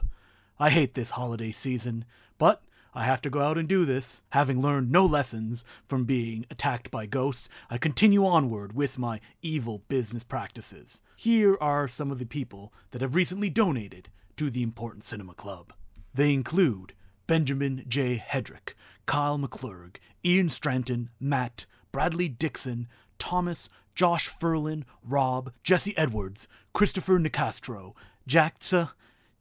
I 0.58 0.70
hate 0.70 0.94
this 0.94 1.10
holiday 1.10 1.52
season, 1.52 2.04
but 2.38 2.62
I 2.94 3.04
have 3.04 3.20
to 3.22 3.30
go 3.30 3.42
out 3.42 3.58
and 3.58 3.68
do 3.68 3.84
this. 3.84 4.22
Having 4.30 4.62
learned 4.62 4.90
no 4.90 5.04
lessons 5.04 5.66
from 5.86 6.04
being 6.04 6.46
attacked 6.50 6.90
by 6.90 7.04
ghosts, 7.04 7.46
I 7.68 7.76
continue 7.76 8.24
onward 8.24 8.72
with 8.72 8.98
my 8.98 9.20
evil 9.42 9.82
business 9.88 10.24
practices. 10.24 11.02
Here 11.14 11.58
are 11.60 11.88
some 11.88 12.10
of 12.10 12.18
the 12.18 12.24
people 12.24 12.72
that 12.92 13.02
have 13.02 13.14
recently 13.14 13.50
donated 13.50 14.08
to 14.36 14.50
the 14.50 14.62
Important 14.62 15.04
Cinema 15.04 15.34
Club. 15.34 15.72
They 16.14 16.32
include 16.32 16.94
Benjamin 17.26 17.84
J. 17.88 18.22
Hedrick, 18.24 18.74
Kyle 19.06 19.38
McClurg, 19.38 19.96
Ian 20.24 20.48
Stranton, 20.48 21.10
Matt, 21.20 21.66
Bradley 21.92 22.28
Dixon, 22.28 22.88
Thomas, 23.18 23.68
Josh 23.94 24.30
Furlan, 24.30 24.84
Rob, 25.02 25.52
Jesse 25.62 25.96
Edwards, 25.96 26.46
Christopher 26.72 27.18
Nicastro, 27.18 27.94
Jaxa, 28.28 28.90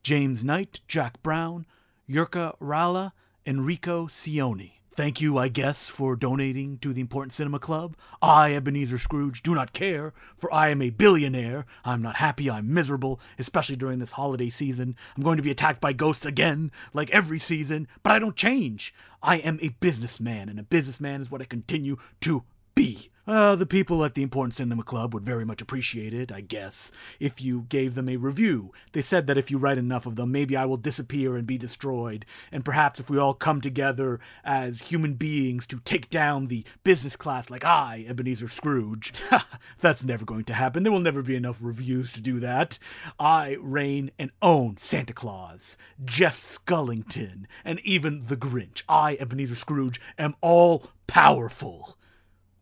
James 0.03 0.43
Knight, 0.43 0.81
Jack 0.87 1.21
Brown, 1.21 1.65
Yurka 2.09 2.57
Rala, 2.59 3.11
Enrico 3.45 4.05
Sioni. 4.07 4.74
Thank 4.95 5.19
you, 5.19 5.37
I 5.37 5.49
guess, 5.49 5.89
for 5.89 6.15
donating 6.15 6.77
to 6.77 6.93
the 6.93 7.01
Important 7.01 7.33
Cinema 7.33 7.59
Club. 7.59 7.97
I, 8.21 8.53
Ebenezer 8.53 8.97
Scrooge, 8.97 9.43
do 9.43 9.53
not 9.53 9.73
care, 9.73 10.13
for 10.37 10.53
I 10.53 10.69
am 10.69 10.81
a 10.81 10.89
billionaire. 10.89 11.65
I'm 11.83 12.01
not 12.01 12.15
happy, 12.15 12.49
I'm 12.49 12.73
miserable, 12.73 13.19
especially 13.37 13.75
during 13.75 13.99
this 13.99 14.13
holiday 14.13 14.49
season. 14.49 14.95
I'm 15.17 15.23
going 15.23 15.35
to 15.35 15.43
be 15.43 15.51
attacked 15.51 15.81
by 15.81 15.91
ghosts 15.91 16.25
again, 16.25 16.71
like 16.93 17.09
every 17.09 17.39
season, 17.39 17.89
but 18.03 18.13
I 18.13 18.19
don't 18.19 18.37
change. 18.37 18.93
I 19.21 19.39
am 19.39 19.59
a 19.61 19.75
businessman, 19.81 20.47
and 20.47 20.61
a 20.61 20.63
businessman 20.63 21.19
is 21.21 21.29
what 21.29 21.41
I 21.41 21.45
continue 21.45 21.97
to 22.21 22.43
be. 22.73 23.09
Uh, 23.27 23.55
the 23.55 23.65
people 23.65 24.05
at 24.05 24.13
the 24.13 24.21
Important 24.21 24.53
Cinema 24.53 24.83
Club 24.83 25.13
would 25.13 25.25
very 25.25 25.45
much 25.45 25.59
appreciate 25.59 26.13
it, 26.13 26.31
I 26.31 26.41
guess, 26.41 26.91
if 27.19 27.41
you 27.41 27.65
gave 27.69 27.95
them 27.95 28.07
a 28.07 28.17
review. 28.17 28.71
They 28.91 29.01
said 29.01 29.25
that 29.25 29.37
if 29.37 29.49
you 29.49 29.57
write 29.57 29.79
enough 29.79 30.05
of 30.05 30.15
them, 30.15 30.31
maybe 30.31 30.55
I 30.55 30.65
will 30.65 30.77
disappear 30.77 31.35
and 31.35 31.47
be 31.47 31.57
destroyed, 31.57 32.25
and 32.51 32.63
perhaps 32.63 32.99
if 32.99 33.09
we 33.09 33.17
all 33.17 33.33
come 33.33 33.61
together 33.61 34.19
as 34.43 34.83
human 34.83 35.15
beings 35.15 35.65
to 35.67 35.79
take 35.79 36.11
down 36.11 36.47
the 36.47 36.63
business 36.83 37.15
class 37.15 37.49
like 37.49 37.65
I, 37.65 38.05
Ebenezer 38.07 38.47
Scrooge. 38.47 39.11
That's 39.81 40.03
never 40.03 40.23
going 40.23 40.43
to 40.45 40.53
happen. 40.53 40.83
There 40.83 40.91
will 40.91 40.99
never 40.99 41.23
be 41.23 41.35
enough 41.35 41.57
reviews 41.61 42.13
to 42.13 42.21
do 42.21 42.39
that. 42.41 42.77
I 43.19 43.57
reign 43.59 44.11
and 44.19 44.29
own 44.43 44.77
Santa 44.77 45.13
Claus, 45.13 45.77
Jeff 46.03 46.37
Scullington, 46.37 47.45
and 47.63 47.79
even 47.79 48.25
the 48.27 48.37
Grinch. 48.37 48.83
I, 48.87 49.17
Ebenezer 49.19 49.55
Scrooge, 49.55 49.99
am 50.19 50.35
all 50.41 50.83
powerful. 51.07 51.97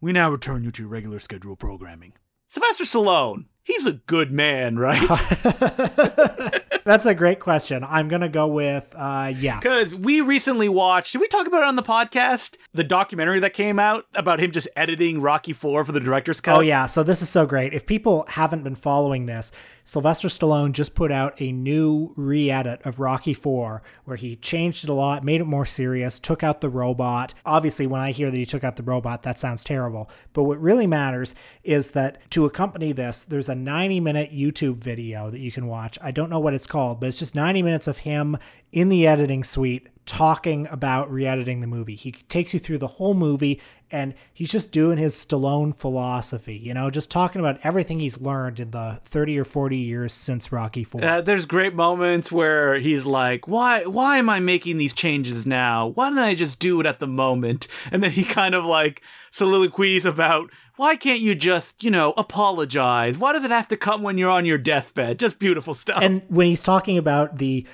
We 0.03 0.11
now 0.11 0.29
return 0.29 0.65
you 0.65 0.71
to 0.71 0.81
your 0.81 0.89
regular 0.89 1.17
schedule 1.19 1.55
programming. 1.55 2.11
Sylvester 2.49 2.83
Stallone, 2.83 3.45
he's 3.63 3.85
a 3.85 3.93
good 3.93 4.33
man, 4.33 4.77
right? 4.77 4.99
That's 6.83 7.05
a 7.05 7.15
great 7.15 7.39
question. 7.39 7.85
I'm 7.85 8.09
gonna 8.09 8.27
go 8.27 8.47
with 8.47 8.93
uh, 8.97 9.31
yes. 9.33 9.63
Because 9.63 9.95
we 9.95 10.19
recently 10.19 10.67
watched. 10.67 11.13
Did 11.13 11.21
we 11.21 11.29
talk 11.29 11.47
about 11.47 11.61
it 11.61 11.69
on 11.69 11.77
the 11.77 11.83
podcast? 11.83 12.57
The 12.73 12.83
documentary 12.83 13.39
that 13.39 13.53
came 13.53 13.79
out 13.79 14.05
about 14.13 14.41
him 14.41 14.51
just 14.51 14.67
editing 14.75 15.21
Rocky 15.21 15.53
Four 15.53 15.85
for 15.85 15.93
the 15.93 16.01
director's 16.01 16.41
cut. 16.41 16.57
Oh 16.57 16.59
yeah. 16.59 16.85
So 16.85 17.03
this 17.03 17.21
is 17.21 17.29
so 17.29 17.45
great. 17.45 17.73
If 17.73 17.85
people 17.85 18.25
haven't 18.27 18.63
been 18.63 18.75
following 18.75 19.25
this, 19.25 19.53
Sylvester 19.85 20.29
Stallone 20.29 20.71
just 20.71 20.95
put 20.95 21.11
out 21.11 21.33
a 21.41 21.51
new 21.51 22.13
re 22.15 22.49
edit 22.49 22.81
of 22.85 22.99
Rocky 22.99 23.33
4 23.33 23.83
where 24.05 24.15
he 24.15 24.37
changed 24.37 24.85
it 24.85 24.89
a 24.89 24.93
lot, 24.93 25.25
made 25.25 25.41
it 25.41 25.45
more 25.45 25.65
serious, 25.65 26.19
took 26.19 26.41
out 26.41 26.61
the 26.61 26.69
robot. 26.69 27.33
Obviously, 27.45 27.85
when 27.85 27.99
I 27.99 28.11
hear 28.11 28.31
that 28.31 28.37
he 28.37 28.45
took 28.45 28.63
out 28.63 28.77
the 28.77 28.83
robot, 28.83 29.23
that 29.23 29.39
sounds 29.39 29.63
terrible. 29.63 30.09
But 30.31 30.43
what 30.43 30.61
really 30.61 30.87
matters 30.87 31.35
is 31.65 31.91
that 31.91 32.29
to 32.31 32.45
accompany 32.45 32.93
this, 32.93 33.23
there's 33.23 33.49
a 33.49 33.55
90 33.55 33.99
minute 33.99 34.31
YouTube 34.31 34.77
video 34.77 35.29
that 35.29 35.39
you 35.39 35.51
can 35.51 35.67
watch. 35.67 35.99
I 36.01 36.11
don't 36.11 36.29
know 36.29 36.39
what 36.39 36.53
it's 36.53 36.67
called, 36.67 37.01
but 37.01 37.09
it's 37.09 37.19
just 37.19 37.35
90 37.35 37.61
minutes 37.61 37.87
of 37.87 37.99
him 37.99 38.37
in 38.71 38.87
the 38.87 39.05
editing 39.05 39.43
suite 39.43 39.89
talking 40.05 40.67
about 40.69 41.11
re-editing 41.11 41.61
the 41.61 41.67
movie. 41.67 41.95
He 41.95 42.11
takes 42.11 42.53
you 42.53 42.59
through 42.59 42.79
the 42.79 42.87
whole 42.87 43.13
movie 43.13 43.61
and 43.93 44.15
he's 44.33 44.49
just 44.49 44.71
doing 44.71 44.97
his 44.97 45.13
Stallone 45.13 45.75
philosophy, 45.75 46.55
you 46.55 46.73
know, 46.73 46.89
just 46.89 47.11
talking 47.11 47.39
about 47.39 47.59
everything 47.63 47.99
he's 47.99 48.19
learned 48.19 48.59
in 48.59 48.71
the 48.71 48.99
30 49.03 49.37
or 49.37 49.45
40 49.45 49.77
years 49.77 50.13
since 50.13 50.51
Rocky 50.51 50.83
4. 50.83 51.03
Uh, 51.03 51.21
there's 51.21 51.45
great 51.45 51.75
moments 51.75 52.31
where 52.31 52.79
he's 52.79 53.05
like, 53.05 53.47
"Why 53.47 53.85
why 53.85 54.17
am 54.17 54.29
I 54.29 54.39
making 54.39 54.77
these 54.77 54.93
changes 54.93 55.45
now? 55.45 55.87
Why 55.87 56.09
don't 56.09 56.17
I 56.17 56.33
just 56.33 56.59
do 56.59 56.79
it 56.79 56.87
at 56.87 56.99
the 56.99 57.07
moment?" 57.07 57.67
And 57.91 58.01
then 58.01 58.11
he 58.11 58.23
kind 58.23 58.55
of 58.55 58.65
like 58.65 59.03
soliloquies 59.31 60.05
about 60.05 60.49
why 60.75 60.95
can't 60.95 61.19
you 61.19 61.35
just, 61.35 61.83
you 61.83 61.91
know, 61.91 62.13
apologize? 62.17 63.19
Why 63.19 63.31
does 63.31 63.45
it 63.45 63.51
have 63.51 63.67
to 63.67 63.77
come 63.77 64.01
when 64.01 64.17
you're 64.17 64.31
on 64.31 64.45
your 64.45 64.57
deathbed? 64.57 65.19
Just 65.19 65.37
beautiful 65.37 65.75
stuff. 65.75 66.01
And 66.01 66.23
when 66.29 66.47
he's 66.47 66.63
talking 66.63 66.97
about 66.97 67.35
the 67.35 67.67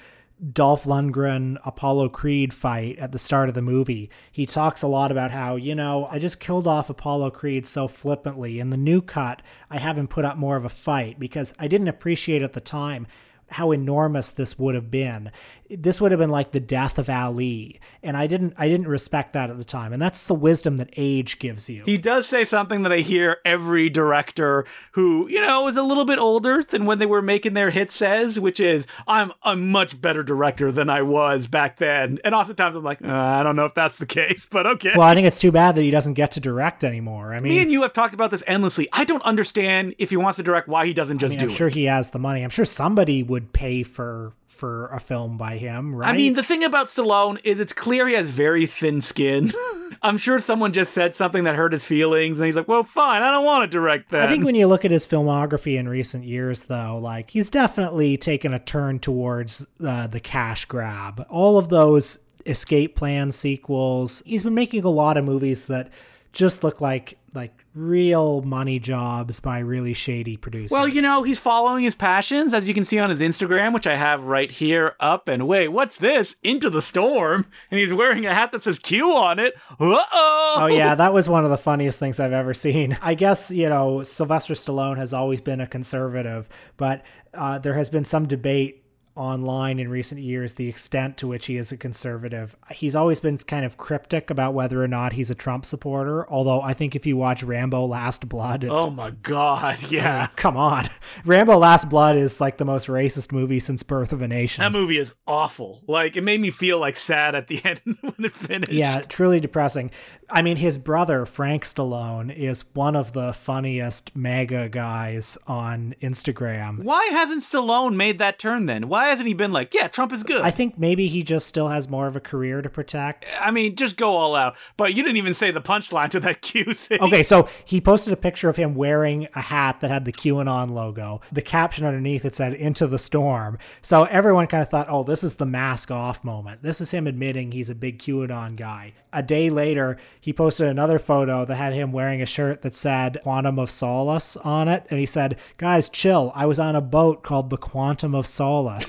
Dolph 0.53 0.85
Lundgren 0.85 1.57
Apollo 1.65 2.09
Creed 2.09 2.53
fight 2.53 2.97
at 2.97 3.11
the 3.11 3.19
start 3.19 3.49
of 3.49 3.55
the 3.55 3.61
movie, 3.61 4.09
he 4.31 4.45
talks 4.45 4.81
a 4.81 4.87
lot 4.87 5.11
about 5.11 5.31
how, 5.31 5.57
you 5.57 5.75
know, 5.75 6.07
I 6.09 6.17
just 6.17 6.39
killed 6.39 6.65
off 6.65 6.89
Apollo 6.89 7.31
Creed 7.31 7.67
so 7.67 7.89
flippantly. 7.89 8.59
In 8.59 8.69
the 8.69 8.77
new 8.77 9.01
cut, 9.01 9.41
I 9.69 9.79
haven't 9.79 10.07
put 10.07 10.23
up 10.23 10.37
more 10.37 10.55
of 10.55 10.63
a 10.63 10.69
fight 10.69 11.19
because 11.19 11.53
I 11.59 11.67
didn't 11.67 11.89
appreciate 11.89 12.41
at 12.41 12.53
the 12.53 12.61
time 12.61 13.05
how 13.51 13.71
enormous 13.71 14.29
this 14.29 14.57
would 14.59 14.75
have 14.75 14.91
been. 14.91 15.31
This 15.69 16.01
would 16.01 16.11
have 16.11 16.19
been 16.19 16.31
like 16.31 16.51
the 16.51 16.59
death 16.59 16.97
of 16.97 17.11
Ali, 17.11 17.79
and 18.01 18.17
I 18.17 18.25
didn't 18.25 18.55
I 18.57 18.67
didn't 18.67 18.87
respect 18.87 19.33
that 19.33 19.51
at 19.51 19.57
the 19.59 19.63
time. 19.63 19.93
And 19.93 20.01
that's 20.01 20.27
the 20.27 20.33
wisdom 20.33 20.77
that 20.77 20.89
age 20.97 21.37
gives 21.37 21.69
you. 21.69 21.83
He 21.85 21.97
does 21.99 22.27
say 22.27 22.43
something 22.43 22.81
that 22.81 22.91
I 22.91 22.99
hear 22.99 23.37
every 23.45 23.87
director 23.87 24.65
who, 24.93 25.27
you 25.29 25.39
know, 25.41 25.67
is 25.67 25.77
a 25.77 25.83
little 25.83 26.05
bit 26.05 26.17
older 26.17 26.63
than 26.63 26.85
when 26.85 26.97
they 26.97 27.05
were 27.05 27.21
making 27.21 27.53
their 27.53 27.69
hit 27.69 27.91
says, 27.91 28.39
which 28.39 28.59
is 28.59 28.87
I'm 29.07 29.31
a 29.43 29.55
much 29.55 30.01
better 30.01 30.23
director 30.23 30.71
than 30.71 30.89
I 30.89 31.03
was 31.03 31.45
back 31.45 31.77
then. 31.77 32.17
And 32.23 32.33
oftentimes 32.33 32.75
I'm 32.75 32.83
like, 32.83 33.03
uh, 33.03 33.07
I 33.11 33.43
don't 33.43 33.55
know 33.55 33.65
if 33.65 33.75
that's 33.75 33.97
the 33.97 34.07
case, 34.07 34.47
but 34.49 34.65
okay. 34.65 34.93
Well, 34.95 35.07
I 35.07 35.13
think 35.13 35.27
it's 35.27 35.39
too 35.39 35.51
bad 35.51 35.75
that 35.75 35.83
he 35.83 35.91
doesn't 35.91 36.15
get 36.15 36.31
to 36.31 36.39
direct 36.39 36.83
anymore. 36.83 37.33
I 37.35 37.39
mean, 37.39 37.53
me 37.53 37.59
and 37.59 37.71
you 37.71 37.83
have 37.83 37.93
talked 37.93 38.15
about 38.15 38.31
this 38.31 38.43
endlessly. 38.47 38.87
I 38.91 39.03
don't 39.03 39.21
understand 39.23 39.93
if 39.99 40.09
he 40.09 40.17
wants 40.17 40.37
to 40.37 40.43
direct 40.43 40.67
why 40.67 40.87
he 40.87 40.93
doesn't 40.93 41.19
just 41.19 41.33
I 41.33 41.35
mean, 41.35 41.39
do 41.39 41.45
I'm 41.45 41.51
it. 41.51 41.55
sure 41.55 41.69
he 41.69 41.83
has 41.85 42.09
the 42.09 42.19
money. 42.19 42.43
I'm 42.43 42.49
sure 42.49 42.65
somebody 42.65 43.21
would 43.21 43.38
pay 43.41 43.83
for 43.83 44.33
for 44.47 44.87
a 44.87 44.99
film 44.99 45.37
by 45.37 45.57
him, 45.57 45.95
right? 45.95 46.09
I 46.09 46.17
mean, 46.17 46.33
the 46.33 46.43
thing 46.43 46.63
about 46.63 46.87
Stallone 46.87 47.39
is 47.43 47.59
it's 47.59 47.71
clear 47.71 48.07
he 48.07 48.15
has 48.15 48.29
very 48.29 48.65
thin 48.65 49.01
skin. 49.01 49.51
I'm 50.01 50.17
sure 50.17 50.39
someone 50.39 50.73
just 50.73 50.93
said 50.93 51.15
something 51.15 51.45
that 51.45 51.55
hurt 51.55 51.71
his 51.71 51.85
feelings, 51.85 52.39
and 52.39 52.45
he's 52.45 52.55
like, 52.55 52.67
"Well, 52.67 52.83
fine, 52.83 53.21
I 53.21 53.31
don't 53.31 53.45
want 53.45 53.63
to 53.63 53.67
direct 53.67 54.09
that." 54.09 54.27
I 54.27 54.31
think 54.31 54.45
when 54.45 54.55
you 54.55 54.67
look 54.67 54.85
at 54.85 54.91
his 54.91 55.05
filmography 55.05 55.77
in 55.77 55.87
recent 55.87 56.25
years, 56.25 56.63
though, 56.63 56.99
like 57.01 57.31
he's 57.31 57.49
definitely 57.49 58.17
taken 58.17 58.53
a 58.53 58.59
turn 58.59 58.99
towards 58.99 59.65
uh, 59.83 60.07
the 60.07 60.19
cash 60.19 60.65
grab. 60.65 61.25
All 61.29 61.57
of 61.57 61.69
those 61.69 62.19
escape 62.45 62.95
plan 62.95 63.31
sequels, 63.31 64.23
he's 64.25 64.43
been 64.43 64.53
making 64.53 64.83
a 64.83 64.89
lot 64.89 65.17
of 65.17 65.25
movies 65.25 65.65
that 65.65 65.89
just 66.33 66.63
look 66.63 66.81
like 66.81 67.17
like 67.33 67.58
real 67.73 68.41
money 68.41 68.79
jobs 68.79 69.39
by 69.39 69.59
really 69.59 69.93
shady 69.93 70.35
producers. 70.37 70.71
Well, 70.71 70.87
you 70.87 71.01
know, 71.01 71.23
he's 71.23 71.39
following 71.39 71.83
his 71.83 71.95
passions, 71.95 72.53
as 72.53 72.67
you 72.67 72.73
can 72.73 72.85
see 72.85 72.99
on 72.99 73.09
his 73.09 73.21
Instagram, 73.21 73.73
which 73.73 73.87
I 73.87 73.95
have 73.95 74.25
right 74.25 74.51
here 74.51 74.95
up. 74.99 75.27
And 75.27 75.47
wait, 75.47 75.69
what's 75.69 75.97
this? 75.97 76.35
Into 76.43 76.69
the 76.69 76.81
storm, 76.81 77.45
and 77.71 77.79
he's 77.79 77.93
wearing 77.93 78.25
a 78.25 78.33
hat 78.33 78.51
that 78.51 78.63
says 78.63 78.79
Q 78.79 79.15
on 79.15 79.39
it. 79.39 79.55
Uh 79.79 80.01
oh. 80.11 80.55
Oh 80.59 80.67
yeah, 80.67 80.95
that 80.95 81.13
was 81.13 81.29
one 81.29 81.43
of 81.43 81.51
the 81.51 81.57
funniest 81.57 81.99
things 81.99 82.19
I've 82.19 82.33
ever 82.33 82.53
seen. 82.53 82.97
I 83.01 83.13
guess 83.13 83.51
you 83.51 83.69
know 83.69 84.03
Sylvester 84.03 84.53
Stallone 84.53 84.97
has 84.97 85.13
always 85.13 85.41
been 85.41 85.61
a 85.61 85.67
conservative, 85.67 86.49
but 86.77 87.05
uh, 87.33 87.59
there 87.59 87.75
has 87.75 87.89
been 87.89 88.05
some 88.05 88.27
debate 88.27 88.83
online 89.19 89.77
in 89.79 89.89
recent 89.89 90.21
years 90.21 90.53
the 90.53 90.67
extent 90.69 91.17
to 91.17 91.27
which 91.27 91.47
he 91.47 91.57
is 91.57 91.71
a 91.71 91.77
conservative. 91.77 92.55
He's 92.71 92.95
always 92.95 93.19
been 93.19 93.37
kind 93.37 93.65
of 93.65 93.77
cryptic 93.77 94.29
about 94.29 94.53
whether 94.53 94.81
or 94.81 94.87
not 94.87 95.13
he's 95.13 95.29
a 95.29 95.35
Trump 95.35 95.65
supporter. 95.65 96.27
Although 96.29 96.61
I 96.61 96.73
think 96.73 96.95
if 96.95 97.05
you 97.05 97.17
watch 97.17 97.43
Rambo: 97.43 97.85
Last 97.85 98.29
Blood, 98.29 98.63
it's 98.63 98.73
Oh 98.75 98.89
my 98.89 99.11
God! 99.11 99.77
Yeah, 99.91 100.27
come 100.35 100.55
on, 100.55 100.85
Rambo: 101.25 101.57
Last 101.57 101.89
Blood 101.89 102.15
is 102.15 102.39
like 102.39 102.57
the 102.57 102.65
most 102.65 102.87
racist 102.87 103.31
movie 103.31 103.59
since 103.59 103.83
Birth 103.83 104.13
of 104.13 104.21
a 104.21 104.27
Nation. 104.27 104.61
that 104.61 104.71
movie 104.71 104.97
is 104.97 105.15
awful. 105.27 105.83
Like 105.87 106.15
it 106.15 106.23
made 106.23 106.39
me 106.39 106.51
feel 106.51 106.79
like 106.79 106.95
sad 106.95 107.35
at 107.35 107.47
the 107.47 107.61
end 107.65 107.81
when 108.01 108.13
it 108.25 108.31
finished. 108.31 108.71
Yeah, 108.71 109.01
truly 109.01 109.39
depressing. 109.39 109.91
I 110.29 110.41
mean, 110.41 110.57
his 110.57 110.77
brother 110.77 111.25
Frank 111.25 111.65
Stallone 111.65 112.33
is 112.33 112.63
one 112.73 112.95
of 112.95 113.13
the 113.13 113.33
funniest 113.33 114.15
MAGA 114.15 114.69
guys 114.69 115.37
on 115.47 115.95
Instagram. 116.01 116.83
Why 116.83 117.09
hasn't 117.11 117.41
Stallone 117.41 117.95
made 117.95 118.19
that 118.19 118.37
turn 118.39 118.67
then? 118.67 118.87
Why 118.87 119.07
hasn't 119.09 119.27
he 119.27 119.33
been 119.33 119.51
like, 119.51 119.73
yeah, 119.73 119.87
Trump 119.87 120.13
is 120.13 120.23
good? 120.23 120.41
I 120.41 120.51
think 120.51 120.77
maybe 120.77 121.07
he 121.07 121.23
just 121.23 121.47
still 121.47 121.67
has 121.67 121.89
more 121.89 122.07
of 122.07 122.15
a 122.15 122.19
career 122.19 122.61
to 122.61 122.69
protect. 122.69 123.35
I 123.41 123.51
mean, 123.51 123.75
just 123.75 123.97
go 123.97 124.15
all 124.15 124.35
out. 124.35 124.55
But 124.77 124.93
you 124.93 125.03
didn't 125.03 125.17
even 125.17 125.33
say 125.33 125.51
the 125.51 125.61
punchline 125.61 126.09
to 126.11 126.19
that 126.21 126.41
Q 126.41 126.73
thing. 126.73 127.01
Okay, 127.01 127.23
so 127.23 127.49
he 127.65 127.81
posted 127.81 128.13
a 128.13 128.17
picture 128.17 128.49
of 128.49 128.55
him 128.55 128.75
wearing 128.75 129.27
a 129.35 129.41
hat 129.41 129.81
that 129.81 129.91
had 129.91 130.05
the 130.05 130.13
QAnon 130.13 130.71
logo. 130.71 131.21
The 131.31 131.41
caption 131.41 131.85
underneath 131.85 132.25
it 132.25 132.35
said 132.35 132.53
"Into 132.53 132.87
the 132.87 132.99
Storm." 132.99 133.57
So 133.81 134.05
everyone 134.05 134.47
kind 134.47 134.63
of 134.63 134.69
thought, 134.69 134.87
"Oh, 134.89 135.03
this 135.03 135.23
is 135.23 135.35
the 135.35 135.45
mask 135.45 135.91
off 135.91 136.23
moment. 136.23 136.63
This 136.63 136.81
is 136.81 136.91
him 136.91 137.07
admitting 137.07 137.51
he's 137.51 137.69
a 137.69 137.75
big 137.75 137.99
QAnon 137.99 138.55
guy." 138.55 138.93
A 139.11 139.23
day 139.23 139.49
later, 139.49 139.97
he 140.21 140.31
posted 140.31 140.67
another 140.67 140.99
photo 140.99 141.43
that 141.45 141.55
had 141.55 141.73
him 141.73 141.91
wearing 141.91 142.21
a 142.21 142.25
shirt 142.27 142.61
that 142.61 142.75
said 142.75 143.19
"Quantum 143.23 143.57
of 143.57 143.71
Solace" 143.71 144.37
on 144.37 144.67
it, 144.67 144.85
and 144.89 144.99
he 144.99 145.05
said, 145.05 145.37
"Guys, 145.57 145.89
chill. 145.89 146.31
I 146.35 146.45
was 146.45 146.59
on 146.59 146.75
a 146.75 146.81
boat 146.81 147.23
called 147.23 147.49
the 147.49 147.57
Quantum 147.57 148.13
of 148.13 148.27
Solace. 148.27 148.88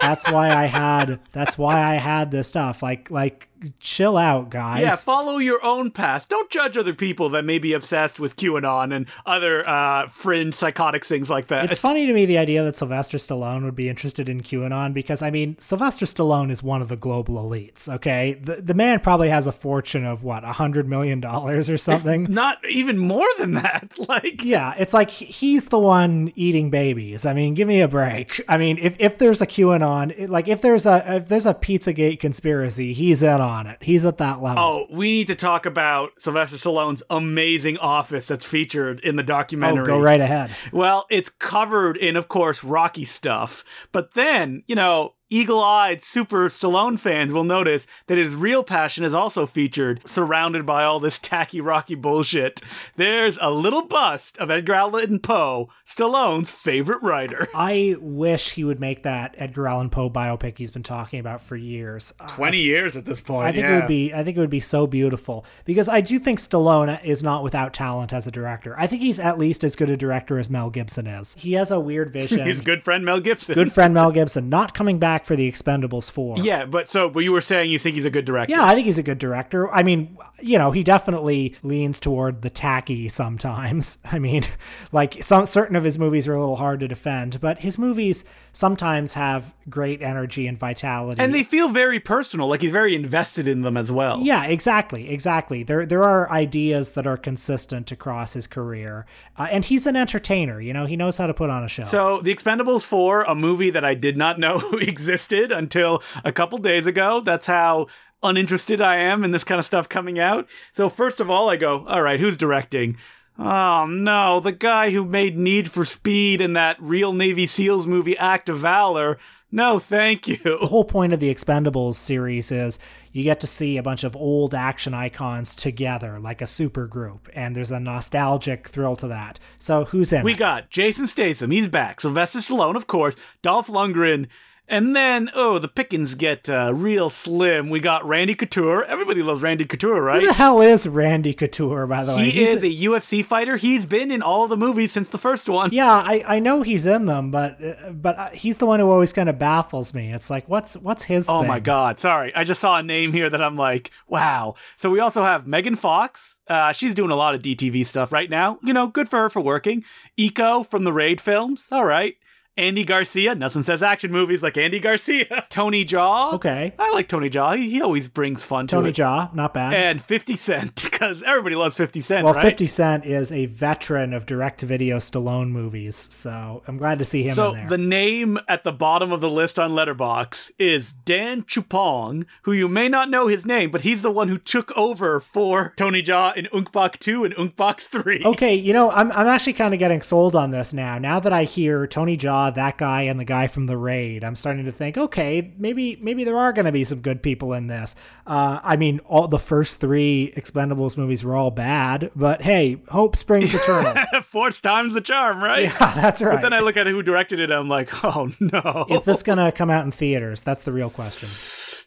That's 0.00 0.30
why 0.30 0.50
I 0.50 0.66
had. 0.66 1.20
That's 1.32 1.56
why 1.58 1.82
I 1.82 1.94
had 1.94 2.30
this 2.30 2.48
stuff. 2.48 2.82
Like, 2.82 3.10
like." 3.10 3.48
Chill 3.80 4.16
out, 4.16 4.50
guys. 4.50 4.82
Yeah, 4.82 4.96
follow 4.96 5.38
your 5.38 5.64
own 5.64 5.90
path. 5.90 6.28
Don't 6.28 6.50
judge 6.50 6.76
other 6.76 6.94
people 6.94 7.28
that 7.30 7.44
may 7.44 7.58
be 7.58 7.72
obsessed 7.72 8.18
with 8.20 8.36
QAnon 8.36 8.94
and 8.94 9.06
other 9.24 9.66
uh, 9.68 10.06
fringe 10.08 10.54
psychotic 10.54 11.04
things 11.04 11.30
like 11.30 11.48
that. 11.48 11.66
It's 11.66 11.78
funny 11.78 12.06
to 12.06 12.12
me 12.12 12.26
the 12.26 12.38
idea 12.38 12.62
that 12.64 12.76
Sylvester 12.76 13.18
Stallone 13.18 13.64
would 13.64 13.76
be 13.76 13.88
interested 13.88 14.28
in 14.28 14.42
QAnon 14.42 14.94
because 14.94 15.22
I 15.22 15.30
mean 15.30 15.56
Sylvester 15.58 16.06
Stallone 16.06 16.50
is 16.50 16.62
one 16.62 16.82
of 16.82 16.88
the 16.88 16.96
global 16.96 17.36
elites. 17.36 17.88
Okay, 17.88 18.34
the 18.34 18.56
the 18.56 18.74
man 18.74 19.00
probably 19.00 19.28
has 19.28 19.46
a 19.46 19.52
fortune 19.52 20.04
of 20.04 20.22
what 20.22 20.44
a 20.44 20.52
hundred 20.52 20.88
million 20.88 21.20
dollars 21.20 21.68
or 21.70 21.78
something. 21.78 22.26
Not 22.28 22.58
even 22.68 22.98
more 22.98 23.26
than 23.38 23.54
that. 23.54 23.94
Like, 24.06 24.44
yeah, 24.44 24.72
it's 24.78 24.94
like 24.94 25.10
he's 25.10 25.66
the 25.66 25.78
one 25.78 26.32
eating 26.36 26.70
babies. 26.70 27.26
I 27.26 27.32
mean, 27.32 27.54
give 27.54 27.66
me 27.66 27.80
a 27.80 27.88
break. 27.88 28.40
I 28.48 28.56
mean, 28.56 28.78
if 28.78 28.94
if 29.00 29.18
there's 29.18 29.40
a 29.40 29.46
QAnon, 29.46 30.28
like 30.28 30.46
if 30.46 30.60
there's 30.60 30.86
a 30.86 31.16
if 31.16 31.28
there's 31.28 31.46
a 31.46 31.54
PizzaGate 31.54 32.20
conspiracy, 32.20 32.92
he's 32.92 33.22
in 33.22 33.40
on 33.40 33.55
it. 33.64 33.78
He's 33.80 34.04
at 34.04 34.18
that 34.18 34.42
level. 34.42 34.62
Oh, 34.62 34.86
we 34.90 35.06
need 35.06 35.28
to 35.28 35.34
talk 35.34 35.64
about 35.64 36.10
Sylvester 36.18 36.58
Stallone's 36.58 37.02
amazing 37.08 37.78
office 37.78 38.28
that's 38.28 38.44
featured 38.44 39.00
in 39.00 39.16
the 39.16 39.22
documentary. 39.22 39.84
Oh, 39.84 39.86
go 39.86 39.98
right 39.98 40.20
ahead. 40.20 40.50
Well, 40.70 41.06
it's 41.08 41.30
covered 41.30 41.96
in, 41.96 42.16
of 42.16 42.28
course, 42.28 42.62
Rocky 42.62 43.06
stuff. 43.06 43.64
But 43.92 44.12
then, 44.12 44.64
you 44.66 44.74
know, 44.74 45.14
eagle 45.28 45.62
eyed 45.62 46.02
super 46.02 46.48
Stallone 46.48 46.98
fans 46.98 47.32
will 47.32 47.44
notice 47.44 47.86
that 48.06 48.18
his 48.18 48.34
real 48.34 48.62
passion 48.62 49.04
is 49.04 49.14
also 49.14 49.46
featured, 49.46 50.00
surrounded 50.06 50.64
by 50.64 50.84
all 50.84 51.00
this 51.00 51.18
tacky 51.18 51.60
Rocky 51.60 51.94
bullshit. 51.94 52.60
There's 52.96 53.38
a 53.40 53.50
little 53.50 53.82
bust 53.82 54.38
of 54.38 54.50
Edgar 54.50 54.74
Allan 54.74 55.18
Poe, 55.18 55.68
Stallone's 55.86 56.50
favorite 56.50 57.02
writer. 57.02 57.48
I 57.54 57.96
wish 58.00 58.52
he 58.52 58.64
would 58.64 58.80
make 58.80 59.02
that 59.02 59.34
Edgar 59.38 59.66
Allan 59.68 59.90
Poe 59.90 60.10
biopic 60.10 60.58
he's 60.58 60.70
been 60.70 60.82
talking 60.82 61.18
about 61.18 61.40
for 61.40 61.56
years. 61.56 62.14
Uh, 62.20 62.28
20 62.28 62.58
years 62.58 62.96
at 62.96 63.04
this 63.04 63.20
point. 63.20 63.46
I 63.48 63.52
think 63.52 63.64
yeah. 63.64 63.76
it 63.76 63.80
would 63.80 63.88
be 63.88 64.14
I 64.14 64.22
think 64.22 64.36
it 64.36 64.40
would 64.40 64.50
be 64.50 64.60
so 64.60 64.86
beautiful 64.86 65.44
because 65.64 65.88
I 65.88 66.00
do 66.00 66.18
think 66.18 66.38
Stallone 66.38 67.02
is 67.04 67.22
not 67.22 67.42
without 67.42 67.74
talent 67.74 68.12
as 68.12 68.26
a 68.26 68.30
director. 68.30 68.74
I 68.78 68.86
think 68.86 69.02
he's 69.02 69.18
at 69.18 69.38
least 69.38 69.64
as 69.64 69.76
good 69.76 69.90
a 69.90 69.96
director 69.96 70.38
as 70.38 70.48
Mel 70.48 70.70
Gibson 70.70 71.06
is. 71.06 71.34
He 71.34 71.54
has 71.54 71.70
a 71.70 71.80
weird 71.80 72.10
vision. 72.16 72.46
His 72.46 72.60
good 72.60 72.82
friend 72.82 73.04
Mel 73.04 73.20
Gibson. 73.20 73.54
good 73.54 73.72
friend 73.72 73.92
Mel 73.92 74.12
Gibson 74.12 74.48
not 74.48 74.74
coming 74.74 74.98
back 74.98 75.15
for 75.24 75.36
the 75.36 75.50
Expendables 75.50 76.10
4. 76.10 76.38
Yeah, 76.38 76.64
but 76.66 76.88
so, 76.88 77.08
but 77.08 77.20
you 77.20 77.32
were 77.32 77.40
saying 77.40 77.70
you 77.70 77.78
think 77.78 77.94
he's 77.94 78.04
a 78.04 78.10
good 78.10 78.24
director. 78.24 78.54
Yeah, 78.54 78.64
I 78.64 78.74
think 78.74 78.86
he's 78.86 78.98
a 78.98 79.02
good 79.02 79.18
director. 79.18 79.72
I 79.72 79.82
mean, 79.82 80.16
you 80.40 80.58
know, 80.58 80.70
he 80.70 80.82
definitely 80.82 81.56
leans 81.62 82.00
toward 82.00 82.42
the 82.42 82.50
tacky 82.50 83.08
sometimes. 83.08 83.98
I 84.04 84.18
mean, 84.18 84.44
like 84.92 85.22
some 85.22 85.46
certain 85.46 85.76
of 85.76 85.84
his 85.84 85.98
movies 85.98 86.28
are 86.28 86.34
a 86.34 86.40
little 86.40 86.56
hard 86.56 86.80
to 86.80 86.88
defend, 86.88 87.40
but 87.40 87.60
his 87.60 87.78
movies 87.78 88.24
sometimes 88.56 89.12
have 89.12 89.52
great 89.68 90.00
energy 90.00 90.46
and 90.46 90.58
vitality. 90.58 91.20
And 91.20 91.34
they 91.34 91.44
feel 91.44 91.68
very 91.68 92.00
personal, 92.00 92.48
like 92.48 92.62
he's 92.62 92.72
very 92.72 92.94
invested 92.94 93.46
in 93.46 93.60
them 93.60 93.76
as 93.76 93.92
well. 93.92 94.20
Yeah, 94.20 94.46
exactly, 94.46 95.10
exactly. 95.10 95.62
There, 95.62 95.84
there 95.84 96.02
are 96.02 96.30
ideas 96.30 96.92
that 96.92 97.06
are 97.06 97.18
consistent 97.18 97.92
across 97.92 98.32
his 98.32 98.46
career, 98.46 99.04
uh, 99.38 99.48
and 99.50 99.62
he's 99.62 99.86
an 99.86 99.94
entertainer. 99.94 100.58
You 100.58 100.72
know, 100.72 100.86
he 100.86 100.96
knows 100.96 101.18
how 101.18 101.26
to 101.26 101.34
put 101.34 101.50
on 101.50 101.64
a 101.64 101.68
show. 101.68 101.84
So, 101.84 102.22
The 102.22 102.34
Expendables 102.34 102.82
4, 102.82 103.24
a 103.24 103.34
movie 103.34 103.68
that 103.68 103.84
I 103.84 103.92
did 103.92 104.16
not 104.16 104.38
know 104.38 104.58
existed 104.80 105.52
until 105.52 106.02
a 106.24 106.32
couple 106.32 106.56
days 106.56 106.86
ago. 106.86 107.20
That's 107.20 107.46
how 107.46 107.88
uninterested 108.22 108.80
I 108.80 108.96
am 108.96 109.22
in 109.22 109.32
this 109.32 109.44
kind 109.44 109.58
of 109.58 109.66
stuff 109.66 109.86
coming 109.86 110.18
out. 110.18 110.48
So, 110.72 110.88
first 110.88 111.20
of 111.20 111.30
all, 111.30 111.50
I 111.50 111.56
go, 111.56 111.84
all 111.84 112.00
right, 112.00 112.18
who's 112.18 112.38
directing? 112.38 112.96
Oh 113.38 113.86
no, 113.86 114.40
the 114.40 114.52
guy 114.52 114.90
who 114.90 115.04
made 115.04 115.36
Need 115.36 115.70
for 115.70 115.84
Speed 115.84 116.40
in 116.40 116.54
that 116.54 116.76
real 116.80 117.12
Navy 117.12 117.46
SEALs 117.46 117.86
movie 117.86 118.16
Act 118.16 118.48
of 118.48 118.58
Valor. 118.60 119.18
No, 119.52 119.78
thank 119.78 120.26
you. 120.26 120.36
the 120.38 120.66
whole 120.66 120.84
point 120.84 121.12
of 121.12 121.20
the 121.20 121.32
Expendables 121.32 121.94
series 121.94 122.50
is 122.50 122.78
you 123.12 123.22
get 123.22 123.38
to 123.40 123.46
see 123.46 123.76
a 123.76 123.82
bunch 123.82 124.04
of 124.04 124.16
old 124.16 124.54
action 124.54 124.92
icons 124.92 125.54
together, 125.54 126.18
like 126.18 126.42
a 126.42 126.46
super 126.46 126.86
group, 126.86 127.28
and 127.34 127.54
there's 127.54 127.70
a 127.70 127.78
nostalgic 127.80 128.68
thrill 128.68 128.96
to 128.96 129.06
that. 129.08 129.38
So, 129.58 129.84
who's 129.84 130.12
in 130.12 130.24
We 130.24 130.32
it? 130.32 130.38
got 130.38 130.70
Jason 130.70 131.06
Statham, 131.06 131.50
he's 131.50 131.68
back. 131.68 132.00
Sylvester 132.00 132.40
Stallone, 132.40 132.74
of 132.76 132.86
course. 132.86 133.14
Dolph 133.42 133.68
Lundgren 133.68 134.26
And 134.68 134.96
then, 134.96 135.30
oh, 135.32 135.60
the 135.60 135.68
pickings 135.68 136.16
get 136.16 136.48
uh, 136.48 136.72
real 136.74 137.08
slim. 137.08 137.70
We 137.70 137.78
got 137.78 138.04
Randy 138.04 138.34
Couture. 138.34 138.84
Everybody 138.84 139.22
loves 139.22 139.40
Randy 139.40 139.64
Couture, 139.64 140.02
right? 140.02 140.20
Who 140.20 140.26
the 140.26 140.32
hell 140.32 140.60
is 140.60 140.88
Randy 140.88 141.34
Couture, 141.34 141.86
by 141.86 142.04
the 142.04 142.16
way? 142.16 142.30
He 142.30 142.42
is 142.42 142.64
a 142.64 142.68
UFC 142.68 143.24
fighter. 143.24 143.56
He's 143.56 143.84
been 143.84 144.10
in 144.10 144.22
all 144.22 144.48
the 144.48 144.56
movies 144.56 144.90
since 144.90 145.08
the 145.08 145.18
first 145.18 145.48
one. 145.48 145.70
Yeah, 145.72 145.92
I, 145.92 146.24
I 146.26 146.38
know 146.40 146.62
he's 146.62 146.84
in 146.84 147.06
them, 147.06 147.30
but 147.30 147.62
uh, 147.62 147.92
but 147.92 148.18
uh, 148.18 148.30
he's 148.30 148.56
the 148.56 148.66
one 148.66 148.80
who 148.80 148.90
always 148.90 149.12
kind 149.12 149.28
of 149.28 149.38
baffles 149.38 149.94
me. 149.94 150.12
It's 150.12 150.30
like, 150.30 150.48
what's 150.48 150.74
what's 150.76 151.04
his? 151.04 151.28
Oh 151.28 151.40
thing? 151.40 151.48
my 151.48 151.60
god, 151.60 152.00
sorry. 152.00 152.34
I 152.34 152.42
just 152.42 152.60
saw 152.60 152.78
a 152.78 152.82
name 152.82 153.12
here 153.12 153.30
that 153.30 153.42
I'm 153.42 153.56
like, 153.56 153.92
wow. 154.08 154.56
So 154.78 154.90
we 154.90 154.98
also 154.98 155.22
have 155.22 155.46
Megan 155.46 155.76
Fox. 155.76 156.38
Uh, 156.48 156.72
she's 156.72 156.94
doing 156.94 157.12
a 157.12 157.16
lot 157.16 157.36
of 157.36 157.42
DTV 157.42 157.86
stuff 157.86 158.10
right 158.10 158.28
now. 158.28 158.58
You 158.64 158.72
know, 158.72 158.88
good 158.88 159.08
for 159.08 159.20
her 159.20 159.30
for 159.30 159.40
working. 159.40 159.84
Iko 160.18 160.68
from 160.68 160.82
the 160.82 160.92
Raid 160.92 161.20
films. 161.20 161.68
All 161.70 161.84
right. 161.84 162.16
Andy 162.56 162.84
Garcia. 162.84 163.34
Nothing 163.34 163.62
says 163.62 163.82
action 163.82 164.10
movies 164.10 164.42
like 164.42 164.56
Andy 164.56 164.80
Garcia. 164.80 165.44
Tony 165.50 165.84
Jaa. 165.84 166.32
Okay, 166.34 166.72
I 166.78 166.90
like 166.92 167.08
Tony 167.08 167.28
Jaa. 167.30 167.56
He, 167.56 167.70
he 167.70 167.82
always 167.82 168.08
brings 168.08 168.42
fun 168.42 168.66
Tony 168.66 168.84
to 168.84 168.88
it. 168.90 168.94
Jaw, 168.94 169.30
not 169.34 169.52
bad. 169.54 169.74
And 169.74 170.00
50 170.02 170.36
Cent, 170.36 170.88
because 170.90 171.22
everybody 171.22 171.54
loves 171.54 171.74
50 171.76 172.00
Cent, 172.00 172.24
well, 172.24 172.34
right? 172.34 172.42
50 172.42 172.66
Cent 172.66 173.04
is 173.04 173.30
a 173.30 173.46
veteran 173.46 174.12
of 174.14 174.26
direct-to-video 174.26 174.96
Stallone 174.98 175.50
movies, 175.50 175.96
so 175.96 176.62
I'm 176.66 176.78
glad 176.78 176.98
to 176.98 177.04
see 177.04 177.22
him 177.24 177.34
So 177.34 177.50
in 177.50 177.56
there. 177.56 177.68
the 177.68 177.78
name 177.78 178.38
at 178.48 178.64
the 178.64 178.72
bottom 178.72 179.12
of 179.12 179.20
the 179.20 179.30
list 179.30 179.58
on 179.58 179.72
Letterboxd 179.72 180.52
is 180.58 180.92
Dan 180.92 181.42
Chupong, 181.42 182.24
who 182.42 182.52
you 182.52 182.68
may 182.68 182.88
not 182.88 183.10
know 183.10 183.26
his 183.26 183.44
name, 183.44 183.70
but 183.70 183.82
he's 183.82 184.02
the 184.02 184.10
one 184.10 184.28
who 184.28 184.38
took 184.38 184.74
over 184.76 185.20
for 185.20 185.74
Tony 185.76 186.02
Jaa 186.02 186.34
in 186.36 186.48
Ong 186.52 186.68
Bak 186.72 186.98
2 186.98 187.24
and 187.24 187.34
Ong 187.38 187.52
Bak 187.56 187.80
3. 187.80 188.22
Okay, 188.24 188.54
you 188.54 188.72
know, 188.72 188.90
I'm, 188.90 189.12
I'm 189.12 189.26
actually 189.26 189.52
kind 189.52 189.74
of 189.74 189.78
getting 189.80 190.00
sold 190.00 190.34
on 190.34 190.50
this 190.50 190.72
now. 190.72 190.98
Now 190.98 191.20
that 191.20 191.32
I 191.32 191.44
hear 191.44 191.86
Tony 191.86 192.16
Jaa, 192.16 192.45
that 192.54 192.78
guy, 192.78 193.02
and 193.02 193.18
the 193.18 193.24
guy 193.24 193.46
from 193.46 193.66
the 193.66 193.76
raid, 193.76 194.24
I'm 194.24 194.36
starting 194.36 194.64
to 194.64 194.72
think, 194.72 194.96
okay, 194.96 195.52
maybe 195.58 195.96
maybe 196.00 196.24
there 196.24 196.38
are 196.38 196.52
going 196.52 196.66
to 196.66 196.72
be 196.72 196.84
some 196.84 197.00
good 197.00 197.22
people 197.22 197.52
in 197.52 197.66
this. 197.66 197.94
Uh, 198.26 198.60
I 198.62 198.76
mean, 198.76 199.00
all 199.00 199.28
the 199.28 199.38
first 199.38 199.80
three 199.80 200.32
Expendables 200.36 200.96
movies 200.96 201.24
were 201.24 201.34
all 201.34 201.50
bad, 201.50 202.10
but 202.14 202.42
hey, 202.42 202.82
hope 202.88 203.16
springs 203.16 203.54
eternal. 203.54 203.94
Fourth 204.22 204.62
time's 204.62 204.94
the 204.94 205.00
charm, 205.00 205.42
right? 205.42 205.64
yeah, 205.64 205.94
that's 205.94 206.22
right. 206.22 206.36
But 206.36 206.42
then 206.42 206.52
I 206.52 206.60
look 206.60 206.76
at 206.76 206.86
who 206.86 207.02
directed 207.02 207.40
it, 207.40 207.50
I'm 207.50 207.68
like, 207.68 208.04
oh 208.04 208.30
no. 208.40 208.86
Is 208.88 209.02
this 209.02 209.22
going 209.22 209.38
to 209.38 209.52
come 209.52 209.70
out 209.70 209.84
in 209.84 209.90
theaters? 209.92 210.42
That's 210.42 210.62
the 210.62 210.72
real 210.72 210.90
question. 210.90 211.28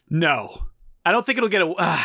no. 0.08 0.66
I 1.02 1.12
don't 1.12 1.24
think 1.24 1.38
it'll 1.38 1.48
get 1.48 1.62
a. 1.62 1.72
Uh, 1.78 1.98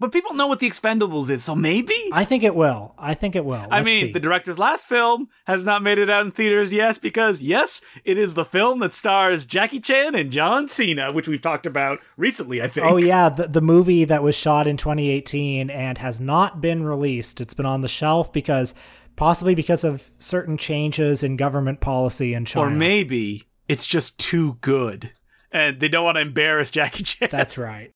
but 0.00 0.12
people 0.12 0.34
know 0.34 0.46
what 0.46 0.60
the 0.60 0.68
Expendables 0.68 1.28
is, 1.28 1.42
so 1.42 1.54
maybe? 1.54 1.94
I 2.12 2.24
think 2.24 2.44
it 2.44 2.54
will. 2.54 2.94
I 2.96 3.14
think 3.14 3.34
it 3.34 3.44
will. 3.44 3.66
I 3.70 3.78
Let's 3.78 3.84
mean, 3.86 4.06
see. 4.06 4.12
the 4.12 4.20
director's 4.20 4.58
last 4.58 4.86
film 4.86 5.28
has 5.46 5.64
not 5.64 5.82
made 5.82 5.98
it 5.98 6.08
out 6.08 6.24
in 6.24 6.30
theaters 6.30 6.72
yet 6.72 7.00
because, 7.00 7.40
yes, 7.40 7.80
it 8.04 8.16
is 8.16 8.34
the 8.34 8.44
film 8.44 8.78
that 8.80 8.94
stars 8.94 9.44
Jackie 9.44 9.80
Chan 9.80 10.14
and 10.14 10.30
John 10.30 10.68
Cena, 10.68 11.10
which 11.12 11.26
we've 11.26 11.42
talked 11.42 11.66
about 11.66 12.00
recently, 12.16 12.62
I 12.62 12.68
think. 12.68 12.86
Oh 12.86 12.96
yeah, 12.96 13.28
the 13.28 13.48
the 13.48 13.60
movie 13.60 14.04
that 14.04 14.22
was 14.22 14.34
shot 14.34 14.68
in 14.68 14.76
2018 14.76 15.70
and 15.70 15.98
has 15.98 16.20
not 16.20 16.60
been 16.60 16.84
released. 16.84 17.40
It's 17.40 17.54
been 17.54 17.66
on 17.66 17.80
the 17.80 17.88
shelf 17.88 18.32
because 18.32 18.74
possibly 19.16 19.54
because 19.54 19.82
of 19.82 20.10
certain 20.18 20.56
changes 20.56 21.22
in 21.24 21.36
government 21.36 21.80
policy 21.80 22.34
in 22.34 22.44
China. 22.44 22.68
Or 22.68 22.70
maybe 22.70 23.48
it's 23.68 23.86
just 23.86 24.18
too 24.18 24.58
good 24.60 25.12
and 25.50 25.80
they 25.80 25.88
don't 25.88 26.04
want 26.04 26.16
to 26.16 26.20
embarrass 26.20 26.70
Jackie 26.70 27.02
Chan. 27.02 27.28
That's 27.30 27.56
right. 27.58 27.86